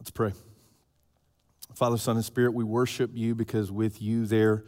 Let's 0.00 0.10
pray. 0.10 0.32
Father, 1.74 1.98
Son, 1.98 2.16
and 2.16 2.24
Spirit, 2.24 2.54
we 2.54 2.64
worship 2.64 3.10
you 3.12 3.34
because 3.34 3.70
with 3.70 4.00
you 4.00 4.24
there 4.24 4.64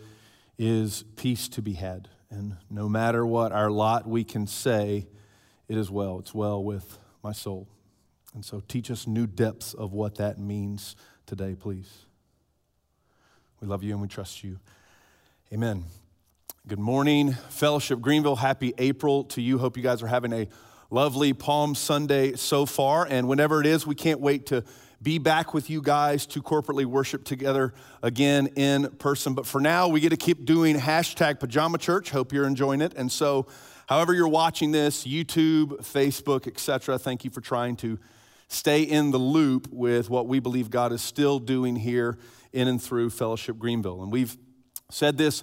is 0.59 1.05
peace 1.17 1.49
to 1.49 1.63
be 1.63 1.73
had. 1.73 2.11
And 2.29 2.59
no 2.69 2.87
matter 2.87 3.25
what 3.25 3.51
our 3.51 3.71
lot, 3.71 4.07
we 4.07 4.25
can 4.25 4.47
say, 4.47 5.07
it 5.69 5.79
is 5.79 5.91
well. 5.91 6.19
It's 6.19 6.35
well 6.35 6.63
with 6.63 6.99
my 7.23 7.33
soul. 7.33 7.67
And 8.35 8.45
so 8.45 8.61
teach 8.69 8.91
us 8.91 9.07
new 9.07 9.27
depths 9.27 9.73
of 9.73 9.95
what 9.95 10.17
that 10.17 10.39
means 10.39 10.97
today, 11.25 11.55
please. 11.59 11.91
We 13.63 13.69
love 13.69 13.83
you 13.83 13.93
and 13.93 14.03
we 14.03 14.09
trust 14.09 14.45
you. 14.45 14.59
Amen. 15.51 15.85
Good 16.69 16.79
morning, 16.79 17.33
Fellowship 17.33 18.03
Greenville. 18.03 18.37
Happy 18.37 18.75
April 18.77 19.25
to 19.25 19.41
you. 19.41 19.57
Hope 19.57 19.79
you 19.79 19.83
guys 19.83 20.03
are 20.03 20.09
having 20.09 20.35
a 20.35 20.49
lovely 20.91 21.33
Palm 21.33 21.75
Sunday 21.75 22.35
so 22.35 22.67
far. 22.67 23.07
And 23.09 23.29
whenever 23.29 23.61
it 23.63 23.67
is, 23.67 23.87
we 23.87 23.95
can't 23.95 24.21
wait 24.21 24.47
to 24.47 24.63
be 25.03 25.19
back 25.19 25.53
with 25.53 25.69
you 25.69 25.83
guys 25.83 26.27
to 26.27 26.43
corporately 26.43 26.85
worship 26.85 27.25
together 27.25 27.75
again 28.03 28.49
in 28.57 28.89
person. 28.97 29.35
But 29.35 29.47
for 29.47 29.61
now, 29.61 29.89
we 29.89 30.01
get 30.01 30.11
to 30.11 30.17
keep 30.17 30.45
doing 30.45 30.77
hashtag 30.77 31.41
pajama 31.41 31.79
church. 31.79 32.11
Hope 32.11 32.33
you're 32.33 32.47
enjoying 32.47 32.81
it. 32.81 32.95
And 32.95 33.11
so, 33.11 33.47
however 33.89 34.15
you're 34.15 34.29
watching 34.29 34.71
this, 34.71 35.05
YouTube, 35.05 35.79
Facebook, 35.83 36.47
etc., 36.47 36.99
thank 36.99 37.25
you 37.25 37.31
for 37.31 37.41
trying 37.41 37.77
to 37.77 37.99
stay 38.49 38.83
in 38.83 39.11
the 39.11 39.19
loop 39.19 39.69
with 39.73 40.11
what 40.11 40.29
we 40.29 40.39
believe 40.39 40.71
God 40.71 40.93
is 40.93 41.03
still 41.03 41.39
doing 41.39 41.75
here 41.75 42.19
in 42.53 42.69
and 42.69 42.81
through 42.81 43.11
Fellowship 43.11 43.59
Greenville. 43.59 44.03
And 44.03 44.13
we've 44.13 44.37
said 44.91 45.17
this 45.17 45.43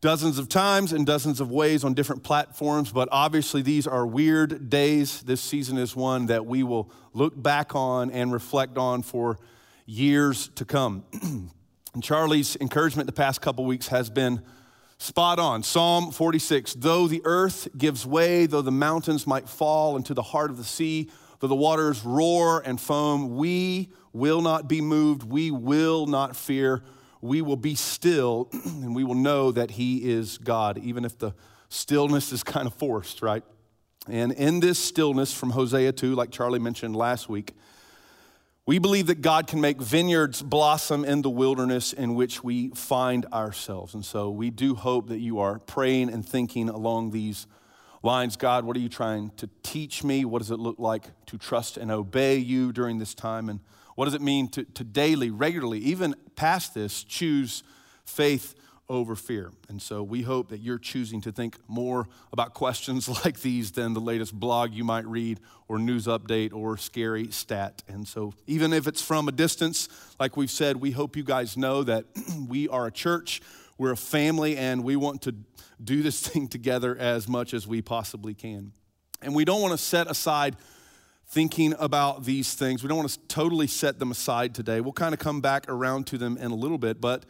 dozens 0.00 0.38
of 0.38 0.48
times 0.48 0.92
in 0.92 1.04
dozens 1.04 1.40
of 1.40 1.50
ways 1.50 1.84
on 1.84 1.94
different 1.94 2.22
platforms, 2.22 2.92
but 2.92 3.08
obviously 3.10 3.62
these 3.62 3.86
are 3.86 4.06
weird 4.06 4.70
days. 4.70 5.22
This 5.22 5.40
season 5.40 5.76
is 5.78 5.96
one 5.96 6.26
that 6.26 6.46
we 6.46 6.62
will 6.62 6.90
look 7.12 7.40
back 7.40 7.74
on 7.74 8.10
and 8.10 8.32
reflect 8.32 8.78
on 8.78 9.02
for 9.02 9.38
years 9.86 10.48
to 10.54 10.64
come. 10.64 11.04
and 11.94 12.02
Charlie's 12.02 12.56
encouragement 12.60 13.06
the 13.06 13.12
past 13.12 13.40
couple 13.40 13.64
weeks 13.64 13.88
has 13.88 14.08
been 14.08 14.42
spot 14.98 15.38
on. 15.38 15.62
Psalm 15.62 16.12
46 16.12 16.74
Though 16.74 17.08
the 17.08 17.22
earth 17.24 17.68
gives 17.76 18.06
way, 18.06 18.46
though 18.46 18.62
the 18.62 18.70
mountains 18.70 19.26
might 19.26 19.48
fall 19.48 19.96
into 19.96 20.14
the 20.14 20.22
heart 20.22 20.50
of 20.50 20.56
the 20.56 20.64
sea, 20.64 21.10
though 21.40 21.48
the 21.48 21.56
waters 21.56 22.04
roar 22.04 22.62
and 22.64 22.80
foam, 22.80 23.36
we 23.36 23.88
will 24.12 24.42
not 24.42 24.68
be 24.68 24.80
moved, 24.80 25.24
we 25.24 25.50
will 25.50 26.06
not 26.06 26.36
fear 26.36 26.82
we 27.20 27.42
will 27.42 27.56
be 27.56 27.74
still 27.74 28.48
and 28.64 28.94
we 28.94 29.04
will 29.04 29.14
know 29.14 29.52
that 29.52 29.72
He 29.72 30.10
is 30.10 30.38
God, 30.38 30.78
even 30.78 31.04
if 31.04 31.18
the 31.18 31.34
stillness 31.68 32.32
is 32.32 32.42
kind 32.42 32.66
of 32.66 32.74
forced, 32.74 33.22
right? 33.22 33.42
And 34.08 34.32
in 34.32 34.60
this 34.60 34.78
stillness 34.78 35.32
from 35.32 35.50
Hosea 35.50 35.92
2, 35.92 36.14
like 36.14 36.30
Charlie 36.30 36.58
mentioned 36.58 36.96
last 36.96 37.28
week, 37.28 37.54
we 38.64 38.78
believe 38.78 39.06
that 39.06 39.22
God 39.22 39.46
can 39.46 39.60
make 39.60 39.80
vineyards 39.80 40.42
blossom 40.42 41.04
in 41.04 41.22
the 41.22 41.30
wilderness 41.30 41.92
in 41.92 42.14
which 42.14 42.44
we 42.44 42.68
find 42.68 43.24
ourselves. 43.26 43.94
And 43.94 44.04
so 44.04 44.30
we 44.30 44.50
do 44.50 44.74
hope 44.74 45.08
that 45.08 45.20
you 45.20 45.38
are 45.38 45.58
praying 45.58 46.10
and 46.10 46.26
thinking 46.26 46.68
along 46.68 47.10
these 47.10 47.46
lines 48.02 48.36
God, 48.36 48.64
what 48.64 48.76
are 48.76 48.80
you 48.80 48.88
trying 48.88 49.30
to 49.38 49.48
teach 49.62 50.04
me? 50.04 50.24
What 50.24 50.40
does 50.40 50.50
it 50.50 50.58
look 50.58 50.78
like 50.78 51.04
to 51.26 51.38
trust 51.38 51.76
and 51.76 51.90
obey 51.90 52.36
you 52.36 52.72
during 52.72 52.98
this 52.98 53.14
time? 53.14 53.48
And 53.48 53.60
what 53.98 54.04
does 54.04 54.14
it 54.14 54.22
mean 54.22 54.46
to, 54.46 54.62
to 54.62 54.84
daily, 54.84 55.28
regularly, 55.28 55.80
even 55.80 56.14
past 56.36 56.72
this, 56.72 57.02
choose 57.02 57.64
faith 58.04 58.54
over 58.88 59.16
fear? 59.16 59.50
And 59.68 59.82
so 59.82 60.04
we 60.04 60.22
hope 60.22 60.50
that 60.50 60.60
you're 60.60 60.78
choosing 60.78 61.20
to 61.22 61.32
think 61.32 61.56
more 61.66 62.06
about 62.32 62.54
questions 62.54 63.08
like 63.24 63.40
these 63.40 63.72
than 63.72 63.94
the 63.94 64.00
latest 64.00 64.34
blog 64.34 64.72
you 64.72 64.84
might 64.84 65.04
read 65.04 65.40
or 65.66 65.80
news 65.80 66.06
update 66.06 66.52
or 66.52 66.76
scary 66.76 67.32
stat. 67.32 67.82
And 67.88 68.06
so, 68.06 68.34
even 68.46 68.72
if 68.72 68.86
it's 68.86 69.02
from 69.02 69.26
a 69.26 69.32
distance, 69.32 69.88
like 70.20 70.36
we've 70.36 70.48
said, 70.48 70.76
we 70.76 70.92
hope 70.92 71.16
you 71.16 71.24
guys 71.24 71.56
know 71.56 71.82
that 71.82 72.04
we 72.48 72.68
are 72.68 72.86
a 72.86 72.92
church, 72.92 73.42
we're 73.78 73.90
a 73.90 73.96
family, 73.96 74.56
and 74.56 74.84
we 74.84 74.94
want 74.94 75.22
to 75.22 75.34
do 75.82 76.04
this 76.04 76.20
thing 76.28 76.46
together 76.46 76.96
as 76.96 77.26
much 77.26 77.52
as 77.52 77.66
we 77.66 77.82
possibly 77.82 78.34
can. 78.34 78.70
And 79.20 79.34
we 79.34 79.44
don't 79.44 79.60
want 79.60 79.72
to 79.72 79.84
set 79.84 80.08
aside 80.08 80.54
thinking 81.28 81.74
about 81.78 82.24
these 82.24 82.54
things. 82.54 82.82
We 82.82 82.88
don't 82.88 82.98
want 82.98 83.10
to 83.10 83.18
totally 83.28 83.66
set 83.66 83.98
them 83.98 84.10
aside 84.10 84.54
today. 84.54 84.80
We'll 84.80 84.94
kind 84.94 85.12
of 85.12 85.20
come 85.20 85.42
back 85.42 85.68
around 85.68 86.06
to 86.08 86.18
them 86.18 86.38
in 86.38 86.50
a 86.50 86.54
little 86.54 86.78
bit, 86.78 87.02
but 87.02 87.26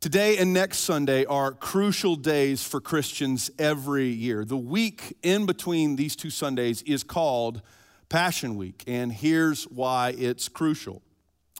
today 0.00 0.38
and 0.38 0.54
next 0.54 0.78
Sunday 0.78 1.26
are 1.26 1.52
crucial 1.52 2.16
days 2.16 2.64
for 2.64 2.80
Christians 2.80 3.50
every 3.58 4.08
year. 4.08 4.46
The 4.46 4.56
week 4.56 5.18
in 5.22 5.44
between 5.44 5.96
these 5.96 6.16
two 6.16 6.30
Sundays 6.30 6.80
is 6.82 7.02
called 7.02 7.60
Passion 8.08 8.56
Week, 8.56 8.82
and 8.86 9.12
here's 9.12 9.64
why 9.64 10.14
it's 10.16 10.48
crucial. 10.48 11.02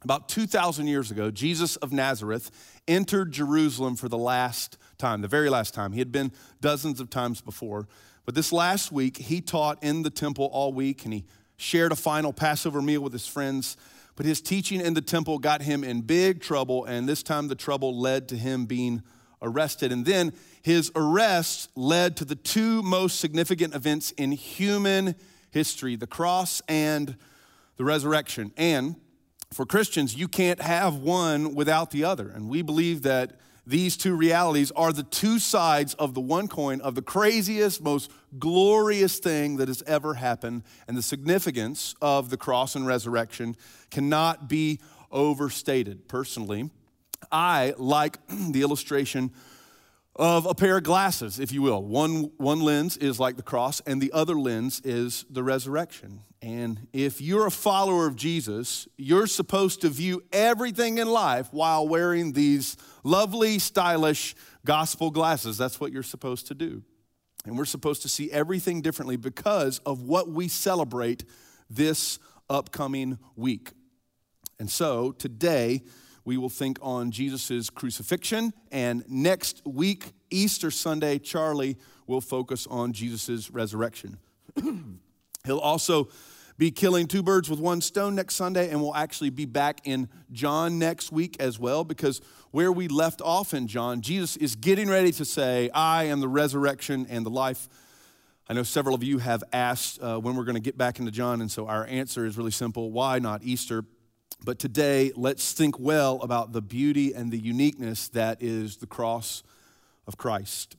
About 0.03 0.31
2,000 0.31 0.87
years 0.87 1.10
ago, 1.10 1.31
Jesus 1.31 1.76
of 1.76 1.93
Nazareth 1.93 2.50
entered 2.88 3.32
Jerusalem 3.32 3.97
for 3.97 4.09
the 4.09 4.16
last 4.16 4.78
time, 4.97 5.20
the 5.20 5.28
very 5.28 5.50
last 5.50 5.75
time. 5.75 5.93
He 5.93 5.99
had 5.99 6.10
been 6.10 6.32
dozens 6.62 7.00
of 7.00 7.10
times 7.10 7.43
before. 7.43 7.87
But 8.25 8.34
this 8.34 8.53
last 8.53 8.93
week, 8.93 9.19
he 9.19 9.41
taught 9.41 9.82
in 9.82 10.03
the 10.03 10.10
temple 10.10 10.49
all 10.53 10.72
week 10.72 11.04
and 11.04 11.12
he 11.12 11.25
shared 11.60 11.93
a 11.93 11.97
final 11.97 12.32
Passover 12.32 12.81
meal 12.81 13.03
with 13.03 13.12
his 13.12 13.26
friends, 13.26 13.76
but 14.16 14.25
his 14.25 14.41
teaching 14.41 14.81
in 14.81 14.94
the 14.94 15.03
temple 15.03 15.38
got 15.38 15.62
him 15.62 15.84
in 15.84 16.00
big 16.00 16.41
trouble, 16.41 16.84
and 16.84 17.09
this 17.09 17.22
time 17.22 17.48
the 17.48 17.54
trouble 17.54 17.98
led 17.98 18.28
to 18.28 18.37
him 18.37 18.66
being 18.66 19.03
arrested. 19.43 19.93
And 19.93 20.04
then 20.04 20.32
his 20.62 20.91
arrest 20.94 21.70
led 21.76 22.16
to 22.19 22.25
the 22.25 22.34
two 22.34 22.82
most 22.82 23.20
significant 23.20 23.75
events 23.75 24.10
in 24.12 24.32
human 24.32 25.15
history 25.50 25.97
the 25.97 26.06
cross 26.06 26.62
and 26.69 27.16
the 27.76 27.84
resurrection. 27.84 28.53
And 28.56 28.97
for 29.53 29.66
Christians, 29.66 30.15
you 30.15 30.28
can't 30.28 30.60
have 30.60 30.97
one 30.97 31.54
without 31.54 31.91
the 31.91 32.04
other. 32.04 32.28
And 32.28 32.49
we 32.49 32.62
believe 32.62 33.03
that 33.03 33.38
these 33.66 33.97
two 33.97 34.15
realities 34.15 34.71
are 34.72 34.93
the 34.93 35.03
two 35.03 35.38
sides 35.38 35.94
of 35.94 36.15
the 36.15 36.21
one 36.21 36.48
coin 36.48 36.81
of 36.81 36.94
the 36.94 37.03
craziest, 37.03 37.82
most 37.82 38.10
glorious 38.38 39.19
thing 39.19 39.56
that 39.56 39.69
has 39.69 39.82
ever 39.87 40.15
happened. 40.15 40.62
And 40.88 40.97
the 40.97 41.03
significance 41.03 41.94
of 42.00 42.31
the 42.31 42.37
cross 42.37 42.75
and 42.75 42.87
resurrection 42.87 43.56
cannot 43.91 44.49
be 44.49 44.81
overstated. 45.12 46.09
Personally, 46.09 46.70
I 47.31 47.75
like 47.76 48.19
the 48.28 48.62
illustration 48.62 49.31
of 50.20 50.44
a 50.44 50.54
pair 50.54 50.76
of 50.76 50.82
glasses, 50.82 51.41
if 51.41 51.50
you 51.50 51.62
will. 51.62 51.82
One, 51.82 52.31
one 52.36 52.60
lens 52.60 52.98
is 52.98 53.19
like 53.19 53.36
the 53.36 53.42
cross, 53.42 53.81
and 53.86 54.03
the 54.03 54.12
other 54.12 54.34
lens 54.34 54.82
is 54.84 55.25
the 55.31 55.42
resurrection. 55.42 56.20
And 56.42 56.88
if 56.92 57.22
you're 57.22 57.47
a 57.47 57.50
follower 57.50 58.06
of 58.06 58.16
Jesus, 58.16 58.86
you're 58.98 59.26
supposed 59.26 59.81
to 59.81 59.88
view 59.88 60.22
everything 60.31 60.98
in 60.98 61.08
life 61.08 61.48
while 61.53 61.88
wearing 61.88 62.32
these 62.32 62.76
lovely, 63.03 63.58
stylish 63.58 64.34
gospel 64.66 65.10
glasses. 65.10 65.56
That's 65.56 65.81
what 65.81 65.91
you're 65.91 66.03
supposed 66.03 66.48
to 66.48 66.54
do. 66.54 66.82
And 67.47 67.56
we're 67.56 67.64
supposed 67.64 68.02
to 68.02 68.10
see 68.10 68.31
everything 68.31 68.82
differently 68.82 69.16
because 69.16 69.78
of 69.87 70.02
what 70.02 70.28
we 70.28 70.48
celebrate 70.48 71.25
this 71.70 72.19
upcoming 72.50 73.19
week. 73.37 73.70
And 74.58 74.70
so 74.70 75.12
today, 75.12 75.82
we 76.25 76.36
will 76.36 76.48
think 76.48 76.78
on 76.82 77.10
Jesus' 77.10 77.70
crucifixion. 77.70 78.53
And 78.70 79.04
next 79.08 79.62
week, 79.64 80.12
Easter 80.31 80.70
Sunday, 80.70 81.19
Charlie 81.19 81.76
will 82.06 82.20
focus 82.20 82.66
on 82.69 82.92
Jesus' 82.92 83.50
resurrection. 83.50 84.19
He'll 85.44 85.58
also 85.58 86.08
be 86.58 86.70
killing 86.70 87.06
two 87.06 87.22
birds 87.22 87.48
with 87.48 87.58
one 87.58 87.81
stone 87.81 88.14
next 88.14 88.34
Sunday, 88.34 88.69
and 88.69 88.82
we'll 88.82 88.94
actually 88.94 89.31
be 89.31 89.47
back 89.47 89.81
in 89.84 90.10
John 90.31 90.78
next 90.78 91.10
week 91.10 91.36
as 91.41 91.58
well, 91.58 91.84
because 91.84 92.20
where 92.50 92.70
we 92.70 92.87
left 92.87 93.22
off 93.22 93.54
in 93.54 93.66
John, 93.66 94.02
Jesus 94.02 94.37
is 94.37 94.56
getting 94.56 94.91
ready 94.91 95.10
to 95.12 95.25
say, 95.25 95.70
I 95.72 96.04
am 96.04 96.20
the 96.20 96.28
resurrection 96.28 97.06
and 97.08 97.25
the 97.25 97.31
life. 97.31 97.66
I 98.47 98.52
know 98.52 98.62
several 98.62 98.94
of 98.94 99.02
you 99.02 99.19
have 99.19 99.42
asked 99.54 100.02
uh, 100.02 100.19
when 100.19 100.37
we're 100.37 100.44
going 100.44 100.56
to 100.56 100.60
get 100.60 100.76
back 100.76 100.98
into 100.98 101.10
John, 101.10 101.41
and 101.41 101.50
so 101.50 101.66
our 101.66 101.87
answer 101.87 102.26
is 102.26 102.37
really 102.37 102.50
simple 102.50 102.91
why 102.91 103.20
not 103.20 103.42
Easter? 103.42 103.84
But 104.43 104.59
today, 104.59 105.12
let's 105.17 105.53
think 105.53 105.79
well 105.79 106.21
about 106.23 106.53
the 106.53 106.62
beauty 106.62 107.12
and 107.12 107.31
the 107.31 107.38
uniqueness 107.38 108.09
that 108.09 108.43
is 108.43 108.79
the 108.79 108.87
cross 108.87 109.43
of 110.06 110.17
Christ. 110.17 110.77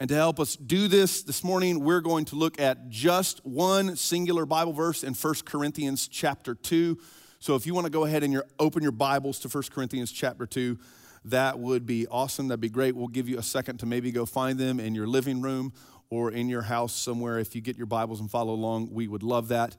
And 0.00 0.08
to 0.10 0.14
help 0.14 0.38
us 0.38 0.54
do 0.54 0.86
this 0.86 1.22
this 1.22 1.42
morning, 1.42 1.80
we're 1.80 2.00
going 2.00 2.24
to 2.26 2.36
look 2.36 2.60
at 2.60 2.88
just 2.88 3.44
one 3.44 3.96
singular 3.96 4.46
Bible 4.46 4.72
verse 4.72 5.02
in 5.02 5.14
1 5.14 5.34
Corinthians 5.44 6.06
chapter 6.06 6.54
2. 6.54 6.98
So 7.40 7.56
if 7.56 7.66
you 7.66 7.74
want 7.74 7.86
to 7.86 7.90
go 7.90 8.04
ahead 8.04 8.22
and 8.22 8.32
your, 8.32 8.44
open 8.58 8.82
your 8.82 8.92
Bibles 8.92 9.40
to 9.40 9.48
1 9.48 9.64
Corinthians 9.70 10.12
chapter 10.12 10.46
2, 10.46 10.78
that 11.24 11.58
would 11.58 11.84
be 11.84 12.06
awesome. 12.08 12.48
That'd 12.48 12.60
be 12.60 12.68
great. 12.68 12.94
We'll 12.94 13.08
give 13.08 13.28
you 13.28 13.38
a 13.38 13.42
second 13.42 13.78
to 13.78 13.86
maybe 13.86 14.12
go 14.12 14.24
find 14.24 14.58
them 14.58 14.78
in 14.78 14.94
your 14.94 15.06
living 15.06 15.40
room 15.40 15.72
or 16.10 16.30
in 16.30 16.48
your 16.48 16.62
house 16.62 16.92
somewhere. 16.92 17.38
If 17.38 17.54
you 17.54 17.60
get 17.60 17.76
your 17.76 17.86
Bibles 17.86 18.20
and 18.20 18.30
follow 18.30 18.52
along, 18.52 18.90
we 18.92 19.08
would 19.08 19.22
love 19.22 19.48
that. 19.48 19.76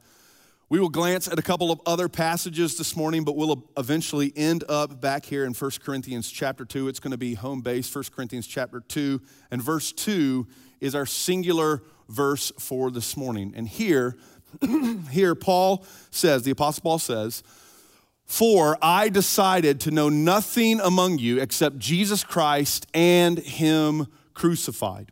We 0.72 0.80
will 0.80 0.90
glance 0.90 1.28
at 1.28 1.40
a 1.40 1.42
couple 1.42 1.72
of 1.72 1.82
other 1.88 2.08
passages 2.08 2.78
this 2.78 2.96
morning, 2.96 3.24
but 3.24 3.36
we'll 3.36 3.68
eventually 3.76 4.32
end 4.36 4.64
up 4.70 5.02
back 5.02 5.26
here 5.26 5.44
in 5.46 5.54
1 5.56 5.72
Corinthians 5.84 6.30
chapter 6.30 6.64
2. 6.64 6.88
It's 6.88 7.00
going 7.00 7.10
to 7.10 7.18
be 7.18 7.34
home 7.34 7.62
base, 7.62 7.94
1 7.94 8.04
Corinthians 8.16 8.46
chapter 8.46 8.80
2. 8.80 9.20
And 9.50 9.64
verse 9.64 9.92
2 9.92 10.46
is 10.80 10.94
our 10.94 11.08
singular 11.08 11.82
verse 12.08 12.52
for 12.60 12.92
this 12.92 13.18
morning. 13.18 13.52
And 13.56 13.68
here, 13.68 14.16
here 15.10 15.34
Paul 15.34 15.84
says, 16.12 16.44
the 16.44 16.52
Apostle 16.52 16.84
Paul 16.84 17.00
says, 17.00 17.42
For 18.26 18.78
I 18.80 19.10
decided 19.10 19.80
to 19.82 19.92
know 19.92 20.10
nothing 20.10 20.80
among 20.82 21.18
you 21.18 21.40
except 21.42 21.80
Jesus 21.80 22.24
Christ 22.24 22.86
and 22.94 23.40
Him 23.40 24.06
crucified. 24.36 25.12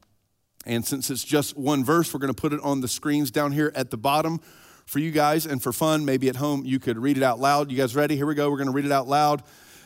And 0.68 0.86
since 0.86 1.10
it's 1.10 1.24
just 1.24 1.58
one 1.58 1.84
verse, 1.84 2.14
we're 2.14 2.20
going 2.20 2.32
to 2.32 2.40
put 2.40 2.54
it 2.54 2.62
on 2.62 2.82
the 2.82 2.88
screens 2.88 3.32
down 3.32 3.54
here 3.54 3.72
at 3.74 3.90
the 3.90 3.98
bottom 3.98 4.40
for 4.88 4.98
you 4.98 5.12
guys. 5.12 5.46
And 5.46 5.62
for 5.62 5.72
fun, 5.72 6.04
maybe 6.06 6.30
at 6.30 6.38
home, 6.38 6.66
you 6.66 6.80
could 6.80 6.98
read 6.98 7.18
it 7.18 7.24
out 7.24 7.40
loud. 7.40 7.70
You 7.70 7.78
guys 7.78 7.96
ready? 7.96 8.16
Here 8.16 8.26
we 8.26 8.34
go. 8.34 8.50
We're 8.50 8.58
going 8.58 8.68
to 8.70 8.74
read 8.74 8.86
it 8.86 8.92
out 8.92 9.08
loud 9.08 9.44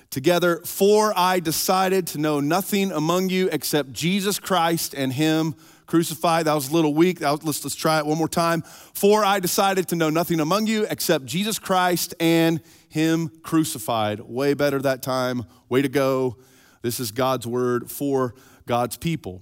together. 0.09 0.61
For 0.63 1.11
I 1.17 1.41
decided 1.41 2.07
to 2.07 2.17
know 2.17 2.39
nothing 2.39 2.91
among 2.91 3.29
you 3.29 3.49
except 3.51 3.91
Jesus 3.91 4.39
Christ 4.39 4.95
and 4.95 5.11
Him 5.11 5.55
crucified. 5.91 6.45
That 6.45 6.53
was 6.53 6.69
a 6.69 6.73
little 6.73 6.93
weak. 6.93 7.19
Was, 7.19 7.43
let's, 7.43 7.63
let's 7.65 7.75
try 7.75 7.97
it 7.97 8.05
one 8.05 8.17
more 8.17 8.29
time. 8.29 8.61
For 8.61 9.25
I 9.25 9.41
decided 9.41 9.89
to 9.89 9.97
know 9.97 10.09
nothing 10.09 10.39
among 10.39 10.67
you 10.67 10.87
except 10.89 11.25
Jesus 11.25 11.59
Christ 11.59 12.15
and 12.17 12.61
him 12.87 13.29
crucified. 13.43 14.21
Way 14.21 14.53
better 14.53 14.79
that 14.81 15.03
time. 15.03 15.43
Way 15.67 15.81
to 15.81 15.89
go. 15.89 16.37
This 16.81 17.01
is 17.01 17.11
God's 17.11 17.45
word 17.45 17.91
for 17.91 18.35
God's 18.65 18.95
people. 18.95 19.41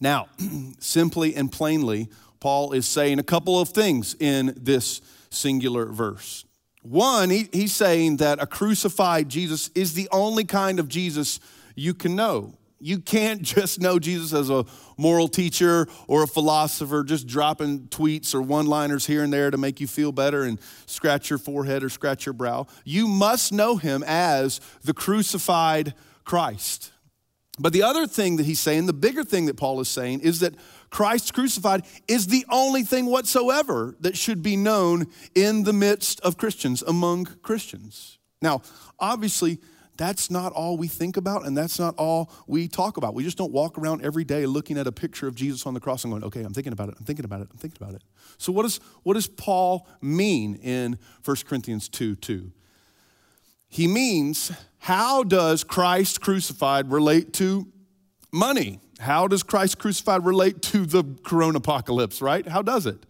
Now, 0.00 0.28
simply 0.78 1.34
and 1.34 1.50
plainly, 1.50 2.08
Paul 2.40 2.72
is 2.72 2.86
saying 2.86 3.18
a 3.18 3.22
couple 3.22 3.60
of 3.60 3.70
things 3.70 4.14
in 4.18 4.54
this 4.56 5.00
singular 5.30 5.86
verse. 5.86 6.44
One, 6.82 7.30
he, 7.30 7.48
he's 7.52 7.74
saying 7.74 8.18
that 8.18 8.40
a 8.40 8.46
crucified 8.46 9.28
Jesus 9.28 9.70
is 9.74 9.94
the 9.94 10.08
only 10.12 10.44
kind 10.44 10.78
of 10.78 10.88
Jesus 10.88 11.40
you 11.74 11.94
can 11.94 12.14
know. 12.14 12.54
You 12.78 13.00
can't 13.00 13.42
just 13.56 13.80
know 13.80 13.98
Jesus 13.98 14.32
as 14.32 14.50
a 14.50 14.64
moral 14.96 15.28
teacher 15.28 15.88
or 16.06 16.22
a 16.22 16.28
philosopher, 16.28 17.02
just 17.02 17.26
dropping 17.26 17.88
tweets 17.88 18.34
or 18.34 18.42
one 18.42 18.66
liners 18.66 19.06
here 19.06 19.24
and 19.24 19.32
there 19.32 19.50
to 19.50 19.56
make 19.56 19.80
you 19.80 19.86
feel 19.86 20.12
better 20.12 20.44
and 20.44 20.60
scratch 20.86 21.28
your 21.28 21.38
forehead 21.38 21.82
or 21.82 21.88
scratch 21.88 22.24
your 22.24 22.32
brow. 22.32 22.66
You 22.84 23.08
must 23.08 23.52
know 23.52 23.76
him 23.76 24.04
as 24.06 24.60
the 24.84 24.94
crucified 24.94 25.94
Christ. 26.24 26.92
But 27.58 27.72
the 27.72 27.82
other 27.82 28.06
thing 28.06 28.36
that 28.36 28.44
he's 28.44 28.60
saying, 28.60 28.86
the 28.86 28.92
bigger 28.92 29.24
thing 29.24 29.46
that 29.46 29.56
Paul 29.56 29.80
is 29.80 29.88
saying, 29.88 30.20
is 30.20 30.40
that 30.40 30.54
Christ 30.96 31.34
crucified 31.34 31.84
is 32.08 32.28
the 32.28 32.46
only 32.48 32.82
thing 32.82 33.04
whatsoever 33.04 33.94
that 34.00 34.16
should 34.16 34.42
be 34.42 34.56
known 34.56 35.04
in 35.34 35.64
the 35.64 35.74
midst 35.74 36.20
of 36.20 36.38
Christians, 36.38 36.80
among 36.80 37.26
Christians. 37.42 38.16
Now, 38.40 38.62
obviously, 38.98 39.58
that's 39.98 40.30
not 40.30 40.54
all 40.54 40.78
we 40.78 40.88
think 40.88 41.18
about 41.18 41.44
and 41.44 41.54
that's 41.54 41.78
not 41.78 41.94
all 41.98 42.32
we 42.46 42.66
talk 42.66 42.96
about. 42.96 43.12
We 43.12 43.24
just 43.24 43.36
don't 43.36 43.52
walk 43.52 43.76
around 43.76 44.06
every 44.06 44.24
day 44.24 44.46
looking 44.46 44.78
at 44.78 44.86
a 44.86 44.92
picture 44.92 45.26
of 45.26 45.34
Jesus 45.34 45.66
on 45.66 45.74
the 45.74 45.80
cross 45.80 46.02
and 46.02 46.14
going, 46.14 46.24
okay, 46.24 46.40
I'm 46.40 46.54
thinking 46.54 46.72
about 46.72 46.88
it, 46.88 46.94
I'm 46.98 47.04
thinking 47.04 47.26
about 47.26 47.42
it, 47.42 47.48
I'm 47.52 47.58
thinking 47.58 47.76
about 47.78 47.94
it. 47.94 48.02
So, 48.38 48.50
what, 48.50 48.64
is, 48.64 48.80
what 49.02 49.14
does 49.14 49.26
Paul 49.26 49.86
mean 50.00 50.54
in 50.62 50.98
1 51.26 51.36
Corinthians 51.46 51.90
2 51.90 52.16
2? 52.16 52.50
He 53.68 53.86
means, 53.86 54.50
how 54.78 55.24
does 55.24 55.62
Christ 55.62 56.22
crucified 56.22 56.90
relate 56.90 57.34
to 57.34 57.70
money? 58.32 58.80
How 58.98 59.28
does 59.28 59.42
Christ 59.42 59.78
crucified 59.78 60.24
relate 60.24 60.62
to 60.62 60.86
the 60.86 61.04
corona 61.22 61.58
apocalypse, 61.58 62.22
right? 62.22 62.46
How 62.46 62.62
does 62.62 62.86
it? 62.86 63.04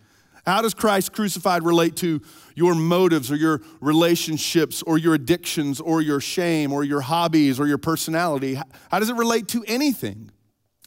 How 0.47 0.63
does 0.63 0.75
Christ 0.75 1.13
crucified 1.13 1.65
relate 1.65 1.97
to 1.97 2.21
your 2.55 2.77
motives 2.77 3.33
or 3.33 3.37
your 3.37 3.63
relationships 3.81 4.81
or 4.83 4.97
your 4.97 5.15
addictions 5.15 5.81
or 5.81 6.01
your 6.01 6.21
shame 6.21 6.73
or 6.73 6.85
your 6.85 7.01
hobbies 7.01 7.59
or 7.59 7.67
your 7.67 7.79
personality? 7.79 8.55
How 8.91 9.01
does 9.01 9.11
it 9.11 9.17
relate 9.17 9.49
to 9.49 9.65
anything? 9.67 10.31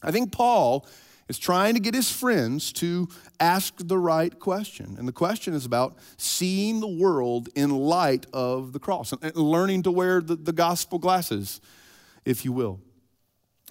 I 0.01 0.12
think 0.12 0.31
Paul 0.31 0.88
is 1.28 1.38
trying 1.38 1.74
to 1.74 1.80
get 1.81 1.94
his 1.94 2.12
friends 2.12 2.72
to 2.74 3.10
ask 3.40 3.74
the 3.78 3.98
right 3.98 4.40
question. 4.40 4.95
And 4.98 5.07
the 5.07 5.13
question 5.13 5.54
is 5.54 5.66
about 5.66 5.98
seeing 6.16 6.80
the 6.80 6.88
world 6.88 7.50
in 7.54 7.69
light 7.69 8.25
of 8.34 8.72
the 8.72 8.80
cross 8.80 9.12
and 9.12 9.36
learning 9.36 9.84
to 9.84 9.92
wear 9.92 10.22
the, 10.22 10.38
the 10.38 10.54
gospel 10.54 11.00
glasses, 11.00 11.60
if 12.24 12.45
you 12.45 12.54
will. 12.54 12.80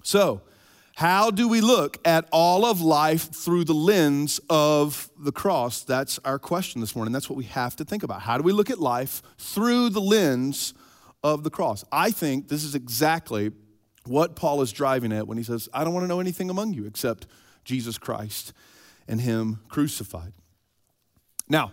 So, 0.03 0.41
how 0.99 1.31
do 1.31 1.47
we 1.47 1.61
look 1.61 1.97
at 2.05 2.27
all 2.29 2.65
of 2.65 2.81
life 2.81 3.31
through 3.31 3.63
the 3.63 3.73
lens 3.73 4.41
of 4.49 5.09
the 5.17 5.31
cross? 5.31 5.81
That's 5.85 6.19
our 6.25 6.37
question 6.37 6.81
this 6.81 6.93
morning. 6.93 7.13
That's 7.13 7.29
what 7.29 7.37
we 7.37 7.45
have 7.45 7.73
to 7.77 7.85
think 7.85 8.03
about. 8.03 8.23
How 8.23 8.35
do 8.35 8.43
we 8.43 8.51
look 8.51 8.69
at 8.69 8.79
life 8.79 9.21
through 9.37 9.91
the 9.91 10.01
lens 10.01 10.73
of 11.23 11.45
the 11.45 11.49
cross? 11.49 11.85
I 11.89 12.11
think 12.11 12.49
this 12.49 12.65
is 12.65 12.75
exactly 12.75 13.53
what 14.07 14.35
Paul 14.35 14.61
is 14.61 14.73
driving 14.73 15.13
at 15.13 15.25
when 15.25 15.37
he 15.37 15.43
says, 15.45 15.69
I 15.73 15.85
don't 15.85 15.93
want 15.93 16.03
to 16.03 16.09
know 16.09 16.19
anything 16.19 16.49
among 16.49 16.73
you 16.73 16.85
except 16.85 17.27
Jesus 17.63 17.97
Christ 17.97 18.51
and 19.07 19.21
Him 19.21 19.61
crucified. 19.69 20.33
Now, 21.47 21.71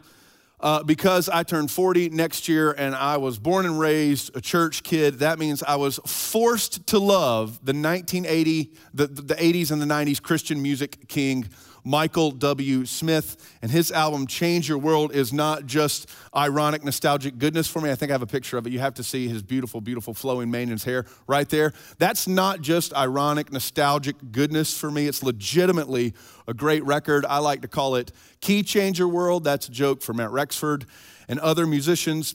uh, 0.60 0.82
because 0.82 1.28
I 1.28 1.42
turned 1.42 1.70
40 1.70 2.10
next 2.10 2.48
year 2.48 2.72
and 2.72 2.94
I 2.94 3.18
was 3.18 3.38
born 3.38 3.66
and 3.66 3.78
raised 3.78 4.34
a 4.36 4.40
church 4.40 4.82
kid. 4.82 5.18
That 5.18 5.38
means 5.38 5.62
I 5.62 5.76
was 5.76 6.00
forced 6.06 6.86
to 6.88 6.98
love 6.98 7.64
the 7.64 7.74
1980, 7.74 8.72
the, 8.94 9.06
the 9.06 9.34
80s 9.34 9.70
and 9.70 9.82
the 9.82 9.86
90s 9.86 10.22
Christian 10.22 10.62
music 10.62 11.08
king 11.08 11.48
Michael 11.86 12.32
W. 12.32 12.84
Smith, 12.84 13.56
and 13.62 13.70
his 13.70 13.92
album 13.92 14.26
Change 14.26 14.68
Your 14.68 14.78
World 14.78 15.14
is 15.14 15.32
not 15.32 15.66
just 15.66 16.10
ironic, 16.34 16.82
nostalgic 16.82 17.38
goodness 17.38 17.68
for 17.68 17.80
me. 17.80 17.92
I 17.92 17.94
think 17.94 18.10
I 18.10 18.14
have 18.14 18.22
a 18.22 18.26
picture 18.26 18.58
of 18.58 18.66
it. 18.66 18.72
You 18.72 18.80
have 18.80 18.94
to 18.94 19.04
see 19.04 19.28
his 19.28 19.40
beautiful, 19.40 19.80
beautiful 19.80 20.12
flowing 20.12 20.50
mane 20.50 20.62
and 20.62 20.72
his 20.72 20.82
hair 20.82 21.06
right 21.28 21.48
there. 21.48 21.72
That's 21.98 22.26
not 22.26 22.60
just 22.60 22.92
ironic, 22.92 23.52
nostalgic 23.52 24.16
goodness 24.32 24.76
for 24.76 24.90
me. 24.90 25.06
It's 25.06 25.22
legitimately 25.22 26.14
a 26.48 26.54
great 26.54 26.84
record. 26.84 27.24
I 27.24 27.38
like 27.38 27.62
to 27.62 27.68
call 27.68 27.94
it 27.94 28.10
Key 28.40 28.64
Changer 28.64 29.06
World. 29.06 29.44
That's 29.44 29.68
a 29.68 29.70
joke 29.70 30.02
for 30.02 30.12
Matt 30.12 30.32
Rexford 30.32 30.86
and 31.28 31.38
other 31.38 31.68
musicians. 31.68 32.34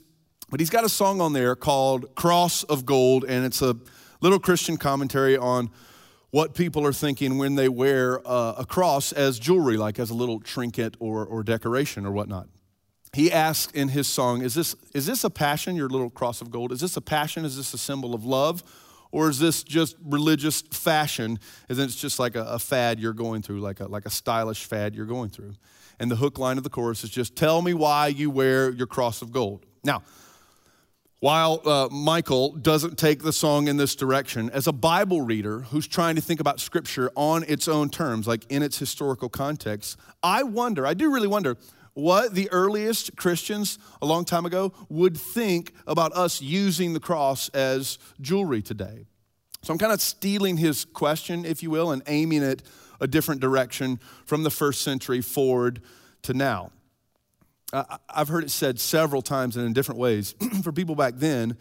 But 0.50 0.62
he's 0.62 0.70
got 0.70 0.86
a 0.86 0.90
song 0.90 1.20
on 1.20 1.34
there 1.34 1.58
called 1.58 2.16
Cross 2.16 2.64
of 2.64 2.86
Gold, 2.86 3.26
and 3.26 3.46
it's 3.46 3.62
a 3.62 3.76
little 4.22 4.40
Christian 4.40 4.78
commentary 4.78 5.36
on 5.36 5.70
what 6.32 6.54
people 6.54 6.86
are 6.86 6.94
thinking 6.94 7.38
when 7.38 7.56
they 7.56 7.70
wear 7.70 8.26
uh, 8.26 8.56
a 8.58 8.66
cross 8.66 9.12
as 9.12 9.38
jewelry, 9.38 9.78
like 9.78 10.00
as 10.00 10.10
a 10.10 10.14
little 10.14 10.40
trinket 10.40 10.96
or, 11.00 11.26
or 11.26 11.44
decoration 11.44 12.06
or 12.06 12.12
whatnot. 12.12 12.48
He 13.14 13.30
asks 13.30 13.72
in 13.74 13.90
his 13.90 14.08
song, 14.08 14.42
is 14.42 14.54
this, 14.54 14.74
is 14.94 15.06
this 15.06 15.26
a 15.26 15.30
passion, 15.30 15.76
your 15.76 15.90
little 15.90 16.10
cross 16.10 16.42
of 16.42 16.50
gold? 16.50 16.72
Is 16.72 16.80
this 16.80 16.96
a 16.96 17.02
passion? 17.02 17.44
Is 17.44 17.58
this 17.58 17.74
a 17.74 17.78
symbol 17.78 18.16
of 18.16 18.24
love? 18.24 18.64
Or 19.12 19.30
is 19.30 19.40
this 19.40 19.62
just 19.64 19.98
religious 20.02 20.62
fashion? 20.62 21.38
And 21.68 21.78
then 21.78 21.86
it's 21.86 22.00
just 22.00 22.18
like 22.18 22.36
a, 22.38 22.44
a 22.44 22.60
fad 22.60 23.02
you're 23.02 23.12
going 23.12 23.42
through, 23.42 23.60
like 23.60 23.82
a, 23.82 23.88
like 23.88 24.06
a 24.06 24.10
stylish 24.10 24.64
fad 24.64 24.96
you're 24.96 25.06
going 25.06 25.30
through. 25.30 25.56
And 26.00 26.10
the 26.10 26.16
hook 26.16 26.40
line 26.40 26.58
of 26.58 26.64
the 26.64 26.70
chorus 26.70 27.04
is 27.04 27.10
just, 27.10 27.36
tell 27.36 27.62
me 27.62 27.74
why 27.74 28.08
you 28.08 28.30
wear 28.30 28.72
your 28.72 28.88
cross 28.88 29.22
of 29.22 29.34
gold. 29.34 29.66
Now, 29.84 30.04
while 31.22 31.62
uh, 31.66 31.88
Michael 31.92 32.54
doesn't 32.54 32.98
take 32.98 33.22
the 33.22 33.32
song 33.32 33.68
in 33.68 33.78
this 33.78 33.96
direction, 33.96 34.50
as 34.50 34.66
a 34.66 34.74
Bible 34.74 35.22
reader 35.22 35.60
who's 35.60 35.88
trying 35.88 36.16
to 36.16 36.22
think 36.22 36.40
about 36.40 36.60
Scripture 36.60 37.12
on 37.16 37.46
its 37.48 37.68
own 37.68 37.92
terms, 37.92 38.28
like 38.28 38.44
in 38.52 38.64
its 38.64 38.80
historical 38.80 39.30
context, 39.30 40.00
I 40.24 40.42
wonder, 40.42 40.86
I 40.86 40.96
do 40.96 41.14
really 41.14 41.28
wonder, 41.28 41.58
what 41.94 42.34
the 42.34 42.52
earliest 42.52 43.16
Christians 43.18 43.78
a 44.02 44.06
long 44.08 44.26
time 44.26 44.48
ago 44.48 44.74
would 44.90 45.16
think 45.16 45.76
about 45.86 46.12
us 46.14 46.42
using 46.42 46.94
the 46.94 47.00
cross 47.00 47.50
as 47.50 48.00
jewelry 48.20 48.64
today. 48.64 49.06
So 49.62 49.74
I'm 49.74 49.78
kind 49.78 49.94
of 49.94 50.02
stealing 50.02 50.58
his 50.58 50.86
question, 50.86 51.46
if 51.46 51.62
you 51.62 51.70
will, 51.70 51.92
and 51.92 52.02
aiming 52.08 52.42
it 52.42 52.64
a 53.00 53.06
different 53.06 53.42
direction 53.42 54.00
from 54.26 54.42
the 54.42 54.50
first 54.50 54.82
century 54.82 55.22
forward 55.22 55.84
to 56.24 56.34
now. 56.34 56.72
I've 57.74 58.28
heard 58.28 58.44
it 58.44 58.52
said 58.52 58.80
several 58.80 59.22
times 59.22 59.56
and 59.56 59.66
in 59.66 59.74
different 59.74 60.00
ways. 60.00 60.36
For 60.64 60.72
people 60.72 60.96
back 60.96 61.14
then, 61.16 61.58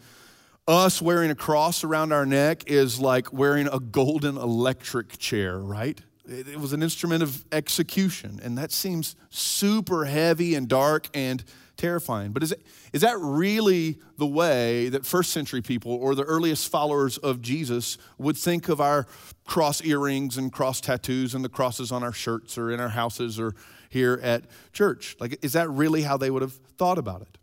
us 0.67 1.01
wearing 1.01 1.31
a 1.31 1.35
cross 1.35 1.83
around 1.83 2.11
our 2.11 2.25
neck 2.25 2.65
is 2.67 2.99
like 2.99 3.31
wearing 3.33 3.67
a 3.67 3.79
golden 3.79 4.37
electric 4.37 5.17
chair, 5.17 5.57
right? 5.57 5.99
It 6.25 6.59
was 6.59 6.71
an 6.71 6.83
instrument 6.83 7.23
of 7.23 7.43
execution, 7.51 8.39
and 8.43 8.57
that 8.57 8.71
seems 8.71 9.15
super 9.29 10.05
heavy 10.05 10.55
and 10.55 10.67
dark 10.67 11.09
and 11.13 11.43
terrifying. 11.77 12.31
But 12.31 12.43
is, 12.43 12.51
it, 12.51 12.61
is 12.93 13.01
that 13.01 13.17
really 13.19 13.99
the 14.17 14.27
way 14.27 14.89
that 14.89 15.05
first 15.05 15.31
century 15.31 15.61
people 15.61 15.93
or 15.93 16.13
the 16.13 16.23
earliest 16.23 16.69
followers 16.69 17.17
of 17.17 17.41
Jesus 17.41 17.97
would 18.19 18.37
think 18.37 18.69
of 18.69 18.79
our 18.79 19.07
cross 19.45 19.83
earrings 19.83 20.37
and 20.37 20.53
cross 20.53 20.79
tattoos 20.79 21.33
and 21.33 21.43
the 21.43 21.49
crosses 21.49 21.91
on 21.91 22.03
our 22.03 22.13
shirts 22.13 22.57
or 22.57 22.71
in 22.71 22.79
our 22.79 22.89
houses 22.89 23.39
or 23.39 23.55
here 23.91 24.19
at 24.23 24.45
church? 24.73 25.15
Like, 25.19 25.43
is 25.43 25.53
that 25.53 25.69
really 25.69 26.01
how 26.01 26.17
they 26.17 26.31
would 26.31 26.41
have 26.41 26.53
thought 26.77 26.97
about 26.97 27.21
it? 27.21 27.37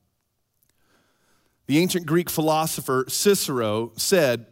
The 1.67 1.78
ancient 1.78 2.07
Greek 2.07 2.31
philosopher 2.31 3.05
Cicero 3.09 3.93
said, 3.97 4.47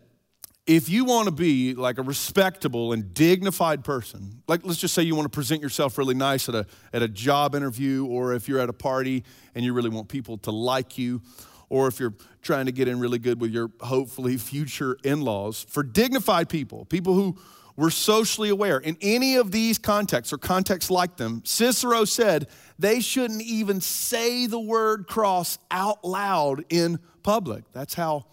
if 0.66 0.88
you 0.88 1.04
want 1.04 1.26
to 1.26 1.32
be 1.32 1.74
like 1.74 1.96
a 1.96 2.02
respectable 2.02 2.92
and 2.92 3.14
dignified 3.14 3.84
person, 3.84 4.42
like 4.46 4.60
let's 4.64 4.78
just 4.78 4.94
say 4.94 5.02
you 5.02 5.14
want 5.14 5.24
to 5.24 5.34
present 5.34 5.62
yourself 5.62 5.96
really 5.96 6.14
nice 6.14 6.48
at 6.48 6.54
a, 6.54 6.66
at 6.92 7.02
a 7.02 7.08
job 7.08 7.54
interview, 7.54 8.04
or 8.04 8.34
if 8.34 8.48
you're 8.48 8.60
at 8.60 8.68
a 8.68 8.74
party 8.74 9.24
and 9.54 9.64
you 9.64 9.72
really 9.72 9.88
want 9.88 10.08
people 10.08 10.36
to 10.38 10.50
like 10.50 10.98
you, 10.98 11.22
or 11.68 11.88
if 11.88 11.98
you're 11.98 12.14
trying 12.42 12.66
to 12.66 12.72
get 12.72 12.88
in 12.88 13.00
really 13.00 13.18
good 13.18 13.40
with 13.40 13.50
your 13.50 13.70
hopefully 13.80 14.36
future 14.36 14.96
in 15.02 15.20
laws, 15.20 15.64
for 15.68 15.82
dignified 15.82 16.48
people, 16.48 16.84
people 16.84 17.14
who 17.14 17.38
were 17.76 17.90
socially 17.90 18.48
aware. 18.48 18.78
In 18.78 18.96
any 19.00 19.36
of 19.36 19.52
these 19.52 19.78
contexts 19.78 20.32
or 20.32 20.38
contexts 20.38 20.90
like 20.90 21.16
them, 21.16 21.42
Cicero 21.44 22.04
said 22.04 22.48
they 22.78 23.00
shouldn't 23.00 23.42
even 23.42 23.80
say 23.80 24.46
the 24.46 24.60
word 24.60 25.06
cross 25.06 25.58
out 25.70 26.04
loud 26.04 26.64
in 26.70 26.98
public. 27.22 27.64
That's 27.72 27.94
how 27.94 28.26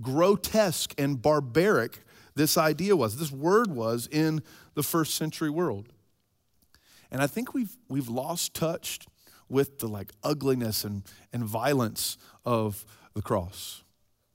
grotesque 0.00 0.94
and 0.98 1.20
barbaric 1.20 2.00
this 2.36 2.58
idea 2.58 2.96
was, 2.96 3.16
this 3.16 3.30
word 3.30 3.70
was 3.70 4.08
in 4.10 4.42
the 4.74 4.82
first 4.82 5.14
century 5.14 5.50
world. 5.50 5.88
And 7.10 7.22
I 7.22 7.28
think 7.28 7.54
we've, 7.54 7.76
we've 7.88 8.08
lost 8.08 8.54
touch 8.54 9.00
with 9.48 9.78
the 9.78 9.86
like 9.86 10.10
ugliness 10.24 10.84
and, 10.84 11.04
and 11.32 11.44
violence 11.44 12.18
of 12.44 12.84
the 13.14 13.22
cross. 13.22 13.82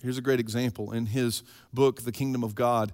Here's 0.02 0.18
a 0.18 0.22
great 0.22 0.40
example. 0.40 0.94
In 0.94 1.08
his 1.08 1.44
book, 1.74 2.04
The 2.04 2.14
Kingdom 2.14 2.42
of 2.42 2.56
God, 2.56 2.94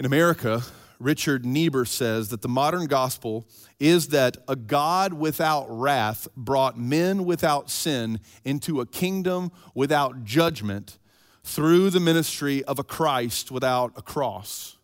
in 0.00 0.06
America, 0.06 0.62
Richard 1.02 1.44
Niebuhr 1.44 1.84
says 1.84 2.28
that 2.28 2.42
the 2.42 2.48
modern 2.48 2.86
gospel 2.86 3.46
is 3.80 4.08
that 4.08 4.36
a 4.46 4.54
God 4.54 5.12
without 5.12 5.66
wrath 5.68 6.28
brought 6.36 6.78
men 6.78 7.24
without 7.24 7.70
sin 7.70 8.20
into 8.44 8.80
a 8.80 8.86
kingdom 8.86 9.50
without 9.74 10.24
judgment 10.24 10.98
through 11.42 11.90
the 11.90 12.00
ministry 12.00 12.62
of 12.64 12.78
a 12.78 12.84
Christ 12.84 13.50
without 13.50 13.92
a 13.96 14.02
cross. 14.02 14.76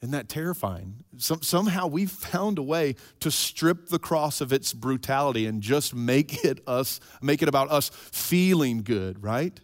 Isn't 0.00 0.12
that 0.12 0.28
terrifying? 0.28 1.02
Some, 1.16 1.42
somehow 1.42 1.86
we've 1.86 2.10
found 2.10 2.58
a 2.58 2.62
way 2.62 2.94
to 3.20 3.30
strip 3.30 3.88
the 3.88 3.98
cross 3.98 4.40
of 4.40 4.52
its 4.52 4.72
brutality 4.72 5.46
and 5.46 5.60
just 5.60 5.94
make 5.94 6.44
it 6.44 6.60
us, 6.68 7.00
make 7.20 7.42
it 7.42 7.48
about 7.48 7.70
us 7.70 7.88
feeling 7.88 8.82
good, 8.82 9.22
right? 9.22 9.58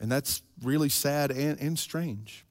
And 0.00 0.10
that's 0.10 0.42
really 0.62 0.88
sad 0.88 1.30
and, 1.30 1.58
and 1.60 1.78
strange. 1.78 2.44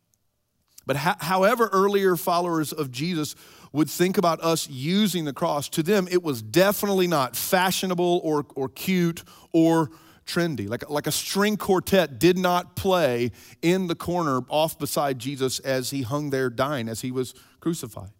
But 0.85 0.97
ho- 0.97 1.15
however, 1.19 1.69
earlier 1.71 2.15
followers 2.15 2.71
of 2.71 2.91
Jesus 2.91 3.35
would 3.71 3.89
think 3.89 4.17
about 4.17 4.41
us 4.41 4.69
using 4.69 5.25
the 5.25 5.33
cross, 5.33 5.69
to 5.69 5.83
them 5.83 6.07
it 6.11 6.23
was 6.23 6.41
definitely 6.41 7.07
not 7.07 7.35
fashionable 7.35 8.21
or, 8.23 8.45
or 8.55 8.69
cute 8.69 9.23
or 9.53 9.91
trendy. 10.25 10.67
Like, 10.67 10.89
like 10.89 11.07
a 11.07 11.11
string 11.11 11.57
quartet 11.57 12.19
did 12.19 12.37
not 12.37 12.75
play 12.75 13.31
in 13.61 13.87
the 13.87 13.95
corner 13.95 14.41
off 14.49 14.77
beside 14.77 15.19
Jesus 15.19 15.59
as 15.59 15.89
he 15.89 16.01
hung 16.01 16.29
there 16.29 16.49
dying, 16.49 16.89
as 16.89 17.01
he 17.01 17.11
was 17.11 17.33
crucified. 17.59 18.11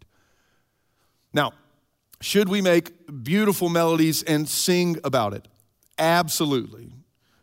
Now, 1.32 1.52
should 2.20 2.48
we 2.48 2.60
make 2.60 2.92
beautiful 3.24 3.68
melodies 3.68 4.22
and 4.22 4.48
sing 4.48 4.98
about 5.04 5.34
it? 5.34 5.48
Absolutely. 5.98 6.92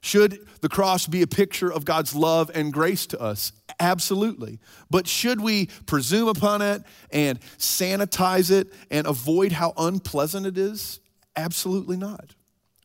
Should 0.01 0.47
the 0.61 0.69
cross 0.69 1.05
be 1.05 1.21
a 1.21 1.27
picture 1.27 1.71
of 1.71 1.83
God's 1.85 2.15
love 2.15 2.49
and 2.53 2.71
grace 2.71 3.05
to 3.07 3.19
us? 3.19 3.51
Absolutely. 3.79 4.59
But 4.89 5.07
should 5.07 5.39
we 5.39 5.67
presume 5.85 6.27
upon 6.27 6.61
it 6.61 6.83
and 7.11 7.39
sanitize 7.57 8.51
it 8.51 8.73
and 8.91 9.07
avoid 9.07 9.53
how 9.53 9.73
unpleasant 9.77 10.45
it 10.45 10.57
is? 10.57 10.99
Absolutely 11.35 11.95
not. 11.95 12.35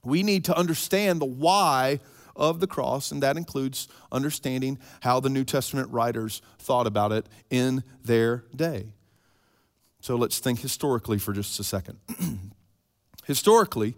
We 0.04 0.22
need 0.22 0.44
to 0.44 0.56
understand 0.56 1.20
the 1.20 1.26
why 1.26 2.00
of 2.36 2.60
the 2.60 2.66
cross, 2.66 3.10
and 3.10 3.22
that 3.22 3.36
includes 3.36 3.88
understanding 4.12 4.78
how 5.00 5.20
the 5.20 5.28
New 5.28 5.44
Testament 5.44 5.90
writers 5.90 6.42
thought 6.58 6.86
about 6.86 7.12
it 7.12 7.26
in 7.50 7.82
their 8.04 8.44
day. 8.54 8.92
So 10.00 10.16
let's 10.16 10.38
think 10.38 10.60
historically 10.60 11.18
for 11.18 11.32
just 11.32 11.58
a 11.58 11.64
second. 11.64 11.98
historically, 13.24 13.94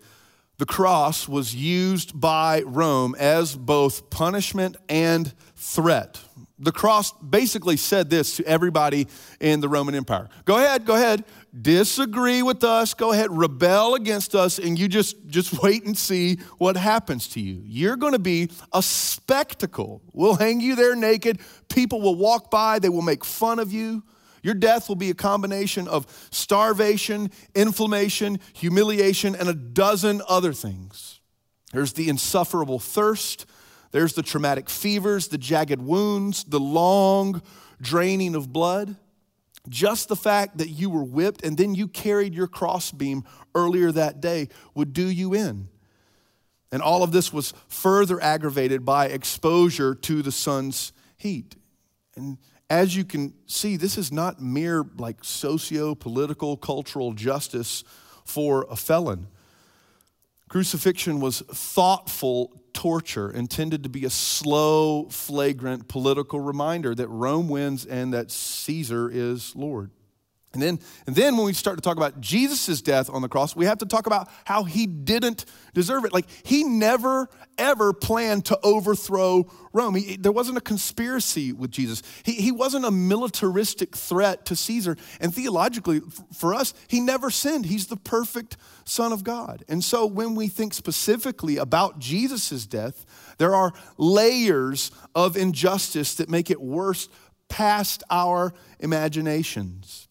the 0.59 0.67
cross 0.67 1.29
was 1.29 1.55
used 1.55 2.19
by 2.19 2.63
Rome 2.63 3.15
as 3.19 3.55
both 3.57 4.09
punishment 4.11 4.77
and 4.89 5.33
threat. 5.55 6.19
The 6.59 6.73
cross 6.73 7.13
basically 7.13 7.77
said 7.77 8.09
this 8.09 8.37
to 8.37 8.47
everybody 8.47 9.09
in 9.41 9.61
the 9.61 9.69
Roman 9.69 9.95
Empire 9.95 10.29
Go 10.47 10.57
ahead, 10.57 10.87
go 10.87 10.95
ahead, 10.95 11.25
disagree 11.61 12.43
with 12.43 12.65
us, 12.65 12.95
go 12.95 13.13
ahead, 13.13 13.31
rebel 13.31 13.95
against 13.95 14.35
us, 14.35 14.59
and 14.59 14.79
you 14.79 14.89
just, 14.89 15.27
just 15.27 15.63
wait 15.63 15.85
and 15.85 15.97
see 15.97 16.37
what 16.57 16.79
happens 16.79 17.29
to 17.29 17.41
you. 17.41 17.61
You're 17.63 17.97
going 17.97 18.15
to 18.15 18.19
be 18.19 18.49
a 18.73 18.83
spectacle. 18.83 20.01
We'll 20.15 20.37
hang 20.37 20.61
you 20.61 20.77
there 20.77 20.97
naked. 20.97 21.41
People 21.69 22.01
will 22.01 22.17
walk 22.17 22.51
by, 22.51 22.79
they 22.79 22.89
will 22.89 23.03
make 23.03 23.25
fun 23.25 23.59
of 23.59 23.71
you. 23.71 24.03
Your 24.47 24.55
death 24.55 24.89
will 24.89 24.95
be 24.95 25.11
a 25.11 25.15
combination 25.15 25.89
of 25.89 26.07
starvation, 26.31 27.33
inflammation, 27.57 28.39
humiliation, 28.53 29.35
and 29.35 29.49
a 29.49 29.53
dozen 29.53 30.23
other 30.29 30.53
things. 30.53 31.19
There's 31.73 31.95
the 31.95 32.09
insufferable 32.09 32.79
thirst, 32.79 33.47
there's 33.91 34.13
the 34.13 34.23
traumatic 34.23 34.71
fevers, 34.71 35.27
the 35.27 35.37
jagged 35.37 35.83
wounds, 35.83 36.45
the 36.45 36.61
long 36.61 37.43
draining 37.83 38.37
of 38.37 38.53
blood. 38.53 38.95
Just 39.69 40.07
the 40.07 40.15
fact 40.15 40.59
that 40.59 40.69
you 40.69 40.91
were 40.91 41.03
whipped 41.03 41.45
and 41.45 41.59
then 41.59 41.75
you 41.75 41.89
carried 41.89 42.33
your 42.33 42.47
crossbeam 42.47 43.25
earlier 43.53 43.91
that 43.91 44.21
day 44.21 44.49
would 44.77 44.93
do 44.93 45.09
you 45.09 45.35
in. 45.35 45.67
And 46.71 46.83
all 46.83 47.03
of 47.03 47.11
this 47.11 47.33
was 47.33 47.53
further 47.67 48.23
aggravated 48.23 48.85
by 48.85 49.07
exposure 49.07 49.93
to 49.97 50.23
the 50.23 50.31
sun's 50.31 50.93
heat. 51.17 51.57
And 52.17 52.39
as 52.71 52.97
you 52.97 53.05
can 53.05 53.35
see, 53.47 53.77
this 53.77 53.99
is 53.99 54.11
not 54.11 54.41
mere 54.41 54.85
like 54.97 55.23
socio 55.23 55.95
political, 55.95 56.57
cultural 56.57 57.13
justice 57.13 57.85
for 58.25 58.67
a 58.71 58.77
felon. 58.77 59.29
Crucifixion 60.49 61.21
was 61.21 61.41
thoughtful 61.41 62.53
torture 62.73 63.31
intended 63.31 63.83
to 63.83 63.89
be 63.89 64.05
a 64.05 64.11
slow, 64.11 65.09
flagrant 65.09 65.89
political 65.89 66.41
reminder 66.41 66.95
that 66.95 67.09
Rome 67.09 67.49
wins 67.49 67.85
and 67.85 68.13
that 68.13 68.31
Caesar 68.31 69.11
is 69.11 69.55
Lord. 69.57 69.91
And 70.57 70.63
then, 70.63 70.79
and 71.07 71.15
then 71.15 71.37
when 71.37 71.45
we 71.45 71.53
start 71.53 71.77
to 71.77 71.83
talk 71.83 71.99
about 71.99 72.19
Jesus' 72.19 72.81
death 72.81 73.11
on 73.11 73.21
the 73.21 73.29
cross, 73.29 73.55
we 73.55 73.67
have 73.67 73.77
to 73.79 73.87
talk 73.87 74.07
about 74.07 74.31
how 74.47 74.65
he 74.65 74.87
didn't 74.87 75.45
deserve 75.75 76.07
it. 76.07 76.15
Like 76.15 76.25
he 76.45 76.65
never, 76.65 77.29
ever 77.59 77.93
planned 77.93 78.47
to 78.47 78.59
overthrow 78.63 79.51
Rome. 79.75 79.97
He, 79.97 80.17
there 80.17 80.33
wasn't 80.33 80.57
a 80.57 80.63
conspiracy 80.63 81.53
with 81.53 81.71
Jesus. 81.71 82.03
He, 82.25 82.33
he 82.33 82.53
wasn't 82.53 82.87
a 82.87 82.91
militaristic 82.91 83.95
threat 83.95 84.47
to 84.47 84.57
Caesar. 84.57 84.97
And 85.21 85.35
theologically, 85.35 86.01
for 86.33 86.55
us, 86.55 86.73
he 86.89 87.01
never 87.01 87.31
sinned. 87.31 87.67
He's 87.67 87.89
the 87.89 87.99
perfect 87.99 88.57
Son 88.87 89.13
of 89.13 89.25
God. 89.25 89.63
And 89.69 89.85
so 89.85 90.07
when 90.07 90.35
we 90.35 90.49
think 90.49 90.73
specifically 90.73 91.59
about 91.59 91.99
Jesus' 91.99 92.65
death, 92.65 93.05
there 93.37 93.55
are 93.55 93.75
layers 93.99 94.91
of 95.15 95.37
injustice 95.37 96.15
that 96.15 96.31
make 96.31 96.51
it 96.51 96.63
worse 96.63 97.11
past 97.49 98.03
our 98.11 98.53
imaginations. 98.81 100.06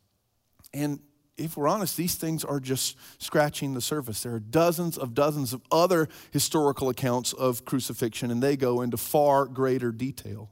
And 0.75 0.99
if 1.37 1.57
we're 1.57 1.67
honest, 1.67 1.97
these 1.97 2.15
things 2.15 2.43
are 2.43 2.59
just 2.59 2.97
scratching 3.17 3.73
the 3.73 3.81
surface. 3.81 4.23
There 4.23 4.35
are 4.35 4.39
dozens 4.39 4.97
of 4.97 5.13
dozens 5.13 5.53
of 5.53 5.61
other 5.71 6.07
historical 6.31 6.89
accounts 6.89 7.33
of 7.33 7.65
crucifixion, 7.65 8.29
and 8.29 8.43
they 8.43 8.55
go 8.55 8.81
into 8.81 8.97
far 8.97 9.45
greater 9.45 9.91
detail. 9.91 10.51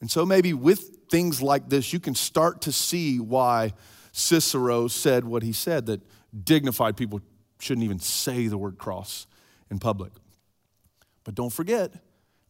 And 0.00 0.10
so, 0.10 0.26
maybe 0.26 0.52
with 0.52 0.98
things 1.10 1.40
like 1.40 1.68
this, 1.68 1.92
you 1.92 2.00
can 2.00 2.14
start 2.14 2.62
to 2.62 2.72
see 2.72 3.18
why 3.18 3.72
Cicero 4.12 4.88
said 4.88 5.24
what 5.24 5.42
he 5.42 5.52
said 5.52 5.86
that 5.86 6.00
dignified 6.44 6.96
people 6.96 7.20
shouldn't 7.60 7.84
even 7.84 7.98
say 7.98 8.46
the 8.46 8.58
word 8.58 8.78
cross 8.78 9.26
in 9.70 9.78
public. 9.78 10.12
But 11.24 11.34
don't 11.34 11.52
forget, 11.52 11.92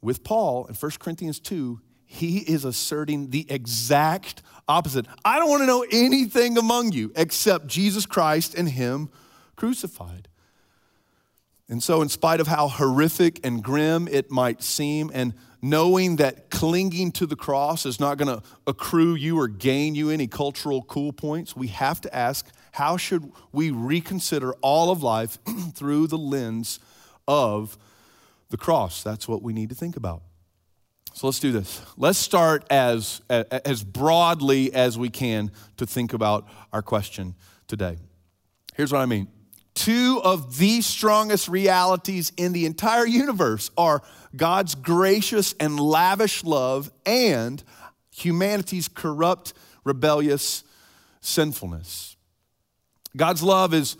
with 0.00 0.22
Paul 0.22 0.66
in 0.66 0.74
1 0.74 0.92
Corinthians 0.98 1.40
2, 1.40 1.80
he 2.04 2.38
is 2.38 2.64
asserting 2.64 3.30
the 3.30 3.46
exact 3.50 4.42
opposite. 4.68 5.06
I 5.24 5.38
don't 5.38 5.48
want 5.48 5.62
to 5.62 5.66
know 5.66 5.84
anything 5.90 6.58
among 6.58 6.92
you 6.92 7.12
except 7.16 7.66
Jesus 7.66 8.06
Christ 8.06 8.54
and 8.54 8.68
Him 8.68 9.10
crucified. 9.56 10.28
And 11.68 11.82
so, 11.82 12.00
in 12.00 12.08
spite 12.08 12.40
of 12.40 12.46
how 12.46 12.68
horrific 12.68 13.44
and 13.44 13.62
grim 13.62 14.08
it 14.08 14.30
might 14.30 14.62
seem, 14.62 15.10
and 15.12 15.34
knowing 15.60 16.16
that 16.16 16.50
clinging 16.50 17.12
to 17.12 17.26
the 17.26 17.36
cross 17.36 17.84
is 17.84 18.00
not 18.00 18.16
going 18.16 18.28
to 18.28 18.42
accrue 18.66 19.14
you 19.14 19.38
or 19.38 19.48
gain 19.48 19.94
you 19.94 20.08
any 20.10 20.26
cultural 20.26 20.82
cool 20.82 21.12
points, 21.12 21.54
we 21.54 21.66
have 21.68 22.00
to 22.00 22.14
ask 22.14 22.46
how 22.72 22.96
should 22.96 23.32
we 23.52 23.70
reconsider 23.70 24.52
all 24.60 24.90
of 24.90 25.02
life 25.02 25.38
through 25.74 26.06
the 26.06 26.18
lens 26.18 26.78
of 27.26 27.76
the 28.50 28.56
cross? 28.56 29.02
That's 29.02 29.28
what 29.28 29.42
we 29.42 29.52
need 29.52 29.68
to 29.68 29.74
think 29.74 29.96
about. 29.96 30.22
So 31.18 31.26
let's 31.26 31.40
do 31.40 31.50
this. 31.50 31.80
Let's 31.96 32.16
start 32.16 32.64
as, 32.70 33.22
as 33.28 33.82
broadly 33.82 34.72
as 34.72 34.96
we 34.96 35.08
can 35.08 35.50
to 35.76 35.84
think 35.84 36.12
about 36.12 36.46
our 36.72 36.80
question 36.80 37.34
today. 37.66 37.96
Here's 38.76 38.92
what 38.92 39.00
I 39.00 39.06
mean 39.06 39.26
two 39.74 40.20
of 40.22 40.58
the 40.58 40.80
strongest 40.80 41.48
realities 41.48 42.30
in 42.36 42.52
the 42.52 42.66
entire 42.66 43.04
universe 43.04 43.68
are 43.76 44.00
God's 44.36 44.76
gracious 44.76 45.56
and 45.58 45.80
lavish 45.80 46.44
love 46.44 46.88
and 47.04 47.64
humanity's 48.14 48.86
corrupt, 48.86 49.54
rebellious 49.82 50.62
sinfulness. 51.20 52.16
God's 53.16 53.42
love 53.42 53.74
is 53.74 53.96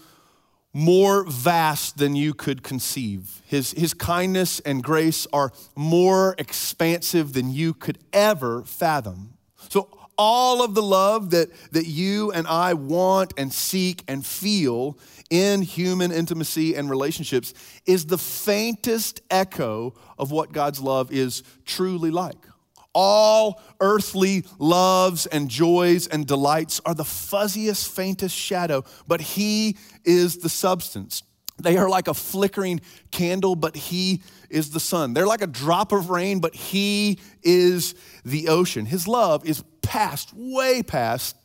more 0.72 1.24
vast 1.24 1.98
than 1.98 2.14
you 2.14 2.34
could 2.34 2.62
conceive. 2.62 3.42
His, 3.46 3.72
his 3.72 3.94
kindness 3.94 4.60
and 4.60 4.82
grace 4.82 5.26
are 5.32 5.52
more 5.74 6.34
expansive 6.38 7.32
than 7.32 7.50
you 7.50 7.74
could 7.74 7.98
ever 8.12 8.62
fathom. 8.62 9.34
So, 9.68 9.88
all 10.18 10.64
of 10.64 10.74
the 10.74 10.82
love 10.82 11.30
that, 11.30 11.48
that 11.70 11.86
you 11.86 12.32
and 12.32 12.44
I 12.48 12.74
want 12.74 13.34
and 13.38 13.52
seek 13.52 14.02
and 14.08 14.26
feel 14.26 14.98
in 15.30 15.62
human 15.62 16.10
intimacy 16.10 16.74
and 16.74 16.90
relationships 16.90 17.54
is 17.86 18.06
the 18.06 18.18
faintest 18.18 19.20
echo 19.30 19.94
of 20.18 20.32
what 20.32 20.50
God's 20.52 20.80
love 20.80 21.12
is 21.12 21.44
truly 21.64 22.10
like. 22.10 22.47
All 23.00 23.62
earthly 23.78 24.44
loves 24.58 25.26
and 25.26 25.48
joys 25.48 26.08
and 26.08 26.26
delights 26.26 26.80
are 26.84 26.94
the 26.94 27.04
fuzziest, 27.04 27.86
faintest 27.86 28.34
shadow, 28.34 28.82
but 29.06 29.20
He 29.20 29.76
is 30.04 30.38
the 30.38 30.48
substance. 30.48 31.22
They 31.62 31.76
are 31.76 31.88
like 31.88 32.08
a 32.08 32.14
flickering 32.14 32.80
candle, 33.12 33.54
but 33.54 33.76
He 33.76 34.20
is 34.50 34.70
the 34.70 34.80
sun. 34.80 35.14
They're 35.14 35.28
like 35.28 35.42
a 35.42 35.46
drop 35.46 35.92
of 35.92 36.10
rain, 36.10 36.40
but 36.40 36.56
He 36.56 37.20
is 37.40 37.94
the 38.24 38.48
ocean. 38.48 38.84
His 38.84 39.06
love 39.06 39.48
is 39.48 39.62
past, 39.80 40.32
way 40.34 40.82
past 40.82 41.36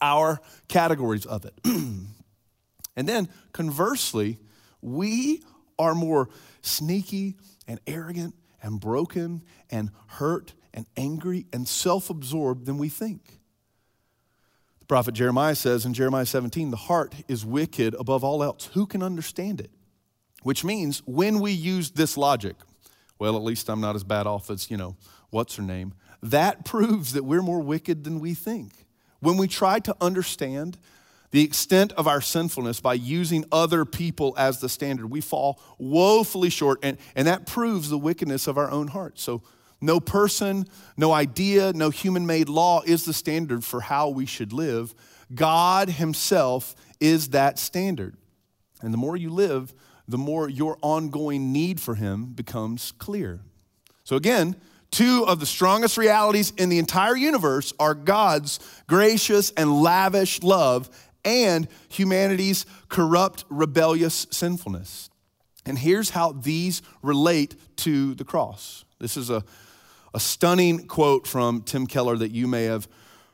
our 0.00 0.40
categories 0.66 1.24
of 1.24 1.44
it. 1.44 1.54
and 1.64 3.08
then 3.08 3.28
conversely, 3.52 4.40
we 4.82 5.44
are 5.78 5.94
more 5.94 6.30
sneaky 6.62 7.36
and 7.68 7.78
arrogant 7.86 8.34
and 8.60 8.80
broken 8.80 9.44
and 9.70 9.92
hurt 10.08 10.52
and 10.76 10.86
angry 10.96 11.46
and 11.52 11.66
self 11.66 12.10
absorbed 12.10 12.66
than 12.66 12.78
we 12.78 12.88
think. 12.88 13.40
The 14.80 14.86
prophet 14.86 15.14
Jeremiah 15.14 15.56
says 15.56 15.84
in 15.84 15.94
Jeremiah 15.94 16.26
17, 16.26 16.70
the 16.70 16.76
heart 16.76 17.14
is 17.26 17.44
wicked 17.44 17.96
above 17.98 18.22
all 18.22 18.44
else. 18.44 18.66
Who 18.74 18.86
can 18.86 19.02
understand 19.02 19.60
it? 19.60 19.70
Which 20.42 20.62
means 20.62 21.02
when 21.06 21.40
we 21.40 21.50
use 21.50 21.90
this 21.90 22.16
logic, 22.16 22.54
well, 23.18 23.34
at 23.34 23.42
least 23.42 23.68
I'm 23.68 23.80
not 23.80 23.96
as 23.96 24.04
bad 24.04 24.28
off 24.28 24.50
as, 24.50 24.70
you 24.70 24.76
know, 24.76 24.96
what's 25.30 25.56
her 25.56 25.62
name, 25.62 25.94
that 26.22 26.64
proves 26.64 27.14
that 27.14 27.24
we're 27.24 27.42
more 27.42 27.60
wicked 27.60 28.04
than 28.04 28.20
we 28.20 28.34
think. 28.34 28.86
When 29.20 29.38
we 29.38 29.48
try 29.48 29.80
to 29.80 29.96
understand 30.00 30.78
the 31.32 31.42
extent 31.42 31.92
of 31.92 32.06
our 32.06 32.20
sinfulness 32.20 32.80
by 32.80 32.94
using 32.94 33.44
other 33.50 33.84
people 33.84 34.34
as 34.38 34.60
the 34.60 34.68
standard, 34.68 35.10
we 35.10 35.20
fall 35.20 35.60
woefully 35.78 36.50
short, 36.50 36.78
and, 36.82 36.98
and 37.16 37.26
that 37.26 37.46
proves 37.46 37.88
the 37.88 37.98
wickedness 37.98 38.46
of 38.46 38.56
our 38.56 38.70
own 38.70 38.88
hearts. 38.88 39.22
So, 39.22 39.42
no 39.80 40.00
person, 40.00 40.66
no 40.96 41.12
idea, 41.12 41.72
no 41.72 41.90
human 41.90 42.26
made 42.26 42.48
law 42.48 42.82
is 42.84 43.04
the 43.04 43.12
standard 43.12 43.64
for 43.64 43.80
how 43.80 44.08
we 44.08 44.26
should 44.26 44.52
live. 44.52 44.94
God 45.34 45.90
Himself 45.90 46.74
is 47.00 47.30
that 47.30 47.58
standard. 47.58 48.16
And 48.82 48.92
the 48.92 48.98
more 48.98 49.16
you 49.16 49.30
live, 49.30 49.74
the 50.08 50.18
more 50.18 50.48
your 50.48 50.78
ongoing 50.82 51.52
need 51.52 51.80
for 51.80 51.94
Him 51.94 52.26
becomes 52.26 52.92
clear. 52.92 53.40
So, 54.04 54.16
again, 54.16 54.56
two 54.90 55.24
of 55.26 55.40
the 55.40 55.46
strongest 55.46 55.98
realities 55.98 56.52
in 56.56 56.68
the 56.68 56.78
entire 56.78 57.16
universe 57.16 57.72
are 57.78 57.94
God's 57.94 58.60
gracious 58.86 59.50
and 59.56 59.82
lavish 59.82 60.42
love 60.42 60.88
and 61.24 61.66
humanity's 61.88 62.64
corrupt, 62.88 63.44
rebellious 63.50 64.26
sinfulness. 64.30 65.10
And 65.66 65.76
here's 65.76 66.10
how 66.10 66.32
these 66.32 66.80
relate 67.02 67.56
to 67.78 68.14
the 68.14 68.24
cross. 68.24 68.84
This 69.00 69.16
is 69.16 69.28
a, 69.28 69.42
a 70.16 70.18
stunning 70.18 70.86
quote 70.86 71.26
from 71.26 71.60
Tim 71.60 71.86
Keller 71.86 72.16
that 72.16 72.30
you 72.30 72.46
may 72.46 72.64
have 72.64 72.88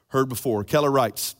heard 0.08 0.28
before. 0.28 0.64
Keller 0.64 0.90
writes, 0.90 1.36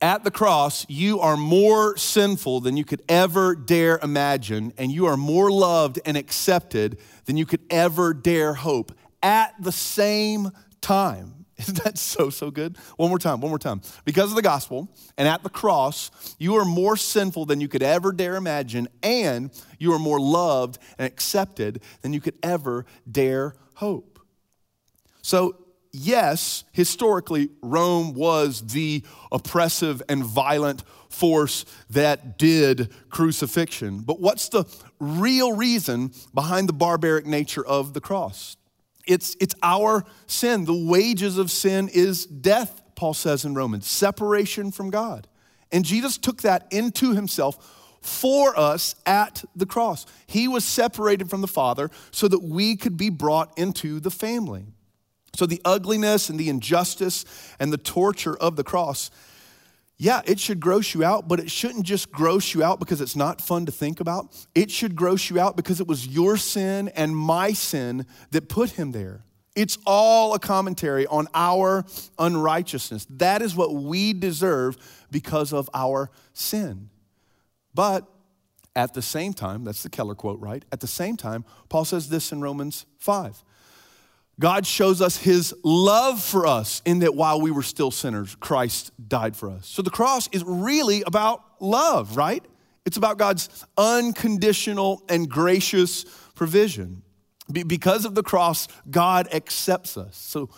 at 0.00 0.22
the 0.22 0.30
cross, 0.30 0.86
you 0.88 1.18
are 1.18 1.36
more 1.36 1.96
sinful 1.96 2.60
than 2.60 2.76
you 2.76 2.84
could 2.84 3.02
ever 3.08 3.56
dare 3.56 3.98
imagine, 4.00 4.72
and 4.78 4.92
you 4.92 5.06
are 5.06 5.16
more 5.16 5.50
loved 5.50 5.98
and 6.04 6.16
accepted 6.16 6.98
than 7.24 7.36
you 7.36 7.44
could 7.44 7.62
ever 7.70 8.14
dare 8.14 8.54
hope 8.54 8.92
at 9.20 9.52
the 9.60 9.72
same 9.72 10.52
time. 10.80 11.44
Isn't 11.56 11.82
that 11.82 11.98
so, 11.98 12.30
so 12.30 12.52
good? 12.52 12.76
One 12.98 13.08
more 13.08 13.18
time, 13.18 13.40
one 13.40 13.50
more 13.50 13.58
time. 13.58 13.80
Because 14.04 14.30
of 14.30 14.36
the 14.36 14.42
gospel 14.42 14.88
and 15.16 15.26
at 15.26 15.42
the 15.42 15.50
cross, 15.50 16.12
you 16.38 16.54
are 16.54 16.64
more 16.64 16.96
sinful 16.96 17.46
than 17.46 17.60
you 17.60 17.66
could 17.66 17.82
ever 17.82 18.12
dare 18.12 18.36
imagine, 18.36 18.86
and 19.02 19.50
you 19.76 19.92
are 19.92 19.98
more 19.98 20.20
loved 20.20 20.78
and 20.98 21.06
accepted 21.06 21.82
than 22.02 22.12
you 22.12 22.20
could 22.20 22.38
ever 22.44 22.86
dare 23.10 23.56
hope. 23.74 24.07
So, 25.28 25.56
yes, 25.92 26.64
historically, 26.72 27.50
Rome 27.60 28.14
was 28.14 28.62
the 28.62 29.02
oppressive 29.30 30.00
and 30.08 30.24
violent 30.24 30.82
force 31.10 31.66
that 31.90 32.38
did 32.38 32.90
crucifixion. 33.10 33.98
But 33.98 34.20
what's 34.20 34.48
the 34.48 34.64
real 34.98 35.54
reason 35.54 36.12
behind 36.32 36.66
the 36.66 36.72
barbaric 36.72 37.26
nature 37.26 37.62
of 37.62 37.92
the 37.92 38.00
cross? 38.00 38.56
It's, 39.06 39.36
it's 39.38 39.54
our 39.62 40.06
sin. 40.26 40.64
The 40.64 40.72
wages 40.72 41.36
of 41.36 41.50
sin 41.50 41.90
is 41.92 42.24
death, 42.24 42.80
Paul 42.94 43.12
says 43.12 43.44
in 43.44 43.52
Romans, 43.52 43.86
separation 43.86 44.72
from 44.72 44.88
God. 44.88 45.28
And 45.70 45.84
Jesus 45.84 46.16
took 46.16 46.40
that 46.40 46.66
into 46.70 47.12
himself 47.12 47.98
for 48.00 48.58
us 48.58 48.94
at 49.04 49.44
the 49.54 49.66
cross. 49.66 50.06
He 50.26 50.48
was 50.48 50.64
separated 50.64 51.28
from 51.28 51.42
the 51.42 51.48
Father 51.48 51.90
so 52.12 52.28
that 52.28 52.42
we 52.42 52.76
could 52.76 52.96
be 52.96 53.10
brought 53.10 53.52
into 53.58 54.00
the 54.00 54.10
family. 54.10 54.64
So 55.38 55.46
the 55.46 55.62
ugliness 55.64 56.28
and 56.28 56.36
the 56.36 56.48
injustice 56.48 57.24
and 57.60 57.72
the 57.72 57.78
torture 57.78 58.36
of 58.36 58.56
the 58.56 58.64
cross 58.64 59.12
yeah, 60.00 60.22
it 60.24 60.38
should 60.38 60.60
gross 60.60 60.94
you 60.94 61.02
out, 61.02 61.26
but 61.26 61.40
it 61.40 61.50
shouldn't 61.50 61.84
just 61.84 62.12
gross 62.12 62.54
you 62.54 62.62
out 62.62 62.78
because 62.78 63.00
it's 63.00 63.16
not 63.16 63.40
fun 63.40 63.66
to 63.66 63.72
think 63.72 63.98
about. 63.98 64.46
It 64.54 64.70
should 64.70 64.94
gross 64.94 65.28
you 65.28 65.40
out 65.40 65.56
because 65.56 65.80
it 65.80 65.88
was 65.88 66.06
your 66.06 66.36
sin 66.36 66.88
and 66.90 67.16
my 67.16 67.52
sin 67.52 68.06
that 68.30 68.48
put 68.48 68.70
him 68.70 68.92
there. 68.92 69.24
It's 69.56 69.76
all 69.84 70.34
a 70.34 70.38
commentary 70.38 71.08
on 71.08 71.26
our 71.34 71.84
unrighteousness. 72.16 73.08
That 73.10 73.42
is 73.42 73.56
what 73.56 73.74
we 73.74 74.12
deserve 74.12 74.76
because 75.10 75.52
of 75.52 75.68
our 75.74 76.12
sin. 76.32 76.90
But 77.74 78.06
at 78.76 78.94
the 78.94 79.02
same 79.02 79.32
time, 79.32 79.64
that's 79.64 79.82
the 79.82 79.90
Keller 79.90 80.14
quote, 80.14 80.38
right? 80.38 80.64
At 80.70 80.78
the 80.78 80.86
same 80.86 81.16
time, 81.16 81.44
Paul 81.68 81.84
says 81.84 82.08
this 82.08 82.30
in 82.30 82.40
Romans 82.40 82.86
5 82.98 83.42
God 84.40 84.66
shows 84.66 85.02
us 85.02 85.16
his 85.16 85.54
love 85.64 86.22
for 86.22 86.46
us 86.46 86.80
in 86.84 87.00
that 87.00 87.14
while 87.14 87.40
we 87.40 87.50
were 87.50 87.62
still 87.62 87.90
sinners, 87.90 88.36
Christ 88.36 88.92
died 89.08 89.34
for 89.34 89.50
us. 89.50 89.66
So 89.66 89.82
the 89.82 89.90
cross 89.90 90.28
is 90.30 90.44
really 90.44 91.02
about 91.02 91.42
love, 91.60 92.16
right? 92.16 92.44
It's 92.86 92.96
about 92.96 93.18
God's 93.18 93.48
unconditional 93.76 95.02
and 95.08 95.28
gracious 95.28 96.04
provision. 96.34 97.02
Be- 97.50 97.64
because 97.64 98.04
of 98.04 98.14
the 98.14 98.22
cross, 98.22 98.68
God 98.88 99.28
accepts 99.32 99.96
us. 99.96 100.16
So 100.16 100.50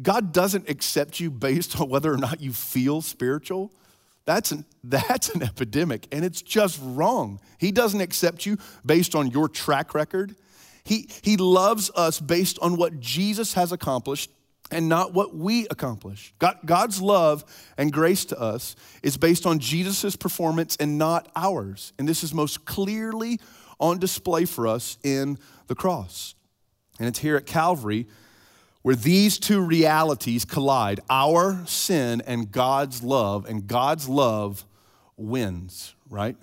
God 0.00 0.32
doesn't 0.32 0.68
accept 0.68 1.20
you 1.20 1.30
based 1.30 1.78
on 1.80 1.88
whether 1.88 2.12
or 2.12 2.16
not 2.16 2.40
you 2.40 2.52
feel 2.52 3.02
spiritual. 3.02 3.72
That's 4.24 4.50
an, 4.52 4.64
that's 4.82 5.28
an 5.30 5.42
epidemic, 5.42 6.08
and 6.10 6.24
it's 6.24 6.42
just 6.42 6.80
wrong. 6.82 7.40
He 7.58 7.70
doesn't 7.70 8.00
accept 8.00 8.44
you 8.44 8.58
based 8.84 9.14
on 9.14 9.30
your 9.30 9.48
track 9.48 9.94
record. 9.94 10.34
He, 10.86 11.08
he 11.22 11.36
loves 11.36 11.90
us 11.96 12.20
based 12.20 12.60
on 12.60 12.76
what 12.76 13.00
Jesus 13.00 13.54
has 13.54 13.72
accomplished 13.72 14.30
and 14.70 14.88
not 14.88 15.12
what 15.12 15.34
we 15.34 15.66
accomplish. 15.68 16.32
God, 16.38 16.58
God's 16.64 17.02
love 17.02 17.44
and 17.76 17.92
grace 17.92 18.24
to 18.26 18.40
us 18.40 18.76
is 19.02 19.16
based 19.16 19.46
on 19.46 19.58
Jesus' 19.58 20.14
performance 20.14 20.76
and 20.76 20.96
not 20.96 21.28
ours. 21.34 21.92
And 21.98 22.08
this 22.08 22.22
is 22.22 22.32
most 22.32 22.64
clearly 22.64 23.40
on 23.80 23.98
display 23.98 24.44
for 24.44 24.68
us 24.68 24.96
in 25.02 25.38
the 25.66 25.74
cross. 25.74 26.36
And 27.00 27.08
it's 27.08 27.18
here 27.18 27.36
at 27.36 27.46
Calvary 27.46 28.06
where 28.82 28.94
these 28.94 29.40
two 29.40 29.60
realities 29.60 30.44
collide 30.44 31.00
our 31.10 31.66
sin 31.66 32.22
and 32.24 32.52
God's 32.52 33.02
love, 33.02 33.44
and 33.44 33.66
God's 33.66 34.08
love 34.08 34.64
wins, 35.16 35.96
right? 36.08 36.36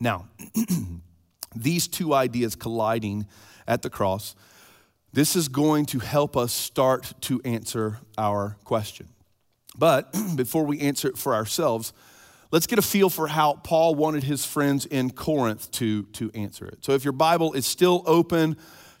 Now, 0.00 0.30
these 1.54 1.88
two 1.88 2.14
ideas 2.14 2.54
colliding 2.54 3.26
at 3.66 3.82
the 3.82 3.90
cross, 3.90 4.34
this 5.12 5.34
is 5.34 5.48
going 5.48 5.86
to 5.86 5.98
help 5.98 6.36
us 6.36 6.52
start 6.52 7.12
to 7.22 7.40
answer 7.44 7.98
our 8.16 8.56
question. 8.64 9.08
But 9.76 10.14
before 10.36 10.64
we 10.64 10.80
answer 10.80 11.08
it 11.08 11.18
for 11.18 11.34
ourselves, 11.34 11.92
let's 12.52 12.66
get 12.66 12.78
a 12.78 12.82
feel 12.82 13.10
for 13.10 13.26
how 13.26 13.54
Paul 13.54 13.94
wanted 13.94 14.24
his 14.24 14.44
friends 14.44 14.86
in 14.86 15.10
Corinth 15.10 15.70
to, 15.72 16.04
to 16.04 16.30
answer 16.34 16.66
it. 16.66 16.84
So 16.84 16.92
if 16.92 17.04
your 17.04 17.12
Bible 17.12 17.52
is 17.52 17.66
still 17.66 18.02
open 18.06 18.56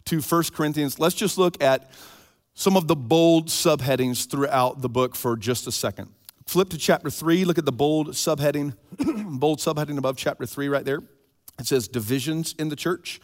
to 0.06 0.20
1 0.20 0.42
Corinthians, 0.52 0.98
let's 0.98 1.14
just 1.14 1.38
look 1.38 1.62
at 1.62 1.90
some 2.54 2.76
of 2.76 2.88
the 2.88 2.96
bold 2.96 3.48
subheadings 3.48 4.28
throughout 4.28 4.82
the 4.82 4.88
book 4.88 5.14
for 5.14 5.36
just 5.36 5.66
a 5.66 5.72
second. 5.72 6.12
Flip 6.46 6.68
to 6.70 6.78
chapter 6.78 7.10
3, 7.10 7.44
look 7.44 7.58
at 7.58 7.64
the 7.64 7.72
bold 7.72 8.08
subheading, 8.08 8.74
bold 9.38 9.60
subheading 9.60 9.96
above 9.96 10.16
chapter 10.16 10.44
3 10.44 10.68
right 10.68 10.84
there. 10.84 11.00
It 11.60 11.66
says 11.66 11.86
divisions 11.88 12.54
in 12.58 12.70
the 12.70 12.76
church. 12.76 13.20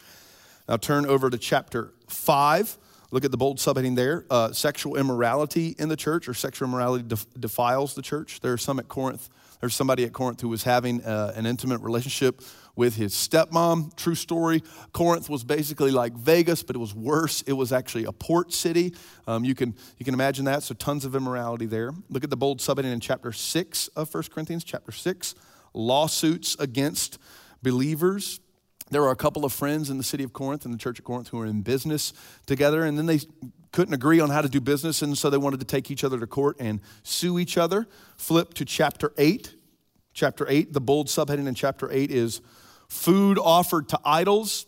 Now 0.69 0.77
turn 0.77 1.05
over 1.05 1.29
to 1.29 1.37
chapter 1.37 1.93
5. 2.07 2.77
Look 3.09 3.25
at 3.25 3.31
the 3.31 3.37
bold 3.37 3.57
subheading 3.57 3.95
there 3.95 4.25
uh, 4.29 4.51
sexual 4.51 4.95
immorality 4.95 5.75
in 5.79 5.89
the 5.89 5.95
church, 5.95 6.27
or 6.27 6.33
sexual 6.33 6.67
immorality 6.67 7.03
def- 7.07 7.25
defiles 7.39 7.95
the 7.95 8.01
church. 8.01 8.41
There 8.41 8.53
are 8.53 8.57
some 8.57 8.79
at 8.79 8.87
Corinth. 8.87 9.29
There's 9.59 9.73
somebody 9.73 10.03
at 10.03 10.13
Corinth 10.13 10.41
who 10.41 10.49
was 10.49 10.63
having 10.63 11.03
uh, 11.03 11.33
an 11.35 11.47
intimate 11.47 11.81
relationship 11.81 12.41
with 12.75 12.95
his 12.95 13.13
stepmom. 13.13 13.95
True 13.95 14.13
story. 14.13 14.61
Corinth 14.93 15.29
was 15.29 15.43
basically 15.43 15.89
like 15.89 16.13
Vegas, 16.13 16.61
but 16.61 16.75
it 16.75 16.79
was 16.79 16.93
worse. 16.93 17.41
It 17.43 17.53
was 17.53 17.71
actually 17.71 18.03
a 18.03 18.11
port 18.11 18.53
city. 18.53 18.93
Um, 19.25 19.43
you, 19.43 19.55
can, 19.55 19.73
you 19.97 20.05
can 20.05 20.13
imagine 20.13 20.45
that. 20.45 20.61
So 20.61 20.75
tons 20.75 21.05
of 21.05 21.15
immorality 21.15 21.65
there. 21.65 21.91
Look 22.09 22.23
at 22.23 22.29
the 22.29 22.37
bold 22.37 22.59
subheading 22.59 22.93
in 22.93 22.99
chapter 22.99 23.31
6 23.31 23.87
of 23.89 24.13
1 24.13 24.23
Corinthians, 24.31 24.63
chapter 24.63 24.91
6 24.91 25.33
lawsuits 25.73 26.55
against 26.59 27.17
believers. 27.71 28.39
There 28.89 29.01
were 29.01 29.11
a 29.11 29.15
couple 29.15 29.43
of 29.43 29.51
friends 29.51 29.89
in 29.89 29.97
the 29.97 30.03
city 30.03 30.23
of 30.23 30.31
Corinth, 30.31 30.65
in 30.65 30.71
the 30.71 30.77
church 30.77 30.99
of 30.99 31.05
Corinth, 31.05 31.27
who 31.27 31.37
were 31.37 31.45
in 31.45 31.61
business 31.61 32.13
together, 32.45 32.85
and 32.85 32.97
then 32.97 33.05
they 33.05 33.19
couldn't 33.73 33.93
agree 33.93 34.21
on 34.21 34.29
how 34.29 34.41
to 34.41 34.47
do 34.47 34.61
business, 34.61 35.01
and 35.01 35.17
so 35.17 35.29
they 35.29 35.37
wanted 35.37 35.59
to 35.59 35.65
take 35.65 35.91
each 35.91 36.03
other 36.03 36.17
to 36.19 36.27
court 36.27 36.55
and 36.59 36.79
sue 37.03 37.37
each 37.37 37.57
other. 37.57 37.85
Flip 38.15 38.53
to 38.53 38.65
chapter 38.65 39.11
8. 39.17 39.53
Chapter 40.13 40.47
8, 40.49 40.73
the 40.73 40.81
bold 40.81 41.07
subheading 41.07 41.47
in 41.47 41.53
chapter 41.53 41.91
8 41.91 42.09
is 42.09 42.41
food 42.87 43.37
offered 43.37 43.89
to 43.89 43.99
idols. 44.03 44.65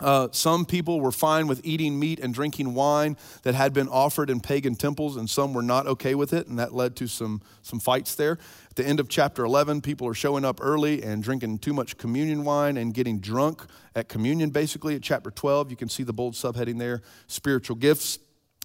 Uh, 0.00 0.28
some 0.32 0.66
people 0.66 1.00
were 1.00 1.12
fine 1.12 1.46
with 1.46 1.60
eating 1.62 1.98
meat 1.98 2.18
and 2.20 2.34
drinking 2.34 2.74
wine 2.74 3.16
that 3.42 3.54
had 3.54 3.72
been 3.72 3.88
offered 3.88 4.28
in 4.28 4.40
pagan 4.40 4.74
temples, 4.74 5.16
and 5.16 5.30
some 5.30 5.54
were 5.54 5.62
not 5.62 5.86
okay 5.86 6.14
with 6.14 6.32
it, 6.32 6.48
and 6.48 6.58
that 6.58 6.74
led 6.74 6.96
to 6.96 7.06
some, 7.06 7.40
some 7.62 7.78
fights 7.78 8.14
there. 8.14 8.38
The 8.80 8.88
end 8.88 8.98
of 8.98 9.10
chapter 9.10 9.44
11, 9.44 9.82
people 9.82 10.08
are 10.08 10.14
showing 10.14 10.42
up 10.42 10.58
early 10.62 11.02
and 11.02 11.22
drinking 11.22 11.58
too 11.58 11.74
much 11.74 11.98
communion 11.98 12.44
wine 12.44 12.78
and 12.78 12.94
getting 12.94 13.20
drunk 13.20 13.62
at 13.94 14.08
communion, 14.08 14.48
basically. 14.48 14.94
At 14.94 15.02
chapter 15.02 15.30
12, 15.30 15.70
you 15.70 15.76
can 15.76 15.90
see 15.90 16.02
the 16.02 16.14
bold 16.14 16.32
subheading 16.32 16.78
there 16.78 17.02
spiritual 17.26 17.76
gifts. 17.76 18.18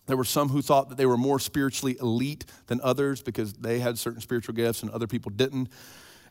There 0.05 0.15
were 0.15 0.23
some 0.23 0.47
who 0.47 0.61
thought 0.61 0.87
that 0.87 0.97
they 0.97 1.05
were 1.05 1.17
more 1.17 1.37
spiritually 1.37 1.97
elite 1.99 2.45
than 2.67 2.79
others 2.81 3.21
because 3.21 3.55
they 3.55 3.79
had 3.79 3.97
certain 3.97 4.21
spiritual 4.21 4.55
gifts 4.55 4.83
and 4.83 4.91
other 4.91 5.05
people 5.05 5.31
didn't. 5.35 5.67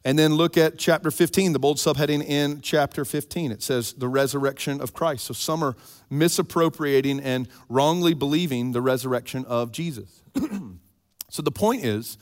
And 0.03 0.19
then 0.19 0.33
look 0.33 0.57
at 0.57 0.79
chapter 0.79 1.11
15, 1.11 1.53
the 1.53 1.59
bold 1.59 1.77
subheading 1.77 2.25
in 2.25 2.63
chapter 2.63 3.05
15. 3.05 3.53
It 3.53 3.63
says 3.63 3.93
the 3.93 4.09
resurrection 4.09 4.81
of 4.81 4.95
Christ. 4.95 5.27
So 5.27 5.35
some 5.35 5.63
are 5.63 5.77
misappropriating 6.09 7.21
and 7.21 7.49
wrongly 7.69 8.15
believing 8.15 8.73
the 8.73 8.81
resurrection 8.81 9.45
of 9.45 9.73
Jesus. 9.73 10.23
so 11.29 11.43
the 11.43 11.53
point 11.53 11.85
is, 11.85 12.17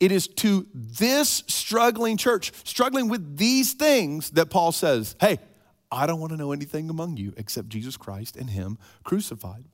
it 0.00 0.12
is 0.12 0.28
to 0.28 0.66
this 0.74 1.44
struggling 1.46 2.16
church, 2.16 2.52
struggling 2.64 3.08
with 3.08 3.36
these 3.36 3.74
things, 3.74 4.30
that 4.30 4.50
Paul 4.50 4.72
says, 4.72 5.16
Hey, 5.20 5.38
I 5.90 6.06
don't 6.06 6.20
want 6.20 6.32
to 6.32 6.36
know 6.36 6.52
anything 6.52 6.90
among 6.90 7.16
you 7.16 7.34
except 7.36 7.68
Jesus 7.68 7.96
Christ 7.96 8.36
and 8.36 8.50
Him 8.50 8.78
crucified 9.04 9.64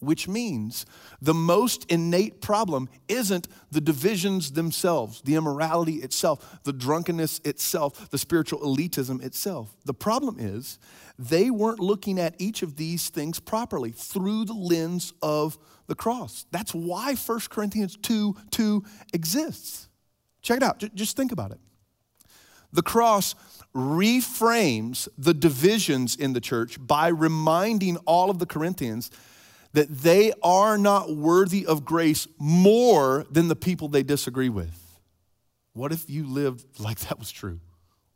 which 0.00 0.26
means 0.26 0.86
the 1.20 1.34
most 1.34 1.84
innate 1.90 2.40
problem 2.40 2.88
isn't 3.08 3.46
the 3.70 3.80
divisions 3.80 4.52
themselves, 4.52 5.20
the 5.22 5.34
immorality 5.34 5.96
itself, 5.96 6.58
the 6.64 6.72
drunkenness 6.72 7.40
itself, 7.44 8.10
the 8.10 8.18
spiritual 8.18 8.60
elitism 8.60 9.22
itself. 9.22 9.76
The 9.84 9.94
problem 9.94 10.36
is 10.38 10.78
they 11.18 11.50
weren't 11.50 11.80
looking 11.80 12.18
at 12.18 12.34
each 12.38 12.62
of 12.62 12.76
these 12.76 13.10
things 13.10 13.38
properly 13.38 13.92
through 13.92 14.46
the 14.46 14.54
lens 14.54 15.12
of 15.22 15.58
the 15.90 15.94
cross. 15.96 16.46
That's 16.52 16.72
why 16.72 17.14
1 17.14 17.40
Corinthians 17.50 17.98
2 18.00 18.34
2 18.52 18.84
exists. 19.12 19.88
Check 20.40 20.58
it 20.58 20.62
out, 20.62 20.82
just 20.94 21.16
think 21.16 21.32
about 21.32 21.50
it. 21.50 21.58
The 22.72 22.82
cross 22.82 23.34
reframes 23.74 25.08
the 25.18 25.34
divisions 25.34 26.16
in 26.16 26.32
the 26.32 26.40
church 26.40 26.78
by 26.84 27.08
reminding 27.08 27.96
all 27.98 28.30
of 28.30 28.38
the 28.38 28.46
Corinthians 28.46 29.10
that 29.72 29.88
they 29.88 30.32
are 30.42 30.78
not 30.78 31.14
worthy 31.14 31.66
of 31.66 31.84
grace 31.84 32.26
more 32.38 33.26
than 33.30 33.48
the 33.48 33.56
people 33.56 33.88
they 33.88 34.02
disagree 34.02 34.48
with. 34.48 35.00
What 35.72 35.92
if 35.92 36.08
you 36.08 36.24
lived 36.24 36.80
like 36.80 37.00
that 37.00 37.18
was 37.18 37.30
true? 37.30 37.60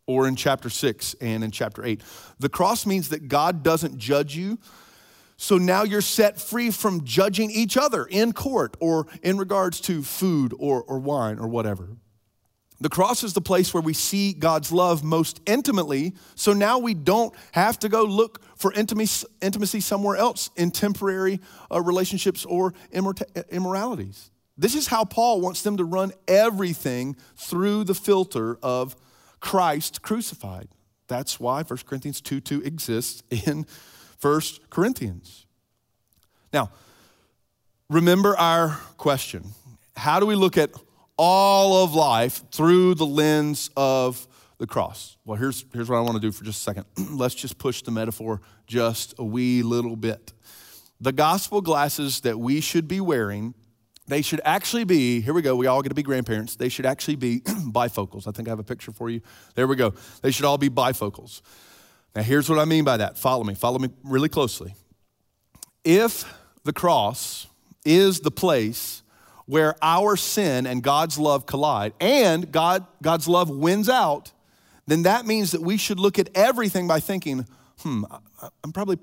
Or 0.06 0.28
in 0.28 0.37
chapter 0.37 0.70
6 0.70 1.14
and 1.20 1.42
in 1.42 1.50
chapter 1.50 1.84
8. 1.84 2.00
The 2.38 2.48
cross 2.48 2.87
means 2.87 3.08
that 3.08 3.28
God 3.28 3.62
doesn't 3.62 3.98
judge 3.98 4.37
you. 4.37 4.58
So 5.37 5.59
now 5.59 5.83
you're 5.83 6.01
set 6.01 6.40
free 6.40 6.70
from 6.70 7.05
judging 7.05 7.51
each 7.51 7.77
other 7.77 8.05
in 8.05 8.33
court 8.33 8.77
or 8.81 9.07
in 9.23 9.37
regards 9.37 9.81
to 9.83 10.03
food 10.03 10.55
or, 10.59 10.83
or 10.83 10.99
wine 10.99 11.38
or 11.38 11.49
whatever. 11.49 11.97
The 12.81 12.88
cross 12.88 13.25
is 13.25 13.33
the 13.33 13.40
place 13.40 13.73
where 13.73 13.83
we 13.83 13.94
see 13.94 14.33
God's 14.33 14.73
love 14.73 15.03
most 15.03 15.40
intimately. 15.47 16.14
So 16.35 16.53
now 16.53 16.79
we 16.79 16.94
don't 16.94 17.35
have 17.53 17.79
to 17.81 17.88
go 17.88 18.05
look 18.05 18.42
for 18.57 18.73
intimacy 18.73 19.81
somewhere 19.81 20.16
else 20.16 20.51
in 20.57 20.70
temporary 20.70 21.40
uh, 21.73 21.81
relationships 21.81 22.44
or 22.44 22.75
immoralities. 23.51 24.31
This 24.57 24.75
is 24.75 24.88
how 24.88 25.05
Paul 25.05 25.40
wants 25.40 25.62
them 25.62 25.77
to 25.79 25.85
run 25.85 26.12
everything 26.29 27.16
through 27.37 27.85
the 27.85 27.94
filter 27.94 28.59
of 28.62 28.97
Christ 29.40 30.03
crucified. 30.03 30.68
That's 31.07 31.38
why 31.38 31.62
1 31.62 31.79
Corinthians 31.87 32.20
2 32.20 32.40
2 32.40 32.62
exists 32.62 33.23
in 33.31 33.66
1 34.24 34.40
Corinthians. 34.70 35.46
Now, 36.52 36.70
remember 37.90 38.37
our 38.37 38.80
question. 38.96 39.44
How 39.96 40.18
do 40.18 40.26
we 40.26 40.34
look 40.34 40.56
at 40.56 40.70
all 41.16 41.84
of 41.84 41.94
life 41.94 42.42
through 42.50 42.94
the 42.94 43.06
lens 43.06 43.70
of 43.76 44.26
the 44.58 44.66
cross. 44.66 45.16
Well, 45.24 45.37
here's, 45.37 45.64
here's 45.72 45.88
what 45.88 45.96
I 45.96 46.00
want 46.00 46.14
to 46.14 46.20
do 46.20 46.32
for 46.32 46.44
just 46.44 46.60
a 46.60 46.62
second. 46.62 46.87
Let's 47.18 47.34
just 47.34 47.58
push 47.58 47.82
the 47.82 47.90
metaphor 47.90 48.40
just 48.66 49.14
a 49.18 49.24
wee 49.24 49.62
little 49.62 49.96
bit. 49.96 50.32
The 51.00 51.12
gospel 51.12 51.60
glasses 51.60 52.20
that 52.20 52.38
we 52.38 52.60
should 52.60 52.88
be 52.88 53.00
wearing, 53.00 53.54
they 54.06 54.22
should 54.22 54.40
actually 54.44 54.84
be, 54.84 55.20
here 55.20 55.34
we 55.34 55.42
go, 55.42 55.56
we 55.56 55.66
all 55.66 55.82
get 55.82 55.88
to 55.88 55.94
be 55.94 56.02
grandparents. 56.02 56.56
They 56.56 56.68
should 56.68 56.87
actually 56.87 57.16
be 57.16 57.40
bifocals. 57.44 58.28
I 58.28 58.30
think 58.30 58.48
I 58.48 58.52
have 58.52 58.60
a 58.60 58.64
picture 58.64 58.92
for 58.92 59.10
you. 59.10 59.20
There 59.54 59.66
we 59.66 59.76
go. 59.76 59.92
They 60.22 60.30
should 60.30 60.44
all 60.44 60.58
be 60.58 60.70
bifocals. 60.70 61.42
Now, 62.14 62.22
here's 62.22 62.48
what 62.48 62.59
I 62.59 62.64
mean 62.64 62.85
by 62.85 62.98
that. 62.98 63.18
Follow 63.18 63.44
me, 63.44 63.55
follow 63.55 63.79
me 63.79 63.90
really 64.05 64.29
closely. 64.29 64.74
If 65.85 66.24
the 66.64 66.72
cross 66.72 67.46
is 67.85 68.20
the 68.20 68.31
place 68.31 69.03
where 69.46 69.74
our 69.83 70.16
sin 70.16 70.66
and 70.66 70.83
God's 70.83 71.18
love 71.18 71.44
collide 71.44 71.92
and 72.00 72.50
God, 72.50 72.87
God's 73.03 73.29
love 73.29 73.50
wins 73.50 73.88
out, 73.88 74.33
then 74.87 75.03
that 75.03 75.27
means 75.27 75.50
that 75.53 75.61
we 75.61 75.77
should 75.77 75.98
look 75.98 76.18
at 76.18 76.31
everything 76.35 76.87
by 76.87 77.00
thinking, 77.00 77.46
hmm, 77.81 78.05
I'm 78.62 78.72
probably 78.72 78.98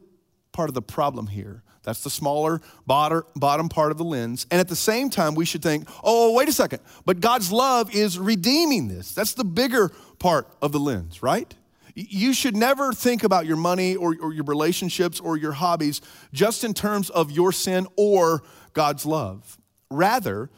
part 0.52 0.70
of 0.70 0.74
the 0.74 0.82
problem 0.82 1.28
here. 1.28 1.64
That's 1.84 2.04
the 2.04 2.10
smaller 2.10 2.62
bottom 2.86 3.70
part 3.70 3.92
of 3.92 3.98
the 3.98 4.04
lens. 4.04 4.46
And 4.52 4.60
at 4.60 4.68
the 4.68 4.76
same 4.76 5.10
time, 5.10 5.34
we 5.34 5.46
should 5.46 5.64
think, 5.64 5.88
oh, 6.04 6.34
wait 6.34 6.48
a 6.48 6.54
second, 6.54 6.80
but 7.06 7.20
God's 7.20 7.52
love 7.52 7.94
is 7.94 8.20
redeeming 8.20 8.88
this. 8.88 9.14
That's 9.14 9.34
the 9.34 9.44
bigger 9.44 9.90
part 10.20 10.48
of 10.62 10.72
the 10.72 10.80
lens, 10.80 11.24
right? 11.24 11.54
You 11.96 12.34
should 12.34 12.56
never 12.56 12.94
think 12.94 13.24
about 13.24 13.46
your 13.46 13.58
money 13.58 13.96
or, 13.96 14.16
or 14.22 14.34
your 14.34 14.46
relationships 14.46 15.20
or 15.20 15.38
your 15.38 15.52
hobbies 15.52 16.02
just 16.34 16.64
in 16.64 16.74
terms 16.74 17.10
of 17.10 17.32
your 17.32 17.52
sin 17.52 17.88
or 17.98 18.44
God's 18.74 19.06
love. 19.06 19.58
Rather, 19.90 20.50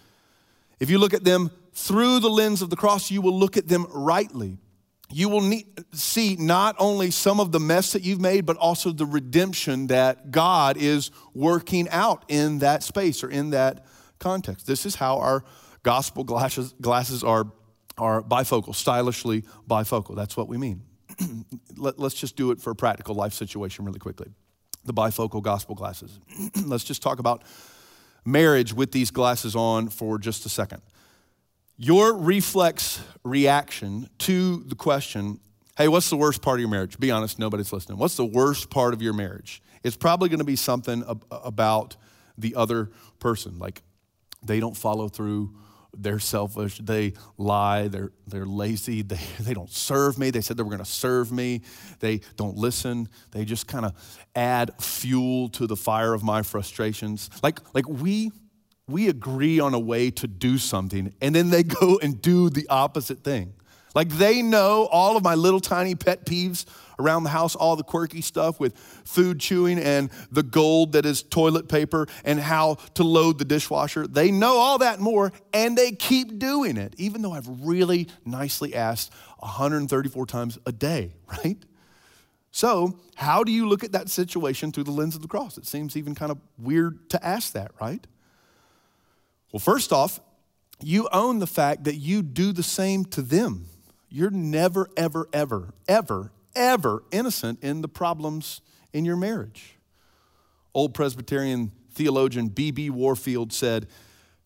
if 0.79 0.89
you 0.89 0.99
look 0.99 1.13
at 1.13 1.23
them 1.23 1.51
through 1.73 2.19
the 2.19 2.29
lens 2.29 2.61
of 2.61 2.69
the 2.69 2.75
cross, 2.75 3.09
you 3.09 3.21
will 3.21 3.37
look 3.37 3.57
at 3.57 3.67
them 3.67 3.87
rightly. 3.89 4.57
You 5.11 5.29
will 5.29 5.41
need, 5.41 5.65
see 5.91 6.35
not 6.39 6.75
only 6.79 7.11
some 7.11 7.39
of 7.39 7.51
the 7.51 7.59
mess 7.59 7.91
that 7.93 8.03
you've 8.03 8.21
made, 8.21 8.45
but 8.45 8.57
also 8.57 8.91
the 8.91 9.05
redemption 9.05 9.87
that 9.87 10.31
God 10.31 10.75
is 10.77 11.11
working 11.33 11.87
out 11.89 12.25
in 12.27 12.59
that 12.59 12.83
space 12.83 13.23
or 13.23 13.29
in 13.29 13.51
that 13.51 13.85
context. 14.19 14.65
This 14.65 14.85
is 14.85 14.95
how 14.95 15.19
our 15.19 15.43
gospel 15.83 16.23
glasses, 16.23 16.73
glasses 16.81 17.23
are, 17.23 17.45
are 17.97 18.23
bifocal, 18.23 18.73
stylishly 18.73 19.43
bifocal. 19.69 20.15
That's 20.15 20.35
what 20.35 20.47
we 20.47 20.57
mean. 20.57 20.81
Let, 21.77 21.99
us 21.99 22.13
just 22.13 22.35
do 22.35 22.51
it 22.51 22.61
for 22.61 22.71
a 22.71 22.75
practical 22.75 23.15
life 23.15 23.33
situation 23.33 23.85
really 23.85 23.99
quickly. 23.99 24.27
The 24.85 24.93
bifocal 24.93 25.41
gospel 25.41 25.75
glasses. 25.75 26.19
let's 26.65 26.83
just 26.83 27.01
talk 27.01 27.19
about 27.19 27.43
marriage 28.25 28.73
with 28.73 28.91
these 28.91 29.11
glasses 29.11 29.55
on 29.55 29.89
for 29.89 30.17
just 30.17 30.45
a 30.45 30.49
second. 30.49 30.81
Your 31.77 32.13
reflex 32.13 33.01
reaction 33.23 34.09
to 34.19 34.63
the 34.63 34.75
question, 34.75 35.39
hey, 35.77 35.87
what's 35.87 36.09
the 36.09 36.17
worst 36.17 36.41
part 36.41 36.57
of 36.57 36.61
your 36.61 36.69
marriage? 36.69 36.99
Be 36.99 37.11
honest, 37.11 37.39
nobody's 37.39 37.73
listening. 37.73 37.97
What's 37.97 38.15
the 38.15 38.25
worst 38.25 38.69
part 38.69 38.93
of 38.93 39.01
your 39.01 39.13
marriage? 39.13 39.61
It's 39.83 39.97
probably 39.97 40.29
going 40.29 40.39
to 40.39 40.45
be 40.45 40.55
something 40.55 41.03
about 41.31 41.95
the 42.37 42.55
other 42.55 42.91
person. 43.19 43.57
Like 43.59 43.81
they 44.43 44.59
don't 44.59 44.77
follow 44.77 45.07
through 45.09 45.55
they're 45.95 46.19
selfish, 46.19 46.79
they 46.79 47.13
lie, 47.37 47.87
they're, 47.87 48.11
they're 48.27 48.45
lazy, 48.45 49.01
they, 49.01 49.19
they 49.39 49.53
don't 49.53 49.69
serve 49.69 50.17
me. 50.17 50.31
They 50.31 50.41
said 50.41 50.57
they 50.57 50.63
were 50.63 50.69
going 50.69 50.79
to 50.79 50.85
serve 50.85 51.31
me. 51.31 51.61
They 51.99 52.21
don't 52.35 52.57
listen. 52.57 53.09
They 53.31 53.45
just 53.45 53.67
kind 53.67 53.85
of 53.85 53.93
add 54.35 54.71
fuel 54.81 55.49
to 55.49 55.67
the 55.67 55.75
fire 55.75 56.13
of 56.13 56.23
my 56.23 56.41
frustrations. 56.41 57.29
Like, 57.41 57.59
like 57.73 57.87
we, 57.87 58.31
we 58.87 59.09
agree 59.09 59.59
on 59.59 59.73
a 59.73 59.79
way 59.79 60.11
to 60.11 60.27
do 60.27 60.57
something, 60.57 61.13
and 61.21 61.33
then 61.33 61.49
they 61.49 61.63
go 61.63 61.99
and 62.01 62.21
do 62.21 62.49
the 62.49 62.67
opposite 62.69 63.23
thing. 63.23 63.53
Like 63.95 64.09
they 64.09 64.41
know 64.41 64.87
all 64.91 65.15
of 65.17 65.23
my 65.23 65.35
little 65.35 65.59
tiny 65.59 65.95
pet 65.95 66.25
peeves 66.25 66.65
around 66.99 67.23
the 67.23 67.29
house, 67.29 67.55
all 67.55 67.75
the 67.75 67.83
quirky 67.83 68.21
stuff 68.21 68.59
with 68.59 68.77
food 69.05 69.39
chewing 69.39 69.79
and 69.79 70.09
the 70.31 70.43
gold 70.43 70.93
that 70.93 71.05
is 71.05 71.23
toilet 71.23 71.67
paper 71.67 72.07
and 72.23 72.39
how 72.39 72.75
to 72.95 73.03
load 73.03 73.39
the 73.39 73.45
dishwasher. 73.45 74.07
They 74.07 74.31
know 74.31 74.57
all 74.57 74.79
that 74.79 74.99
more 74.99 75.31
and 75.53 75.77
they 75.77 75.91
keep 75.91 76.39
doing 76.39 76.77
it, 76.77 76.93
even 76.97 77.21
though 77.21 77.33
I've 77.33 77.47
really 77.65 78.07
nicely 78.25 78.75
asked 78.75 79.13
134 79.39 80.25
times 80.25 80.57
a 80.65 80.71
day, 80.71 81.13
right? 81.27 81.57
So, 82.51 82.99
how 83.15 83.43
do 83.43 83.51
you 83.51 83.67
look 83.67 83.83
at 83.83 83.93
that 83.93 84.09
situation 84.09 84.71
through 84.71 84.83
the 84.83 84.91
lens 84.91 85.15
of 85.15 85.21
the 85.21 85.27
cross? 85.27 85.57
It 85.57 85.65
seems 85.65 85.97
even 85.97 86.13
kind 86.13 86.31
of 86.31 86.37
weird 86.57 87.09
to 87.09 87.25
ask 87.25 87.53
that, 87.53 87.71
right? 87.81 88.05
Well, 89.51 89.59
first 89.59 89.91
off, 89.91 90.19
you 90.81 91.07
own 91.11 91.39
the 91.39 91.47
fact 91.47 91.85
that 91.85 91.95
you 91.95 92.21
do 92.21 92.51
the 92.51 92.63
same 92.63 93.05
to 93.05 93.21
them. 93.21 93.65
You're 94.09 94.29
never, 94.29 94.89
ever, 94.95 95.27
ever, 95.33 95.73
ever, 95.87 96.31
ever 96.55 97.03
innocent 97.11 97.63
in 97.63 97.81
the 97.81 97.87
problems 97.87 98.61
in 98.93 99.05
your 99.05 99.17
marriage. 99.17 99.77
Old 100.73 100.93
Presbyterian 100.93 101.71
theologian 101.91 102.47
B.B. 102.47 102.89
Warfield 102.89 103.53
said, 103.53 103.87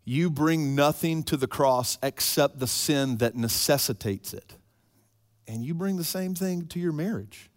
You 0.05 0.29
bring 0.29 0.75
nothing 0.75 1.23
to 1.23 1.37
the 1.37 1.47
cross 1.47 1.97
except 2.03 2.59
the 2.59 2.67
sin 2.67 3.17
that 3.17 3.35
necessitates 3.35 4.33
it. 4.33 4.55
And 5.47 5.63
you 5.63 5.73
bring 5.73 5.97
the 5.97 6.03
same 6.03 6.35
thing 6.35 6.67
to 6.67 6.79
your 6.79 6.91
marriage. 6.91 7.49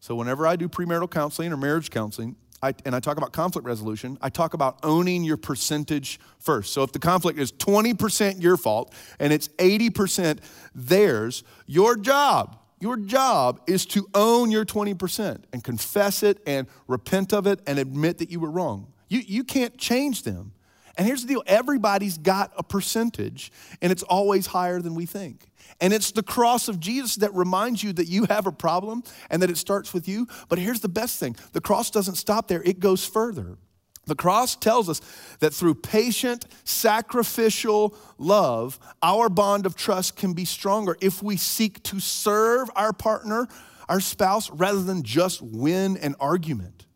So, 0.00 0.14
whenever 0.14 0.46
I 0.46 0.56
do 0.56 0.68
premarital 0.68 1.10
counseling 1.10 1.52
or 1.52 1.56
marriage 1.56 1.90
counseling, 1.90 2.36
I, 2.62 2.74
and 2.84 2.94
I 2.94 3.00
talk 3.00 3.16
about 3.16 3.32
conflict 3.32 3.66
resolution, 3.66 4.18
I 4.20 4.28
talk 4.28 4.54
about 4.54 4.78
owning 4.82 5.24
your 5.24 5.38
percentage 5.38 6.20
first. 6.38 6.72
So 6.74 6.82
if 6.82 6.92
the 6.92 6.98
conflict 6.98 7.38
is 7.38 7.52
20% 7.52 8.42
your 8.42 8.56
fault 8.56 8.92
and 9.18 9.32
it's 9.32 9.48
80% 9.48 10.40
theirs, 10.74 11.42
your 11.66 11.96
job, 11.96 12.58
your 12.80 12.96
job 12.96 13.60
is 13.66 13.84
to 13.86 14.08
own 14.14 14.50
your 14.50 14.64
20% 14.64 15.44
and 15.52 15.62
confess 15.62 16.22
it 16.22 16.42
and 16.46 16.66
repent 16.88 17.32
of 17.32 17.46
it 17.46 17.60
and 17.66 17.78
admit 17.78 18.18
that 18.18 18.30
you 18.30 18.40
were 18.40 18.50
wrong. 18.50 18.92
You, 19.08 19.20
you 19.20 19.44
can't 19.44 19.76
change 19.76 20.22
them. 20.22 20.52
And 20.96 21.06
here's 21.06 21.22
the 21.22 21.28
deal 21.28 21.42
everybody's 21.46 22.18
got 22.18 22.52
a 22.56 22.62
percentage, 22.62 23.52
and 23.80 23.92
it's 23.92 24.02
always 24.02 24.46
higher 24.46 24.80
than 24.80 24.94
we 24.94 25.06
think. 25.06 25.46
And 25.80 25.92
it's 25.92 26.10
the 26.10 26.22
cross 26.22 26.68
of 26.68 26.80
Jesus 26.80 27.16
that 27.16 27.34
reminds 27.34 27.82
you 27.82 27.92
that 27.94 28.06
you 28.06 28.24
have 28.26 28.46
a 28.46 28.52
problem 28.52 29.02
and 29.30 29.40
that 29.42 29.50
it 29.50 29.56
starts 29.56 29.94
with 29.94 30.08
you. 30.08 30.26
But 30.48 30.58
here's 30.58 30.80
the 30.80 30.88
best 30.88 31.18
thing 31.18 31.36
the 31.52 31.60
cross 31.60 31.90
doesn't 31.90 32.16
stop 32.16 32.48
there, 32.48 32.62
it 32.62 32.80
goes 32.80 33.04
further. 33.04 33.58
The 34.10 34.16
cross 34.16 34.56
tells 34.56 34.88
us 34.88 35.00
that 35.38 35.54
through 35.54 35.76
patient, 35.76 36.44
sacrificial 36.64 37.94
love, 38.18 38.76
our 39.04 39.28
bond 39.28 39.66
of 39.66 39.76
trust 39.76 40.16
can 40.16 40.32
be 40.32 40.44
stronger 40.44 40.96
if 41.00 41.22
we 41.22 41.36
seek 41.36 41.80
to 41.84 42.00
serve 42.00 42.68
our 42.74 42.92
partner, 42.92 43.46
our 43.88 44.00
spouse, 44.00 44.50
rather 44.50 44.82
than 44.82 45.04
just 45.04 45.40
win 45.40 45.96
an 45.98 46.16
argument. 46.18 46.86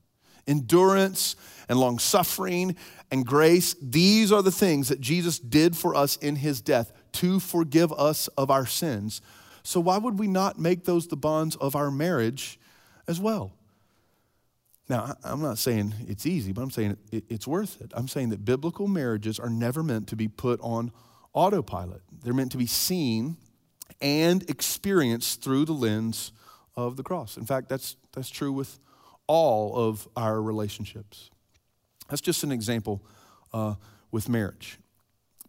Endurance 0.49 1.37
and 1.69 1.79
long 1.79 2.01
suffering 2.01 2.75
and 3.13 3.25
grace, 3.25 3.77
these 3.81 4.33
are 4.33 4.43
the 4.43 4.51
things 4.51 4.89
that 4.89 5.01
Jesus 5.01 5.39
did 5.39 5.77
for 5.77 5.95
us 5.95 6.17
in 6.17 6.35
his 6.35 6.61
death 6.61 6.93
to 7.13 7.39
forgive 7.39 7.93
us 7.93 8.27
of 8.37 8.51
our 8.51 8.67
sins. 8.67 9.21
So, 9.63 9.79
why 9.79 9.99
would 9.99 10.19
we 10.19 10.27
not 10.27 10.59
make 10.59 10.85
those 10.85 11.07
the 11.07 11.17
bonds 11.17 11.55
of 11.55 11.77
our 11.77 11.93
marriage 11.93 12.59
as 13.07 13.21
well? 13.21 13.53
Now, 14.89 15.15
I'm 15.25 15.41
not 15.41 15.59
saying 15.59 15.95
it's 16.09 16.27
easy, 16.27 16.53
but 16.53 16.63
I'm 16.63 16.71
saying 16.71 16.99
it's 17.11 17.47
worth 17.47 17.81
it. 17.81 17.91
I'm 17.95 18.09
saying 18.09 18.29
that 18.31 18.45
biblical 18.45 18.87
marriages 18.87 19.39
are 19.39 19.49
never 19.49 19.83
meant 19.83 20.09
to 20.09 20.17
be 20.17 20.29
put 20.29 20.61
on 20.61 20.93
autopilot, 21.33 22.03
they're 22.23 22.35
meant 22.35 22.53
to 22.53 22.59
be 22.59 22.67
seen 22.67 23.37
and 24.01 24.49
experienced 24.49 25.43
through 25.43 25.65
the 25.65 25.73
lens 25.73 26.33
of 26.77 26.97
the 26.97 27.03
cross. 27.03 27.37
In 27.37 27.45
fact, 27.45 27.69
that's, 27.69 27.97
that's 28.13 28.31
true 28.31 28.53
with 28.53 28.79
all 29.27 29.75
of 29.77 30.09
our 30.17 30.41
relationships. 30.41 31.31
That's 32.09 32.21
just 32.21 32.45
an 32.45 32.53
example 32.53 33.03
uh, 33.53 33.75
with 34.11 34.29
marriage. 34.29 34.79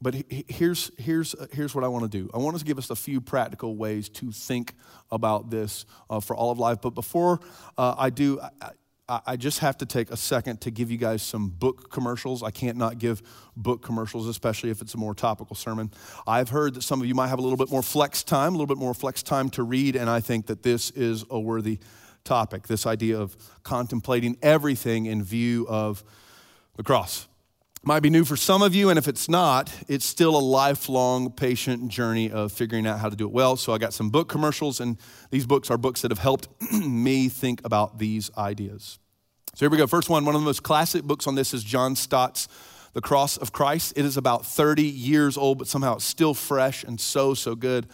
But 0.01 0.15
here's, 0.29 0.91
here's, 0.97 1.33
uh, 1.35 1.47
here's 1.51 1.73
what 1.73 1.83
I 1.83 1.87
want 1.87 2.09
to 2.09 2.09
do. 2.09 2.29
I 2.33 2.37
want 2.37 2.57
to 2.57 2.65
give 2.65 2.77
us 2.77 2.89
a 2.89 2.95
few 2.95 3.21
practical 3.21 3.75
ways 3.75 4.09
to 4.09 4.31
think 4.31 4.73
about 5.11 5.49
this 5.49 5.85
uh, 6.09 6.19
for 6.19 6.35
all 6.35 6.51
of 6.51 6.59
life. 6.59 6.79
But 6.81 6.91
before 6.91 7.39
uh, 7.77 7.95
I 7.97 8.09
do, 8.09 8.39
I, 8.61 8.71
I, 9.07 9.35
just 9.35 9.59
have 9.59 9.77
to 9.77 9.85
take 9.85 10.09
a 10.09 10.17
second 10.17 10.61
to 10.61 10.71
give 10.71 10.89
you 10.89 10.97
guys 10.97 11.21
some 11.21 11.49
book 11.49 11.91
commercials. 11.91 12.41
I 12.41 12.49
can't 12.49 12.75
not 12.75 12.97
give 12.97 13.21
book 13.55 13.83
commercials, 13.83 14.27
especially 14.27 14.71
if 14.71 14.81
it's 14.81 14.95
a 14.95 14.97
more 14.97 15.13
topical 15.13 15.55
sermon. 15.55 15.91
I've 16.25 16.49
heard 16.49 16.73
that 16.73 16.81
some 16.81 17.01
of 17.01 17.07
you 17.07 17.13
might 17.13 17.27
have 17.27 17.37
a 17.37 17.41
little 17.41 17.57
bit 17.57 17.69
more 17.69 17.83
flex 17.83 18.23
time, 18.23 18.55
a 18.55 18.57
little 18.57 18.65
bit 18.65 18.79
more 18.79 18.95
flex 18.95 19.21
time 19.21 19.49
to 19.51 19.63
read, 19.63 19.95
and 19.95 20.09
I 20.09 20.21
think 20.21 20.47
that 20.47 20.63
this 20.63 20.89
is 20.91 21.23
a 21.29 21.39
worthy 21.39 21.79
topic 22.23 22.67
this 22.67 22.87
idea 22.87 23.19
of 23.19 23.37
contemplating 23.61 24.35
everything 24.41 25.05
in 25.05 25.23
view 25.23 25.67
of 25.69 26.03
the 26.75 26.81
cross 26.81 27.27
might 27.85 27.99
be 27.99 28.09
new 28.09 28.25
for 28.25 28.35
some 28.35 28.63
of 28.63 28.73
you, 28.73 28.89
and 28.89 28.97
if 28.97 29.07
it's 29.07 29.29
not, 29.29 29.71
it's 29.87 30.05
still 30.05 30.35
a 30.35 30.39
lifelong 30.39 31.31
patient 31.31 31.87
journey 31.87 32.31
of 32.31 32.51
figuring 32.51 32.87
out 32.87 32.99
how 32.99 33.09
to 33.09 33.15
do 33.15 33.25
it 33.25 33.31
well. 33.31 33.55
So 33.55 33.73
I 33.73 33.77
got 33.77 33.93
some 33.93 34.09
book 34.09 34.27
commercials, 34.27 34.79
and 34.79 34.97
these 35.29 35.45
books 35.45 35.69
are 35.69 35.77
books 35.77 36.01
that 36.01 36.09
have 36.09 36.17
helped 36.17 36.47
me 36.73 37.29
think 37.29 37.61
about 37.63 37.99
these 37.99 38.31
ideas. 38.37 38.97
So 39.53 39.59
here 39.65 39.69
we 39.69 39.77
go. 39.77 39.85
First 39.85 40.09
one, 40.09 40.25
one 40.25 40.33
of 40.33 40.41
the 40.41 40.45
most 40.45 40.63
classic 40.63 41.03
books 41.03 41.27
on 41.27 41.35
this 41.35 41.53
is 41.53 41.63
John 41.63 41.95
Stott's 41.95 42.47
The 42.93 43.01
Cross 43.01 43.37
of 43.37 43.51
Christ. 43.51 43.93
It 43.95 44.03
is 44.03 44.17
about 44.17 44.47
30 44.47 44.81
years 44.81 45.37
old, 45.37 45.59
but 45.59 45.67
somehow 45.67 45.97
it's 45.97 46.05
still 46.05 46.33
fresh 46.33 46.83
and 46.83 46.99
so, 46.99 47.35
so 47.35 47.53
good. 47.53 47.85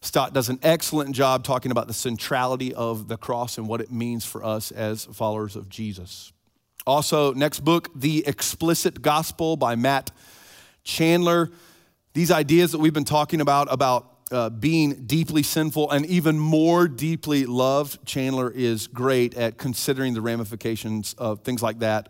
Stott 0.00 0.34
does 0.34 0.48
an 0.48 0.58
excellent 0.64 1.14
job 1.14 1.44
talking 1.44 1.70
about 1.70 1.86
the 1.86 1.94
centrality 1.94 2.74
of 2.74 3.06
the 3.06 3.16
cross 3.16 3.56
and 3.56 3.68
what 3.68 3.80
it 3.80 3.92
means 3.92 4.24
for 4.24 4.44
us 4.44 4.72
as 4.72 5.04
followers 5.04 5.54
of 5.54 5.68
Jesus. 5.68 6.31
Also, 6.86 7.32
next 7.32 7.60
book, 7.60 7.90
The 7.94 8.26
Explicit 8.26 9.02
Gospel 9.02 9.56
by 9.56 9.76
Matt 9.76 10.10
Chandler. 10.82 11.50
These 12.12 12.30
ideas 12.32 12.72
that 12.72 12.78
we've 12.78 12.92
been 12.92 13.04
talking 13.04 13.40
about, 13.40 13.68
about 13.70 14.12
uh, 14.32 14.50
being 14.50 15.04
deeply 15.06 15.42
sinful 15.42 15.90
and 15.90 16.04
even 16.06 16.38
more 16.38 16.88
deeply 16.88 17.46
loved, 17.46 18.04
Chandler 18.04 18.50
is 18.50 18.88
great 18.88 19.36
at 19.36 19.58
considering 19.58 20.14
the 20.14 20.20
ramifications 20.20 21.14
of 21.14 21.42
things 21.42 21.62
like 21.62 21.78
that 21.80 22.08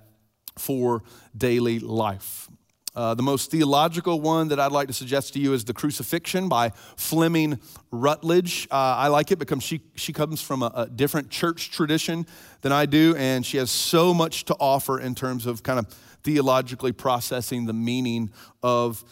for 0.57 1.03
daily 1.37 1.79
life. 1.79 2.49
Uh, 2.95 3.15
the 3.15 3.23
most 3.23 3.51
theological 3.51 4.21
one 4.21 4.49
that 4.49 4.61
I'd 4.61 4.71
like 4.71 4.87
to 4.89 4.93
suggest 4.93 5.33
to 5.33 5.39
you 5.39 5.55
is 5.55 5.65
The 5.65 5.73
Crucifixion 5.73 6.49
by 6.49 6.71
Fleming 6.97 7.59
Rutledge. 7.91 8.69
Uh, 8.71 8.75
I 8.75 9.09
like 9.09 9.31
it 9.31 9.39
because 9.39 9.63
she, 9.63 9.81
she 9.95 10.13
comes 10.13 10.43
from 10.43 10.63
a, 10.63 10.71
a, 10.75 10.87
different 10.89 11.31
church 11.31 11.71
tradition 11.71 12.27
than 12.61 12.71
I 12.71 12.85
do, 12.85 13.17
and 13.17 13.47
she 13.47 13.57
has 13.57 13.71
so 13.71 14.13
much 14.13 14.45
to 14.45 14.55
offer 14.61 15.01
in 15.01 15.15
terms 15.15 15.47
of 15.47 15.63
kind 15.63 15.79
of 15.79 15.87
theologically 16.23 16.93
processing 16.93 17.65
the 17.65 17.73
meaning 17.73 18.31
of 18.63 19.03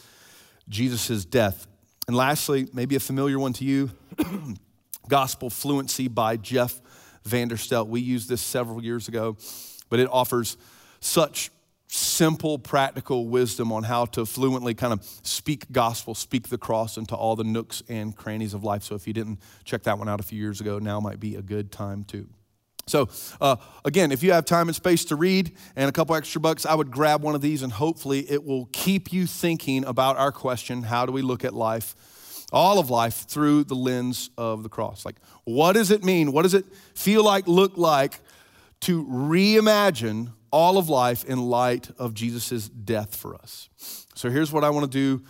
Jesus' 0.69 1.25
death. 1.25 1.65
And 2.07 2.15
lastly, 2.15 2.67
maybe 2.73 2.95
a 2.95 2.99
familiar 2.99 3.39
one 3.39 3.53
to 3.53 3.65
you 3.65 3.89
Gospel 5.07 5.49
Fluency 5.49 6.07
by 6.07 6.37
Jeff 6.37 6.79
Vanderstelt. 7.27 7.87
We 7.87 8.01
used 8.01 8.29
this 8.29 8.41
several 8.41 8.83
years 8.83 9.07
ago, 9.07 9.37
but 9.89 9.99
it 9.99 10.07
offers 10.11 10.55
such 10.99 11.49
simple, 11.93 12.57
practical 12.57 13.27
wisdom 13.27 13.69
on 13.69 13.83
how 13.83 14.05
to 14.05 14.25
fluently 14.25 14.73
kind 14.73 14.93
of 14.93 15.03
speak 15.23 15.69
gospel, 15.73 16.15
speak 16.15 16.47
the 16.47 16.57
cross 16.57 16.95
into 16.95 17.13
all 17.13 17.35
the 17.35 17.43
nooks 17.43 17.83
and 17.89 18.15
crannies 18.15 18.53
of 18.53 18.63
life. 18.63 18.81
So 18.81 18.95
if 18.95 19.07
you 19.07 19.13
didn't 19.13 19.39
check 19.65 19.83
that 19.83 19.99
one 19.99 20.07
out 20.07 20.21
a 20.21 20.23
few 20.23 20.39
years 20.39 20.61
ago, 20.61 20.79
now 20.79 21.01
might 21.01 21.19
be 21.19 21.35
a 21.35 21.41
good 21.41 21.69
time 21.69 22.05
too. 22.05 22.29
So, 22.87 23.09
uh, 23.41 23.57
again, 23.83 24.13
if 24.13 24.23
you 24.23 24.31
have 24.31 24.45
time 24.45 24.69
and 24.69 24.75
space 24.75 25.03
to 25.05 25.17
read 25.17 25.55
and 25.75 25.89
a 25.89 25.91
couple 25.91 26.15
extra 26.15 26.39
bucks, 26.39 26.65
I 26.65 26.75
would 26.75 26.91
grab 26.91 27.23
one 27.23 27.35
of 27.35 27.41
these 27.41 27.61
and 27.61 27.73
hopefully 27.73 28.19
it 28.31 28.45
will 28.45 28.69
keep 28.71 29.11
you 29.11 29.27
thinking 29.27 29.83
about 29.83 30.15
our 30.15 30.31
question 30.31 30.83
how 30.83 31.05
do 31.05 31.11
we 31.11 31.21
look 31.21 31.43
at 31.43 31.53
life, 31.53 32.47
all 32.53 32.79
of 32.79 32.89
life, 32.89 33.27
through 33.27 33.65
the 33.65 33.75
lens 33.75 34.29
of 34.37 34.63
the 34.63 34.69
cross? 34.69 35.05
Like, 35.05 35.17
what 35.43 35.73
does 35.73 35.91
it 35.91 36.05
mean? 36.05 36.31
What 36.31 36.43
does 36.43 36.53
it 36.53 36.65
feel 36.95 37.23
like, 37.23 37.49
look 37.49 37.77
like 37.77 38.21
to 38.81 39.05
reimagine 39.05 40.31
all 40.51 40.77
of 40.77 40.89
life 40.89 41.23
in 41.25 41.41
light 41.41 41.89
of 41.97 42.13
Jesus' 42.13 42.69
death 42.69 43.15
for 43.15 43.35
us. 43.35 43.69
So 44.15 44.29
here's 44.29 44.51
what 44.51 44.63
I 44.63 44.69
want 44.69 44.91
to 44.91 44.97
do 44.97 45.23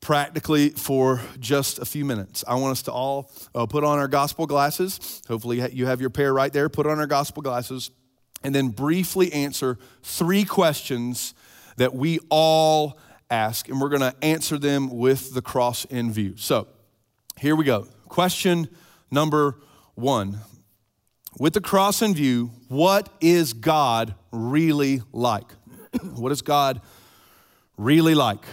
practically 0.00 0.70
for 0.70 1.20
just 1.40 1.78
a 1.80 1.84
few 1.84 2.04
minutes. 2.04 2.44
I 2.46 2.54
want 2.54 2.72
us 2.72 2.82
to 2.82 2.92
all 2.92 3.30
uh, 3.54 3.66
put 3.66 3.82
on 3.82 3.98
our 3.98 4.08
gospel 4.08 4.46
glasses. 4.46 5.22
Hopefully, 5.26 5.68
you 5.72 5.86
have 5.86 6.00
your 6.00 6.10
pair 6.10 6.32
right 6.32 6.52
there. 6.52 6.68
Put 6.68 6.86
on 6.86 6.98
our 6.98 7.06
gospel 7.06 7.42
glasses 7.42 7.90
and 8.44 8.54
then 8.54 8.68
briefly 8.68 9.32
answer 9.32 9.78
three 10.02 10.44
questions 10.44 11.34
that 11.76 11.94
we 11.94 12.20
all 12.30 12.98
ask. 13.30 13.68
And 13.68 13.80
we're 13.80 13.88
going 13.88 14.00
to 14.00 14.14
answer 14.22 14.58
them 14.58 14.96
with 14.96 15.34
the 15.34 15.42
cross 15.42 15.84
in 15.86 16.12
view. 16.12 16.34
So 16.36 16.68
here 17.38 17.56
we 17.56 17.64
go. 17.64 17.88
Question 18.08 18.68
number 19.10 19.58
one 19.94 20.38
with 21.38 21.52
the 21.52 21.60
cross 21.60 22.02
in 22.02 22.14
view, 22.14 22.50
what 22.68 23.08
is 23.20 23.52
God 23.52 24.14
really 24.32 25.02
like? 25.12 25.46
what 26.14 26.32
is 26.32 26.42
God 26.42 26.80
really 27.76 28.14
like? 28.14 28.44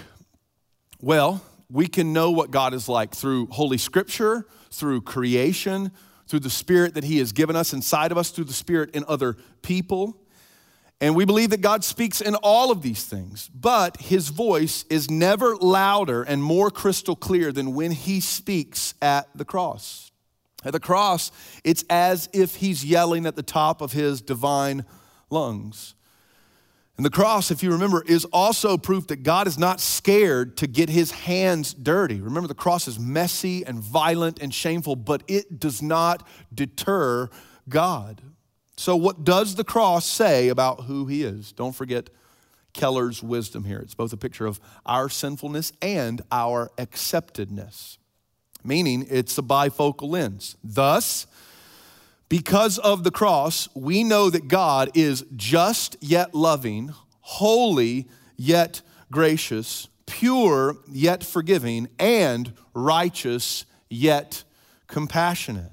Well, 0.99 1.41
we 1.69 1.87
can 1.87 2.13
know 2.13 2.31
what 2.31 2.51
God 2.51 2.73
is 2.73 2.87
like 2.87 3.13
through 3.13 3.47
Holy 3.47 3.77
Scripture, 3.77 4.45
through 4.71 5.01
creation, 5.01 5.91
through 6.27 6.41
the 6.41 6.49
Spirit 6.49 6.93
that 6.93 7.03
He 7.03 7.19
has 7.19 7.31
given 7.31 7.55
us 7.55 7.73
inside 7.73 8.11
of 8.11 8.17
us, 8.17 8.29
through 8.31 8.45
the 8.45 8.53
Spirit 8.53 8.95
in 8.95 9.03
other 9.07 9.37
people. 9.61 10.17
And 11.01 11.15
we 11.15 11.25
believe 11.25 11.49
that 11.49 11.61
God 11.61 11.83
speaks 11.83 12.21
in 12.21 12.35
all 12.35 12.71
of 12.71 12.81
these 12.81 13.03
things, 13.03 13.49
but 13.49 13.97
His 13.97 14.29
voice 14.29 14.85
is 14.89 15.09
never 15.09 15.55
louder 15.55 16.23
and 16.23 16.41
more 16.41 16.71
crystal 16.71 17.15
clear 17.15 17.51
than 17.51 17.73
when 17.73 17.91
He 17.91 18.19
speaks 18.19 18.93
at 19.01 19.27
the 19.35 19.45
cross. 19.45 20.12
At 20.65 20.71
the 20.71 20.79
cross, 20.79 21.31
it's 21.63 21.83
as 21.89 22.29
if 22.33 22.55
He's 22.55 22.85
yelling 22.85 23.25
at 23.25 23.35
the 23.35 23.43
top 23.43 23.81
of 23.81 23.91
His 23.91 24.21
divine 24.21 24.85
lungs. 25.29 25.95
And 26.95 27.05
the 27.05 27.09
cross, 27.09 27.49
if 27.49 27.63
you 27.63 27.71
remember, 27.71 28.03
is 28.05 28.23
also 28.25 28.77
proof 28.77 29.07
that 29.07 29.23
God 29.23 29.47
is 29.47 29.57
not 29.57 29.81
scared 29.81 30.57
to 30.57 30.67
get 30.67 30.89
his 30.89 31.09
hands 31.11 31.73
dirty. 31.73 32.21
Remember, 32.21 32.47
the 32.47 32.53
cross 32.53 32.87
is 32.87 32.99
messy 32.99 33.65
and 33.65 33.79
violent 33.79 34.39
and 34.39 34.53
shameful, 34.53 34.95
but 34.95 35.23
it 35.27 35.59
does 35.59 35.81
not 35.81 36.27
deter 36.53 37.29
God. 37.67 38.21
So, 38.77 38.95
what 38.95 39.23
does 39.23 39.55
the 39.55 39.63
cross 39.63 40.05
say 40.05 40.49
about 40.49 40.81
who 40.81 41.07
he 41.07 41.23
is? 41.23 41.51
Don't 41.51 41.73
forget 41.73 42.09
Keller's 42.73 43.23
wisdom 43.23 43.63
here. 43.63 43.79
It's 43.79 43.95
both 43.95 44.13
a 44.13 44.17
picture 44.17 44.45
of 44.45 44.59
our 44.85 45.09
sinfulness 45.09 45.73
and 45.81 46.21
our 46.31 46.69
acceptedness, 46.77 47.97
meaning 48.63 49.05
it's 49.09 49.37
a 49.37 49.41
bifocal 49.41 50.09
lens. 50.09 50.55
Thus, 50.63 51.27
because 52.29 52.79
of 52.79 53.03
the 53.03 53.11
cross, 53.11 53.67
we 53.75 54.03
know 54.03 54.29
that 54.29 54.47
God 54.47 54.89
is 54.95 55.25
just 55.35 55.97
yet 55.99 56.33
loving, 56.33 56.91
holy 57.21 58.07
yet 58.37 58.81
gracious, 59.11 59.87
pure 60.07 60.77
yet 60.91 61.23
forgiving, 61.23 61.89
and 61.99 62.53
righteous 62.73 63.65
yet 63.89 64.43
compassionate. 64.87 65.72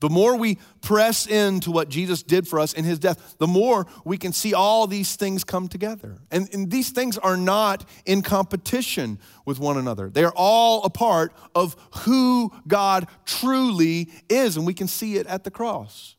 The 0.00 0.08
more 0.08 0.36
we 0.36 0.56
press 0.80 1.26
into 1.26 1.70
what 1.70 1.90
Jesus 1.90 2.22
did 2.22 2.48
for 2.48 2.58
us 2.58 2.72
in 2.72 2.84
his 2.84 2.98
death, 2.98 3.36
the 3.38 3.46
more 3.46 3.86
we 4.04 4.16
can 4.16 4.32
see 4.32 4.54
all 4.54 4.86
these 4.86 5.14
things 5.14 5.44
come 5.44 5.68
together. 5.68 6.18
And, 6.30 6.48
and, 6.54 6.70
these 6.70 6.90
things 6.90 7.18
are 7.18 7.36
not 7.36 7.86
in 8.06 8.22
competition 8.22 9.18
with 9.44 9.58
one 9.58 9.76
another, 9.76 10.08
they 10.08 10.24
are 10.24 10.32
all 10.34 10.84
a 10.84 10.90
part 10.90 11.34
of 11.54 11.76
who 12.04 12.50
God 12.66 13.08
truly 13.26 14.08
is. 14.30 14.56
And 14.56 14.66
we 14.66 14.74
can 14.74 14.88
see 14.88 15.16
it 15.16 15.26
at 15.26 15.44
the 15.44 15.50
cross. 15.50 16.16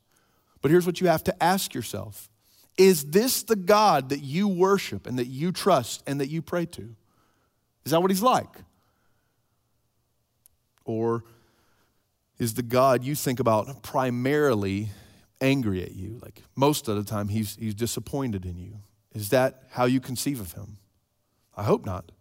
But 0.62 0.70
here's 0.70 0.86
what 0.86 1.02
you 1.02 1.08
have 1.08 1.24
to 1.24 1.44
ask 1.44 1.74
yourself 1.74 2.30
Is 2.78 3.06
this 3.06 3.42
the 3.42 3.56
God 3.56 4.10
that 4.10 4.20
you 4.20 4.48
worship 4.48 5.08
and 5.08 5.18
that 5.18 5.28
you 5.28 5.52
trust 5.52 6.04
and 6.06 6.22
that 6.22 6.30
you 6.30 6.44
pray 6.44 6.68
to? 6.68 6.96
Is 7.84 7.92
that 7.92 8.02
what 8.02 8.12
he's 8.12 8.22
like? 8.22 8.56
Or 10.86 11.24
is 12.42 12.56
the 12.56 12.64
God 12.64 13.04
you 13.04 13.14
think 13.14 13.40
about 13.40 13.84
primarily 13.84 14.90
angry 15.40 15.84
at 15.84 15.94
you? 15.94 16.20
Like 16.24 16.42
most 16.56 16.88
of 16.88 16.96
the 16.96 17.04
time, 17.04 17.28
he's, 17.28 17.56
he's 17.56 17.76
disappointed 17.76 18.48
in 18.48 18.58
you. 18.58 18.80
Is 19.14 19.30
that 19.30 19.62
how 19.70 19.86
you 19.86 20.00
conceive 20.00 20.40
of 20.40 20.54
him? 20.54 20.78
I 21.56 21.62
hope 21.62 21.86
not. 21.86 22.12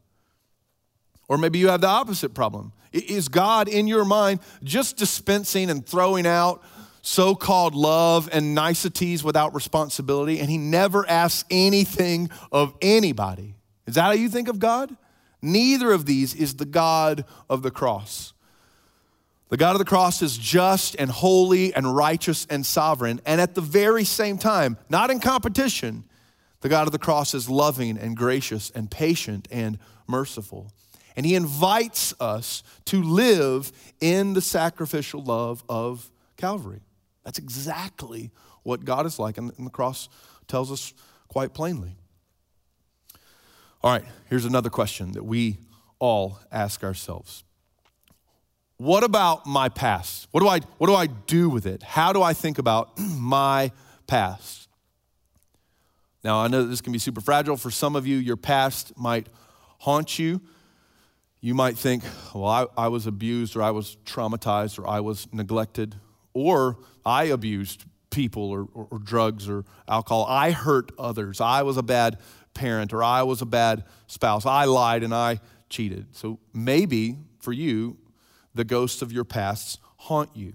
Or 1.27 1.39
maybe 1.39 1.59
you 1.59 1.69
have 1.69 1.81
the 1.81 1.87
opposite 1.87 2.35
problem. 2.35 2.75
Is 2.93 3.29
God 3.29 3.67
in 3.67 3.87
your 3.87 4.05
mind 4.05 4.41
just 4.63 4.99
dispensing 4.99 5.71
and 5.71 5.87
throwing 5.87 6.27
out 6.27 6.63
so 7.01 7.35
called 7.35 7.75
love 7.75 8.29
and 8.31 8.55
niceties 8.55 9.25
without 9.25 9.55
responsibility, 9.55 10.39
and 10.39 10.51
he 10.51 10.59
never 10.59 11.09
asks 11.09 11.47
anything 11.51 12.29
of 12.53 12.75
anybody? 12.83 13.55
Is 13.87 13.95
that 13.95 14.03
how 14.03 14.11
you 14.11 14.29
think 14.29 14.49
of 14.49 14.59
God? 14.59 14.95
Neither 15.41 15.93
of 15.93 16.05
these 16.05 16.35
is 16.35 16.57
the 16.57 16.67
God 16.67 17.25
of 17.49 17.63
the 17.63 17.71
cross. 17.71 18.35
The 19.51 19.57
God 19.57 19.73
of 19.73 19.81
the 19.81 19.85
cross 19.85 20.23
is 20.23 20.39
just 20.39 20.95
and 20.97 21.11
holy 21.11 21.75
and 21.75 21.95
righteous 21.95 22.47
and 22.49 22.65
sovereign. 22.65 23.21
And 23.27 23.41
at 23.41 23.57
the 23.57 23.61
very 23.61 24.05
same 24.05 24.39
time, 24.39 24.79
not 24.89 25.11
in 25.11 25.19
competition, 25.19 26.05
the 26.61 26.69
God 26.69 26.87
of 26.87 26.93
the 26.93 27.01
cross 27.01 27.35
is 27.35 27.51
loving 27.51 27.99
and 27.99 28.17
gracious 28.17 28.71
and 28.71 28.89
patient 28.89 29.49
and 29.51 29.79
merciful. 30.07 30.71
And 31.17 31.27
he 31.27 31.35
invites 31.35 32.15
us 32.21 32.63
to 32.87 33.03
live 33.03 33.73
in 34.01 34.35
the 34.35 34.41
sacrificial 34.41 35.23
love 35.25 35.65
of 35.69 36.11
Calvary. 36.37 36.83
That's 37.25 37.39
exactly 37.39 38.31
what 38.63 38.85
God 38.85 39.05
is 39.05 39.19
like, 39.19 39.37
and 39.37 39.51
the 39.51 39.71
cross 39.71 40.09
tells 40.47 40.71
us 40.71 40.95
quite 41.29 41.55
plainly. 41.55 41.97
All 43.83 43.91
right, 43.93 44.05
here's 44.29 44.45
another 44.45 44.71
question 44.71 45.13
that 45.13 45.25
we 45.25 45.59
all 45.99 46.39
ask 46.53 46.85
ourselves 46.85 47.45
what 48.81 49.05
about 49.05 49.45
my 49.45 49.69
past? 49.69 50.27
What 50.31 50.41
do 50.41 50.49
I, 50.49 50.61
what 50.79 50.87
do, 50.87 50.95
I 50.95 51.05
do 51.05 51.51
with 51.51 51.67
it? 51.67 51.83
How 51.83 52.15
do 52.15 52.23
I 52.23 52.33
think 52.33 52.57
about 52.59 52.99
my 52.99 53.73
past? 54.07 54.71
Now, 56.25 56.41
I 56.41 56.49
know 56.49 56.65
this 56.65 56.81
can 56.81 56.91
be 56.91 56.99
super 56.99 57.21
fragile. 57.21 57.59
For 57.59 57.71
some 57.71 57.95
of 57.95 58.07
you, 58.07 58.17
your 58.17 58.39
past 58.39 58.97
might 58.97 59.27
haunt 59.81 60.19
you. 60.19 60.41
You 61.43 61.55
might 61.55 61.77
think, 61.77 62.05
well, 62.35 62.47
I, 62.47 62.85
I 62.85 62.89
was 62.89 63.07
abused, 63.07 63.55
or 63.55 63.63
I 63.63 63.71
was 63.71 63.99
traumatized, 64.07 64.79
or 64.79 64.89
I 64.89 65.01
was 65.01 65.29
neglected, 65.31 65.97
or 66.33 66.79
I 67.05 67.25
abused 67.25 67.85
people, 68.09 68.49
or, 68.49 68.67
or, 68.73 68.89
or 68.91 68.99
drugs, 68.99 69.47
or 69.47 69.67
alcohol. 69.89 70.25
I 70.27 70.53
hurt 70.53 70.91
others. 70.99 71.43
I 71.43 71.65
was 71.65 71.77
a 71.77 71.83
bad 71.83 72.17
parent, 72.55 72.95
or 72.95 73.05
I 73.05 73.25
was 73.25 73.43
a 73.43 73.47
bad 73.47 73.85
spouse. 74.07 74.47
I 74.47 74.65
lied 74.65 75.03
and 75.03 75.15
I 75.15 75.41
cheated. 75.69 76.07
So 76.17 76.39
maybe 76.55 77.19
for 77.41 77.53
you, 77.53 77.99
the 78.61 78.65
ghosts 78.65 79.01
of 79.01 79.11
your 79.11 79.25
pasts 79.25 79.79
haunt 79.97 80.29
you. 80.37 80.53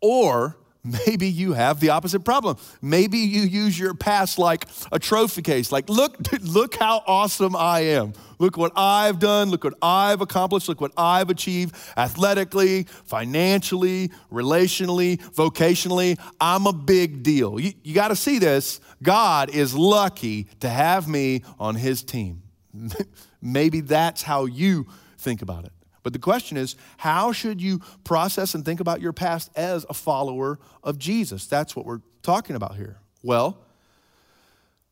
Or 0.00 0.56
maybe 0.82 1.28
you 1.28 1.52
have 1.52 1.78
the 1.78 1.90
opposite 1.90 2.20
problem. 2.20 2.56
Maybe 2.80 3.18
you 3.18 3.42
use 3.42 3.78
your 3.78 3.92
past 3.92 4.38
like 4.38 4.64
a 4.90 4.98
trophy 4.98 5.42
case. 5.42 5.70
Like, 5.70 5.90
look, 5.90 6.16
look 6.40 6.76
how 6.76 7.02
awesome 7.06 7.54
I 7.54 7.80
am. 7.80 8.14
Look 8.38 8.56
what 8.56 8.72
I've 8.74 9.18
done. 9.18 9.50
Look 9.50 9.64
what 9.64 9.74
I've 9.82 10.22
accomplished. 10.22 10.66
Look 10.66 10.80
what 10.80 10.92
I've 10.96 11.28
achieved 11.28 11.76
athletically, 11.94 12.84
financially, 13.04 14.10
relationally, 14.32 15.20
vocationally. 15.34 16.18
I'm 16.40 16.66
a 16.66 16.72
big 16.72 17.22
deal. 17.22 17.60
You, 17.60 17.74
you 17.82 17.94
got 17.94 18.08
to 18.08 18.16
see 18.16 18.38
this. 18.38 18.80
God 19.02 19.50
is 19.50 19.74
lucky 19.74 20.44
to 20.60 20.70
have 20.70 21.06
me 21.06 21.42
on 21.58 21.74
his 21.74 22.02
team. 22.02 22.44
Maybe 23.42 23.82
that's 23.82 24.22
how 24.22 24.46
you 24.46 24.86
think 25.18 25.42
about 25.42 25.66
it. 25.66 25.73
But 26.04 26.12
the 26.12 26.20
question 26.20 26.56
is, 26.56 26.76
how 26.98 27.32
should 27.32 27.60
you 27.60 27.80
process 28.04 28.54
and 28.54 28.64
think 28.64 28.78
about 28.78 29.00
your 29.00 29.12
past 29.12 29.50
as 29.56 29.84
a 29.90 29.94
follower 29.94 30.60
of 30.84 30.98
Jesus? 30.98 31.46
That's 31.46 31.74
what 31.74 31.86
we're 31.86 32.02
talking 32.22 32.54
about 32.54 32.76
here. 32.76 33.00
Well, 33.22 33.58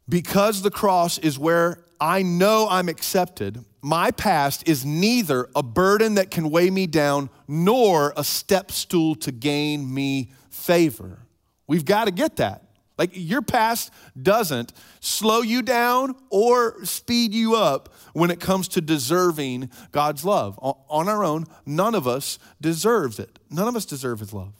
because 0.08 0.62
the 0.62 0.70
cross 0.70 1.18
is 1.18 1.38
where 1.38 1.84
I 2.00 2.22
know 2.22 2.66
I'm 2.68 2.88
accepted, 2.88 3.64
my 3.82 4.10
past 4.10 4.66
is 4.66 4.84
neither 4.84 5.48
a 5.54 5.62
burden 5.62 6.14
that 6.14 6.30
can 6.30 6.50
weigh 6.50 6.70
me 6.70 6.86
down 6.86 7.30
nor 7.46 8.14
a 8.16 8.24
step 8.24 8.72
stool 8.72 9.14
to 9.16 9.30
gain 9.30 9.92
me 9.92 10.32
favor. 10.50 11.18
We've 11.66 11.84
got 11.84 12.06
to 12.06 12.10
get 12.10 12.36
that. 12.36 12.71
Like 13.02 13.10
your 13.14 13.42
past 13.42 13.90
doesn't 14.22 14.72
slow 15.00 15.42
you 15.42 15.60
down 15.62 16.14
or 16.30 16.84
speed 16.84 17.34
you 17.34 17.56
up 17.56 17.92
when 18.12 18.30
it 18.30 18.38
comes 18.38 18.68
to 18.68 18.80
deserving 18.80 19.70
God's 19.90 20.24
love. 20.24 20.56
On 20.62 21.08
our 21.08 21.24
own, 21.24 21.46
none 21.66 21.96
of 21.96 22.06
us 22.06 22.38
deserves 22.60 23.18
it. 23.18 23.40
None 23.50 23.66
of 23.66 23.74
us 23.74 23.86
deserve 23.86 24.20
his 24.20 24.32
love. 24.32 24.52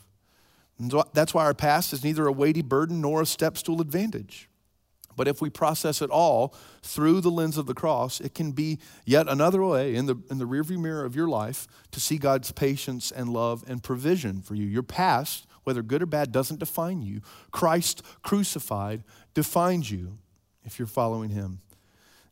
So 0.89 1.05
that's 1.13 1.33
why 1.33 1.45
our 1.45 1.53
past 1.53 1.93
is 1.93 2.03
neither 2.03 2.27
a 2.27 2.33
weighty 2.33 2.61
burden 2.61 2.99
nor 2.99 3.21
a 3.21 3.25
step 3.25 3.57
stool 3.57 3.79
advantage. 3.79 4.49
But 5.15 5.29
if 5.29 5.41
we 5.41 5.49
process 5.49 6.01
it 6.01 6.09
all 6.09 6.53
through 6.81 7.21
the 7.21 7.31
lens 7.31 7.57
of 7.57 7.65
the 7.65 7.73
cross, 7.73 8.19
it 8.19 8.35
can 8.35 8.51
be 8.51 8.79
yet 9.05 9.29
another 9.29 9.63
way 9.63 9.95
in 9.95 10.05
the, 10.05 10.17
in 10.29 10.37
the 10.37 10.47
rearview 10.47 10.81
mirror 10.81 11.05
of 11.05 11.15
your 11.15 11.29
life 11.29 11.65
to 11.91 12.01
see 12.01 12.17
God's 12.17 12.51
patience 12.51 13.09
and 13.09 13.29
love 13.29 13.63
and 13.67 13.81
provision 13.81 14.41
for 14.41 14.55
you. 14.55 14.65
Your 14.65 14.83
past 14.83 15.47
whether 15.63 15.81
good 15.81 16.01
or 16.01 16.05
bad, 16.05 16.31
doesn't 16.31 16.59
define 16.59 17.01
you. 17.01 17.21
Christ 17.51 18.03
crucified 18.21 19.03
defines 19.33 19.91
you 19.91 20.17
if 20.63 20.79
you're 20.79 20.87
following 20.87 21.29
him. 21.29 21.61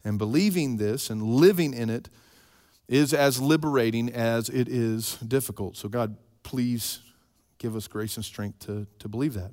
And 0.04 0.18
believing 0.18 0.78
this 0.78 1.10
and 1.10 1.22
living 1.22 1.74
in 1.74 1.90
it 1.90 2.10
is 2.88 3.14
as 3.14 3.40
liberating 3.40 4.12
as 4.12 4.50
it 4.50 4.68
is 4.68 5.18
difficult. 5.18 5.78
So, 5.78 5.88
God, 5.88 6.18
please 6.44 7.00
give 7.58 7.76
us 7.76 7.88
grace 7.88 8.16
and 8.16 8.26
strength 8.26 8.66
to, 8.66 8.88
to 9.00 9.08
believe 9.08 9.36
that. 9.36 9.52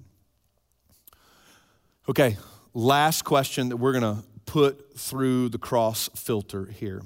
Okay, 2.08 2.38
last 2.72 3.22
question 3.22 3.68
that 3.68 3.76
we're 3.76 3.92
going 3.92 4.16
to 4.16 4.24
put 4.46 4.98
through 4.98 5.50
the 5.50 5.58
cross 5.58 6.08
filter 6.16 6.64
here. 6.66 7.02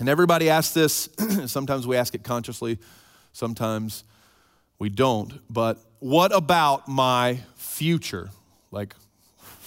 And 0.00 0.08
everybody 0.08 0.50
asks 0.50 0.74
this. 0.74 1.08
sometimes 1.46 1.86
we 1.86 1.96
ask 1.96 2.16
it 2.16 2.24
consciously, 2.24 2.78
sometimes 3.32 4.02
we 4.78 4.88
don't. 4.88 5.40
But 5.52 5.78
what 6.00 6.34
about 6.34 6.88
my 6.88 7.40
future? 7.56 8.30
Like, 8.70 8.94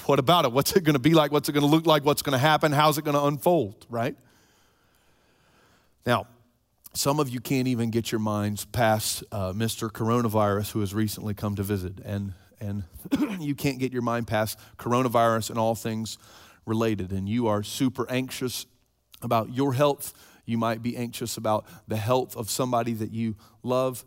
what 0.05 0.19
about 0.19 0.45
it? 0.45 0.51
What's 0.51 0.75
it 0.75 0.83
going 0.83 0.93
to 0.93 0.99
be 0.99 1.13
like? 1.13 1.31
What's 1.31 1.49
it 1.49 1.53
going 1.53 1.65
to 1.65 1.69
look 1.69 1.85
like? 1.85 2.05
What's 2.05 2.21
going 2.21 2.33
to 2.33 2.39
happen? 2.39 2.71
How's 2.71 2.97
it 2.97 3.03
going 3.03 3.15
to 3.15 3.23
unfold, 3.23 3.85
right? 3.89 4.15
Now, 6.05 6.27
some 6.93 7.19
of 7.19 7.29
you 7.29 7.39
can't 7.39 7.67
even 7.67 7.91
get 7.91 8.11
your 8.11 8.19
minds 8.19 8.65
past 8.65 9.23
uh, 9.31 9.51
Mr. 9.53 9.89
Coronavirus, 9.91 10.71
who 10.71 10.79
has 10.79 10.93
recently 10.93 11.33
come 11.33 11.55
to 11.55 11.63
visit, 11.63 11.99
and 12.03 12.33
and 12.59 12.83
you 13.39 13.53
can't 13.53 13.77
get 13.77 13.93
your 13.93 14.01
mind 14.01 14.27
past 14.27 14.57
coronavirus 14.77 15.51
and 15.51 15.59
all 15.59 15.75
things 15.75 16.17
related, 16.65 17.11
and 17.11 17.29
you 17.29 17.47
are 17.47 17.61
super 17.61 18.09
anxious 18.09 18.65
about 19.21 19.53
your 19.53 19.73
health. 19.73 20.13
You 20.45 20.57
might 20.57 20.81
be 20.81 20.95
anxious 20.97 21.37
about 21.37 21.65
the 21.87 21.97
health 21.97 22.35
of 22.35 22.49
somebody 22.49 22.93
that 22.93 23.11
you 23.11 23.35
love. 23.63 24.05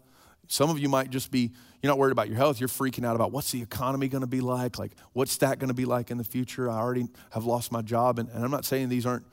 Some 0.51 0.69
of 0.69 0.81
you 0.81 0.89
might 0.89 1.11
just 1.11 1.31
be, 1.31 1.53
you're 1.81 1.91
not 1.93 1.97
worried 1.97 2.11
about 2.11 2.27
your 2.27 2.37
health. 2.37 2.59
You're 2.59 2.69
freaking 2.69 3.07
out 3.07 3.15
about 3.15 3.31
what's 3.31 3.53
the 3.53 3.63
economy 3.63 4.09
going 4.09 4.23
to 4.23 4.27
be 4.27 4.41
like? 4.41 4.81
Like, 4.81 4.91
what's 5.13 5.37
that 5.37 5.61
going 5.61 5.69
to 5.69 5.75
be 5.75 5.85
like 5.85 6.11
in 6.11 6.19
the 6.19 6.25
future? 6.25 6.69
I 6.69 6.77
already 6.77 7.07
have 7.31 7.45
lost 7.45 7.71
my 7.71 7.83
job. 7.83 8.19
And, 8.19 8.29
and 8.31 8.45
I'm 8.45 8.51
not 8.51 8.65
saying 8.65 8.89
these 8.89 9.07
aren't 9.07 9.25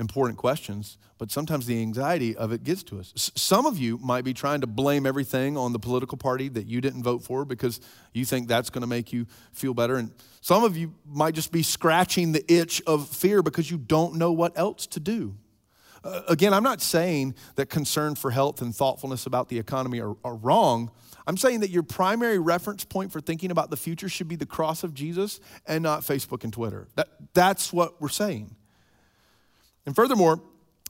important 0.00 0.38
questions, 0.38 0.98
but 1.18 1.30
sometimes 1.30 1.66
the 1.66 1.80
anxiety 1.80 2.36
of 2.36 2.50
it 2.50 2.64
gets 2.64 2.82
to 2.82 2.98
us. 2.98 3.12
S- 3.14 3.30
some 3.36 3.64
of 3.64 3.78
you 3.78 3.96
might 3.98 4.24
be 4.24 4.34
trying 4.34 4.60
to 4.62 4.66
blame 4.66 5.06
everything 5.06 5.56
on 5.56 5.72
the 5.72 5.78
political 5.78 6.18
party 6.18 6.48
that 6.48 6.66
you 6.66 6.80
didn't 6.80 7.04
vote 7.04 7.22
for 7.22 7.44
because 7.44 7.80
you 8.12 8.24
think 8.24 8.48
that's 8.48 8.68
going 8.68 8.82
to 8.82 8.88
make 8.88 9.12
you 9.12 9.28
feel 9.52 9.72
better. 9.72 9.94
And 9.94 10.10
some 10.40 10.64
of 10.64 10.76
you 10.76 10.92
might 11.06 11.36
just 11.36 11.52
be 11.52 11.62
scratching 11.62 12.32
the 12.32 12.44
itch 12.52 12.82
of 12.88 13.08
fear 13.08 13.40
because 13.40 13.70
you 13.70 13.78
don't 13.78 14.16
know 14.16 14.32
what 14.32 14.58
else 14.58 14.88
to 14.88 15.00
do. 15.00 15.36
Uh, 16.06 16.22
again, 16.28 16.54
I'm 16.54 16.62
not 16.62 16.80
saying 16.80 17.34
that 17.56 17.68
concern 17.68 18.14
for 18.14 18.30
health 18.30 18.62
and 18.62 18.74
thoughtfulness 18.74 19.26
about 19.26 19.48
the 19.48 19.58
economy 19.58 20.00
are, 20.00 20.14
are 20.24 20.36
wrong. 20.36 20.92
I'm 21.26 21.36
saying 21.36 21.60
that 21.60 21.70
your 21.70 21.82
primary 21.82 22.38
reference 22.38 22.84
point 22.84 23.10
for 23.10 23.20
thinking 23.20 23.50
about 23.50 23.70
the 23.70 23.76
future 23.76 24.08
should 24.08 24.28
be 24.28 24.36
the 24.36 24.46
cross 24.46 24.84
of 24.84 24.94
Jesus 24.94 25.40
and 25.66 25.82
not 25.82 26.02
Facebook 26.02 26.44
and 26.44 26.52
Twitter. 26.52 26.86
That, 26.94 27.08
that's 27.34 27.72
what 27.72 28.00
we're 28.00 28.08
saying. 28.08 28.54
And 29.84 29.96
furthermore, 29.96 30.40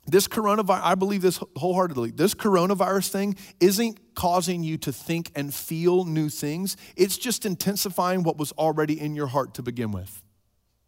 this 0.05 0.27
coronavirus, 0.27 0.81
I 0.83 0.93
believe 0.93 1.23
this 1.23 1.39
wholeheartedly, 1.57 2.11
this 2.11 2.35
coronavirus 2.35 3.09
thing 3.09 3.35
isn't 3.59 4.13
causing 4.13 4.61
you 4.61 4.77
to 4.77 4.93
think 4.93 5.31
and 5.35 5.51
feel 5.51 6.05
new 6.05 6.29
things. 6.29 6.77
It's 6.95 7.17
just 7.17 7.43
intensifying 7.43 8.21
what 8.21 8.37
was 8.37 8.51
already 8.53 9.01
in 9.01 9.15
your 9.15 9.27
heart 9.27 9.55
to 9.55 9.63
begin 9.63 9.91
with. 9.91 10.21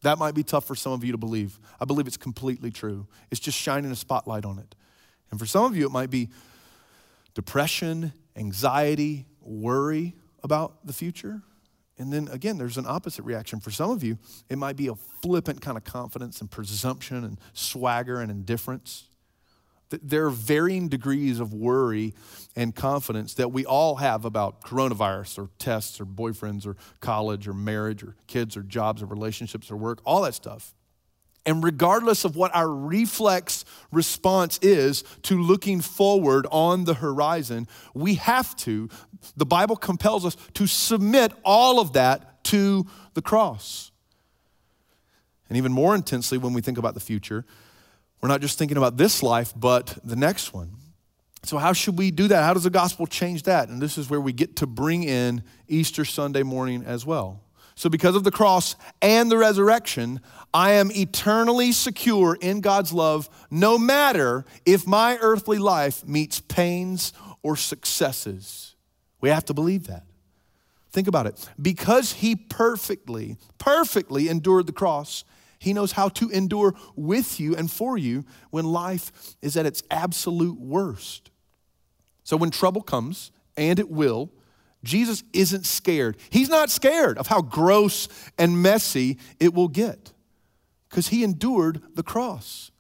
That 0.02 0.18
might 0.18 0.34
be 0.34 0.44
tough 0.44 0.66
for 0.66 0.76
some 0.76 0.94
of 0.94 1.04
you 1.04 1.12
to 1.12 1.18
believe. 1.18 1.60
I 1.80 1.86
believe 1.86 2.08
it's 2.08 2.18
completely 2.18 2.72
true. 2.72 3.08
It's 3.32 3.40
just 3.40 3.58
shining 3.58 3.92
a 3.92 3.96
spotlight 3.96 4.46
on 4.46 4.60
it. 4.60 4.76
And 5.32 5.40
for 5.40 5.46
some 5.46 5.66
of 5.66 5.76
you, 5.76 5.86
it 5.86 5.92
might 5.92 6.10
be 6.10 6.30
depression, 7.34 8.14
anxiety, 8.36 9.28
worry 9.42 10.16
about 10.42 10.86
the 10.86 10.94
future. 10.94 11.42
And 11.98 12.14
then 12.14 12.30
again, 12.30 12.58
there's 12.58 12.78
an 12.78 12.86
opposite 12.88 13.24
reaction. 13.24 13.60
For 13.60 13.72
some 13.72 13.92
of 13.92 14.04
you, 14.04 14.18
it 14.50 14.58
might 14.58 14.78
be 14.78 14.88
a 14.88 14.96
flippant 14.96 15.62
kind 15.62 15.78
of 15.78 15.84
confidence 15.84 16.40
and 16.40 16.50
presumption 16.50 17.26
and 17.26 17.38
swagger 17.54 18.22
and 18.22 18.32
indifference. 18.32 19.09
There 19.90 20.26
are 20.26 20.30
varying 20.30 20.88
degrees 20.88 21.40
of 21.40 21.54
worry 21.54 22.14
and 22.56 22.76
confidence 22.76 23.34
that 23.36 23.52
we 23.52 23.66
all 23.66 23.96
have 23.96 24.24
about 24.24 24.62
coronavirus 24.62 25.40
or 25.40 25.50
tests 25.58 26.00
or 26.00 26.06
boyfriends 26.06 26.68
or 26.68 26.76
college 27.00 27.48
or 27.48 27.54
marriage 27.54 28.04
or 28.04 28.16
kids 28.28 28.56
or 28.56 28.62
jobs 28.62 29.02
or 29.02 29.08
relationships 29.08 29.72
or 29.72 29.78
work, 29.78 30.00
all 30.06 30.22
that 30.22 30.36
stuff. 30.36 30.76
And 31.46 31.64
regardless 31.64 32.26
of 32.26 32.36
what 32.36 32.56
our 32.56 32.70
reflex 32.70 33.66
response 33.92 34.60
is 34.62 35.04
to 35.24 35.42
looking 35.42 35.82
forward 35.82 36.46
on 36.52 36.84
the 36.84 36.94
horizon, 36.94 37.68
we 37.96 38.16
have 38.16 38.56
to, 38.58 38.90
the 39.36 39.46
Bible 39.46 39.76
compels 39.76 40.26
us 40.26 40.38
to 40.54 40.68
submit 40.68 41.32
all 41.44 41.80
of 41.80 41.94
that 41.94 42.44
to 42.46 42.86
the 43.16 43.22
cross. 43.22 43.92
And 45.48 45.58
even 45.58 45.72
more 45.72 45.96
intensely, 45.96 46.38
when 46.38 46.54
we 46.54 46.62
think 46.62 46.78
about 46.78 46.94
the 46.94 47.00
future, 47.00 47.46
we're 48.22 48.30
not 48.30 48.42
just 48.42 48.58
thinking 48.58 48.78
about 48.78 48.98
this 48.98 49.24
life, 49.24 49.54
but 49.56 49.98
the 50.04 50.16
next 50.16 50.54
one. 50.54 50.72
So, 51.44 51.58
how 51.58 51.74
should 51.74 51.98
we 51.98 52.12
do 52.12 52.28
that? 52.28 52.44
How 52.44 52.54
does 52.54 52.64
the 52.64 52.70
gospel 52.70 53.08
change 53.08 53.44
that? 53.44 53.70
And 53.70 53.82
this 53.82 53.98
is 53.98 54.10
where 54.10 54.20
we 54.20 54.34
get 54.34 54.58
to 54.58 54.68
bring 54.68 55.04
in 55.04 55.44
Easter 55.68 56.04
Sunday 56.04 56.44
morning 56.44 56.84
as 56.84 57.06
well. 57.06 57.42
So, 57.76 57.90
because 57.90 58.16
of 58.16 58.26
the 58.26 58.32
cross 58.32 58.76
and 59.02 59.32
the 59.32 59.38
resurrection, 59.38 60.20
I 60.54 60.72
am 60.72 60.92
eternally 60.92 61.72
secure 61.72 62.38
in 62.42 62.60
God's 62.60 62.92
love, 62.92 63.30
no 63.50 63.78
matter 63.78 64.44
if 64.66 64.86
my 64.86 65.18
earthly 65.22 65.60
life 65.60 66.06
meets 66.06 66.42
pains 66.42 67.14
or 67.42 67.56
successes. 67.56 68.76
We 69.22 69.30
have 69.30 69.46
to 69.46 69.54
believe 69.54 69.88
that. 69.88 70.04
Think 70.92 71.08
about 71.08 71.28
it. 71.28 71.50
Because 71.62 72.14
he 72.14 72.36
perfectly, 72.36 73.38
perfectly 73.58 74.28
endured 74.28 74.68
the 74.68 74.74
cross, 74.74 75.24
he 75.60 75.74
knows 75.74 75.92
how 75.92 76.10
to 76.10 76.30
endure 76.30 76.74
with 76.96 77.40
you 77.40 77.56
and 77.56 77.70
for 77.70 77.98
you 77.98 78.26
when 78.50 78.66
life 78.66 79.36
is 79.42 79.58
at 79.58 79.66
its 79.66 79.84
absolute 79.92 80.60
worst. 80.60 81.30
So 82.24 82.38
when 82.38 82.50
trouble 82.50 82.82
comes, 82.82 83.32
and 83.58 83.78
it 83.78 83.90
will, 83.90 84.32
Jesus 84.84 85.24
isn't 85.34 85.66
scared. 85.66 86.18
He's 86.30 86.50
not 86.50 86.70
scared 86.70 87.18
of 87.18 87.28
how 87.28 87.42
gross 87.42 88.08
and 88.38 88.64
messy 88.64 89.18
it 89.40 89.54
will 89.54 89.68
get 89.68 90.14
because 90.90 91.10
he 91.10 91.24
endured 91.24 91.82
the 91.96 92.04
cross. 92.04 92.72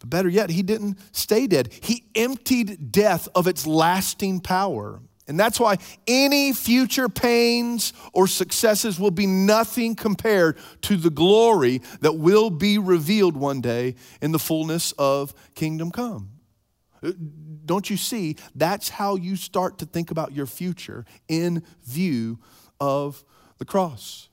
But 0.00 0.10
better 0.10 0.28
yet, 0.28 0.50
he 0.50 0.62
didn't 0.62 0.98
stay 1.12 1.46
dead. 1.46 1.72
He 1.80 2.04
emptied 2.14 2.92
death 2.92 3.28
of 3.34 3.46
its 3.46 3.66
lasting 3.66 4.40
power. 4.40 5.00
And 5.28 5.38
that's 5.38 5.60
why 5.60 5.76
any 6.06 6.54
future 6.54 7.08
pains 7.08 7.92
or 8.14 8.26
successes 8.26 8.98
will 8.98 9.10
be 9.10 9.26
nothing 9.26 9.94
compared 9.94 10.56
to 10.82 10.96
the 10.96 11.10
glory 11.10 11.82
that 12.00 12.14
will 12.14 12.48
be 12.48 12.78
revealed 12.78 13.36
one 13.36 13.60
day 13.60 13.94
in 14.22 14.32
the 14.32 14.38
fullness 14.38 14.92
of 14.92 15.34
kingdom 15.54 15.90
come. 15.90 16.30
Uh, 17.02 17.12
don't 17.66 17.90
you 17.90 17.98
see? 17.98 18.36
That's 18.54 18.88
how 18.88 19.16
you 19.16 19.36
start 19.36 19.78
to 19.78 19.86
think 19.86 20.10
about 20.10 20.32
your 20.32 20.46
future 20.46 21.04
in 21.28 21.62
view 21.84 22.38
of 22.80 23.22
the 23.58 23.66
cross. 23.66 24.30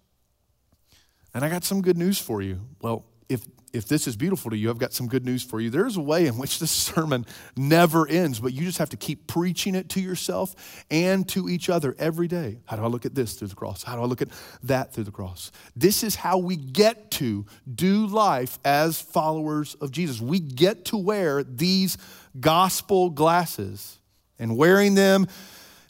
And 1.33 1.43
I 1.43 1.49
got 1.49 1.65
some 1.65 1.81
good 1.81 1.97
news 1.97 2.17
for 2.17 2.41
you. 2.41 2.61
Well, 2.81 3.05
if 3.27 3.45
if 3.76 3.88
this 3.88 4.07
is 4.07 4.15
beautiful 4.15 4.51
to 4.51 4.57
you, 4.57 4.69
I've 4.69 4.78
got 4.78 4.93
some 4.93 5.07
good 5.07 5.26
news 5.26 5.43
for 5.43 5.59
you. 5.59 5.69
There's 5.69 5.97
a 5.97 6.01
way 6.01 6.28
in 6.28 6.38
which 6.38 6.59
this 6.59 6.71
sermon 6.95 7.26
never 7.55 8.07
ends, 8.07 8.39
but 8.39 8.53
you 8.53 8.63
just 8.65 8.78
have 8.78 8.89
to 8.89 8.97
keep 8.97 9.28
preaching 9.28 9.76
it 9.76 9.89
to 9.89 10.01
yourself 10.01 10.86
and 10.89 11.28
to 11.30 11.49
each 11.49 11.69
other 11.69 11.95
every 11.99 12.28
day. 12.28 12.59
How 12.65 12.78
do 12.78 12.84
I 12.84 12.88
look 12.88 13.05
at 13.05 13.15
this 13.15 13.34
through 13.34 13.49
the 13.49 13.55
cross? 13.55 13.84
How 13.84 13.95
do 13.95 14.01
I 14.01 14.05
look 14.05 14.21
at 14.21 14.30
that 14.63 14.93
through 14.93 15.03
the 15.03 15.11
cross? 15.11 15.51
This 15.76 16.03
is 16.03 16.15
how 16.15 16.38
we 16.38 16.55
get 16.55 17.11
to 17.11 17.45
do 17.73 18.07
life 18.07 18.59
as 18.63 19.01
followers 19.01 19.76
of 19.76 19.91
Jesus. 19.91 20.21
We 20.21 20.39
get 20.39 20.86
to 20.86 20.97
wear 20.97 21.43
these 21.43 21.97
gospel 22.39 23.09
glasses, 23.09 23.99
and 24.39 24.57
wearing 24.57 24.95
them 24.95 25.28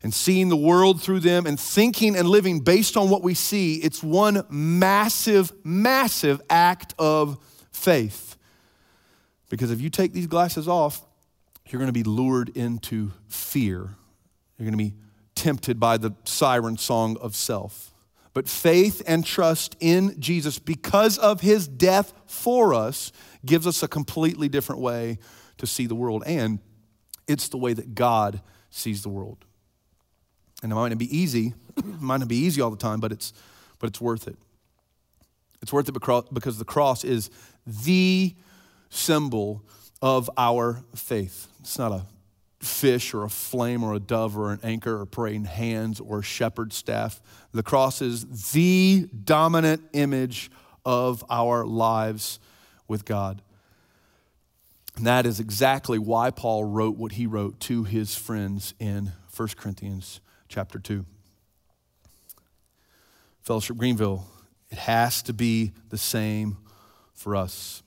and 0.03 0.13
seeing 0.13 0.49
the 0.49 0.55
world 0.55 1.01
through 1.01 1.19
them 1.19 1.47
and 1.47 1.59
thinking 1.59 2.15
and 2.15 2.29
living 2.29 2.59
based 2.59 2.95
on 2.95 3.09
what 3.09 3.23
we 3.23 3.33
see, 3.33 3.77
it's 3.77 4.03
one 4.03 4.43
massive, 4.49 5.51
massive 5.63 6.41
act 6.49 6.93
of 6.99 7.39
faith. 7.75 8.37
Because 9.49 9.71
if 9.71 9.81
you 9.81 9.89
take 9.89 10.13
these 10.13 10.27
glasses 10.27 10.67
off, 10.67 11.05
you're 11.67 11.79
going 11.79 11.87
to 11.87 11.93
be 11.93 12.03
lured 12.03 12.49
into 12.55 13.11
fear. 13.27 13.95
You're 14.57 14.69
going 14.69 14.71
to 14.71 14.77
be 14.77 14.93
tempted 15.35 15.79
by 15.79 15.97
the 15.97 16.15
siren 16.23 16.77
song 16.77 17.17
of 17.21 17.35
self. 17.35 17.91
But 18.33 18.49
faith 18.49 19.01
and 19.07 19.25
trust 19.25 19.75
in 19.79 20.19
Jesus, 20.19 20.59
because 20.59 21.17
of 21.17 21.41
his 21.41 21.67
death 21.67 22.13
for 22.25 22.73
us, 22.73 23.11
gives 23.45 23.65
us 23.65 23.81
a 23.81 23.87
completely 23.87 24.49
different 24.49 24.81
way 24.81 25.19
to 25.57 25.67
see 25.67 25.85
the 25.85 25.95
world. 25.95 26.23
And 26.25 26.59
it's 27.27 27.47
the 27.47 27.57
way 27.57 27.73
that 27.73 27.95
God 27.95 28.41
sees 28.69 29.03
the 29.03 29.09
world. 29.09 29.45
And 30.61 30.71
it 30.71 30.75
might 30.75 30.89
not 30.89 30.97
be 30.97 31.17
easy, 31.17 31.53
it 31.77 32.01
might 32.01 32.17
not 32.17 32.27
be 32.27 32.37
easy 32.37 32.61
all 32.61 32.71
the 32.71 32.77
time, 32.77 32.99
but 32.99 33.11
it's, 33.11 33.33
but 33.79 33.87
it's 33.87 34.01
worth 34.01 34.27
it. 34.27 34.37
It's 35.61 35.71
worth 35.73 35.87
it 35.87 35.93
because 36.33 36.57
the 36.57 36.65
cross 36.65 37.03
is 37.03 37.29
the 37.65 38.35
symbol 38.89 39.63
of 40.01 40.29
our 40.37 40.83
faith. 40.95 41.47
It's 41.59 41.77
not 41.79 41.91
a 41.91 42.05
fish 42.59 43.13
or 43.13 43.23
a 43.23 43.29
flame 43.29 43.83
or 43.83 43.93
a 43.93 43.99
dove 43.99 44.37
or 44.37 44.51
an 44.51 44.59
anchor 44.63 45.01
or 45.01 45.05
praying 45.05 45.45
hands 45.45 45.99
or 45.99 46.21
shepherd's 46.21 46.75
staff. 46.75 47.21
The 47.53 47.63
cross 47.63 48.01
is 48.01 48.51
the 48.51 49.07
dominant 49.23 49.83
image 49.93 50.49
of 50.83 51.23
our 51.29 51.65
lives 51.65 52.39
with 52.87 53.05
God. 53.05 53.41
And 54.95 55.05
that 55.05 55.25
is 55.25 55.39
exactly 55.39 55.99
why 55.99 56.31
Paul 56.31 56.63
wrote 56.63 56.97
what 56.97 57.13
he 57.13 57.25
wrote 57.27 57.59
to 57.61 57.83
his 57.83 58.15
friends 58.15 58.73
in 58.79 59.11
1 59.35 59.49
Corinthians 59.57 60.21
chapter 60.47 60.79
2. 60.79 61.05
Fellowship 63.41 63.77
Greenville, 63.77 64.25
it 64.71 64.77
has 64.77 65.21
to 65.23 65.33
be 65.33 65.73
the 65.89 65.97
same 65.97 66.57
for 67.15 67.35
us. 67.35 67.81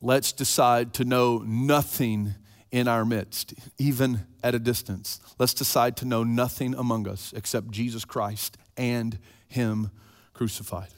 Let's 0.00 0.32
decide 0.32 0.94
to 0.94 1.04
know 1.04 1.38
nothing 1.38 2.34
in 2.70 2.88
our 2.88 3.04
midst, 3.04 3.54
even 3.78 4.26
at 4.42 4.54
a 4.54 4.58
distance. 4.58 5.20
Let's 5.38 5.54
decide 5.54 5.96
to 5.98 6.04
know 6.04 6.24
nothing 6.24 6.74
among 6.74 7.08
us 7.08 7.32
except 7.36 7.70
Jesus 7.70 8.04
Christ 8.04 8.56
and 8.76 9.18
Him 9.48 9.90
crucified. 10.32 10.88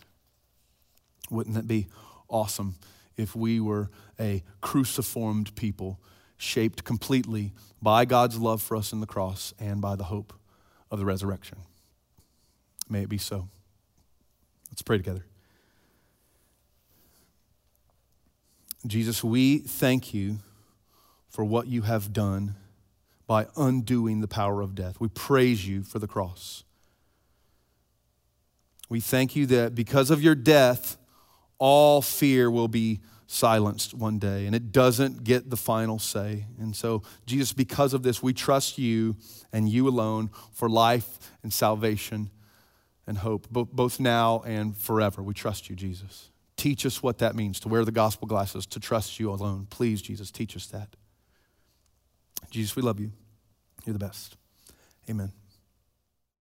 Wouldn't 1.30 1.56
that 1.56 1.66
be 1.66 1.88
awesome 2.28 2.76
if 3.16 3.34
we 3.34 3.60
were 3.60 3.90
a 4.20 4.42
cruciformed 4.60 5.54
people 5.54 5.98
shaped 6.36 6.84
completely 6.84 7.52
by 7.80 8.04
God's 8.04 8.38
love 8.38 8.60
for 8.60 8.76
us 8.76 8.92
in 8.92 9.00
the 9.00 9.06
cross 9.06 9.54
and 9.58 9.80
by 9.80 9.96
the 9.96 10.04
hope 10.04 10.32
of 10.90 10.98
the 10.98 11.04
resurrection. 11.04 11.58
May 12.88 13.02
it 13.02 13.08
be 13.08 13.18
so. 13.18 13.48
Let's 14.70 14.82
pray 14.82 14.96
together. 14.96 15.24
Jesus, 18.86 19.22
we 19.22 19.58
thank 19.58 20.12
you 20.12 20.38
for 21.28 21.44
what 21.44 21.66
you 21.66 21.82
have 21.82 22.12
done 22.12 22.56
by 23.26 23.46
undoing 23.56 24.20
the 24.20 24.28
power 24.28 24.60
of 24.60 24.74
death. 24.74 25.00
We 25.00 25.08
praise 25.08 25.66
you 25.66 25.82
for 25.82 25.98
the 25.98 26.08
cross. 26.08 26.64
We 28.88 29.00
thank 29.00 29.34
you 29.34 29.46
that 29.46 29.74
because 29.74 30.10
of 30.10 30.22
your 30.22 30.34
death, 30.34 30.98
all 31.58 32.02
fear 32.02 32.50
will 32.50 32.68
be 32.68 33.00
silenced 33.26 33.94
one 33.94 34.18
day, 34.18 34.44
and 34.44 34.54
it 34.54 34.72
doesn't 34.72 35.24
get 35.24 35.48
the 35.48 35.56
final 35.56 35.98
say. 35.98 36.44
And 36.58 36.76
so, 36.76 37.02
Jesus, 37.24 37.52
because 37.54 37.94
of 37.94 38.02
this, 38.02 38.22
we 38.22 38.34
trust 38.34 38.76
you 38.76 39.16
and 39.52 39.68
you 39.68 39.88
alone 39.88 40.28
for 40.52 40.68
life 40.68 41.30
and 41.42 41.50
salvation 41.50 42.30
and 43.06 43.18
hope, 43.18 43.48
both 43.48 43.98
now 43.98 44.42
and 44.44 44.76
forever. 44.76 45.22
We 45.22 45.32
trust 45.34 45.70
you, 45.70 45.76
Jesus. 45.76 46.31
Teach 46.56 46.86
us 46.86 47.02
what 47.02 47.18
that 47.18 47.34
means 47.34 47.58
to 47.60 47.68
wear 47.68 47.84
the 47.84 47.92
gospel 47.92 48.28
glasses, 48.28 48.66
to 48.66 48.80
trust 48.80 49.18
you 49.18 49.30
alone. 49.30 49.66
Please, 49.70 50.02
Jesus, 50.02 50.30
teach 50.30 50.56
us 50.56 50.66
that. 50.66 50.94
Jesus, 52.50 52.76
we 52.76 52.82
love 52.82 53.00
you. 53.00 53.12
You're 53.84 53.94
the 53.94 53.98
best. 53.98 54.36
Amen. 55.10 55.32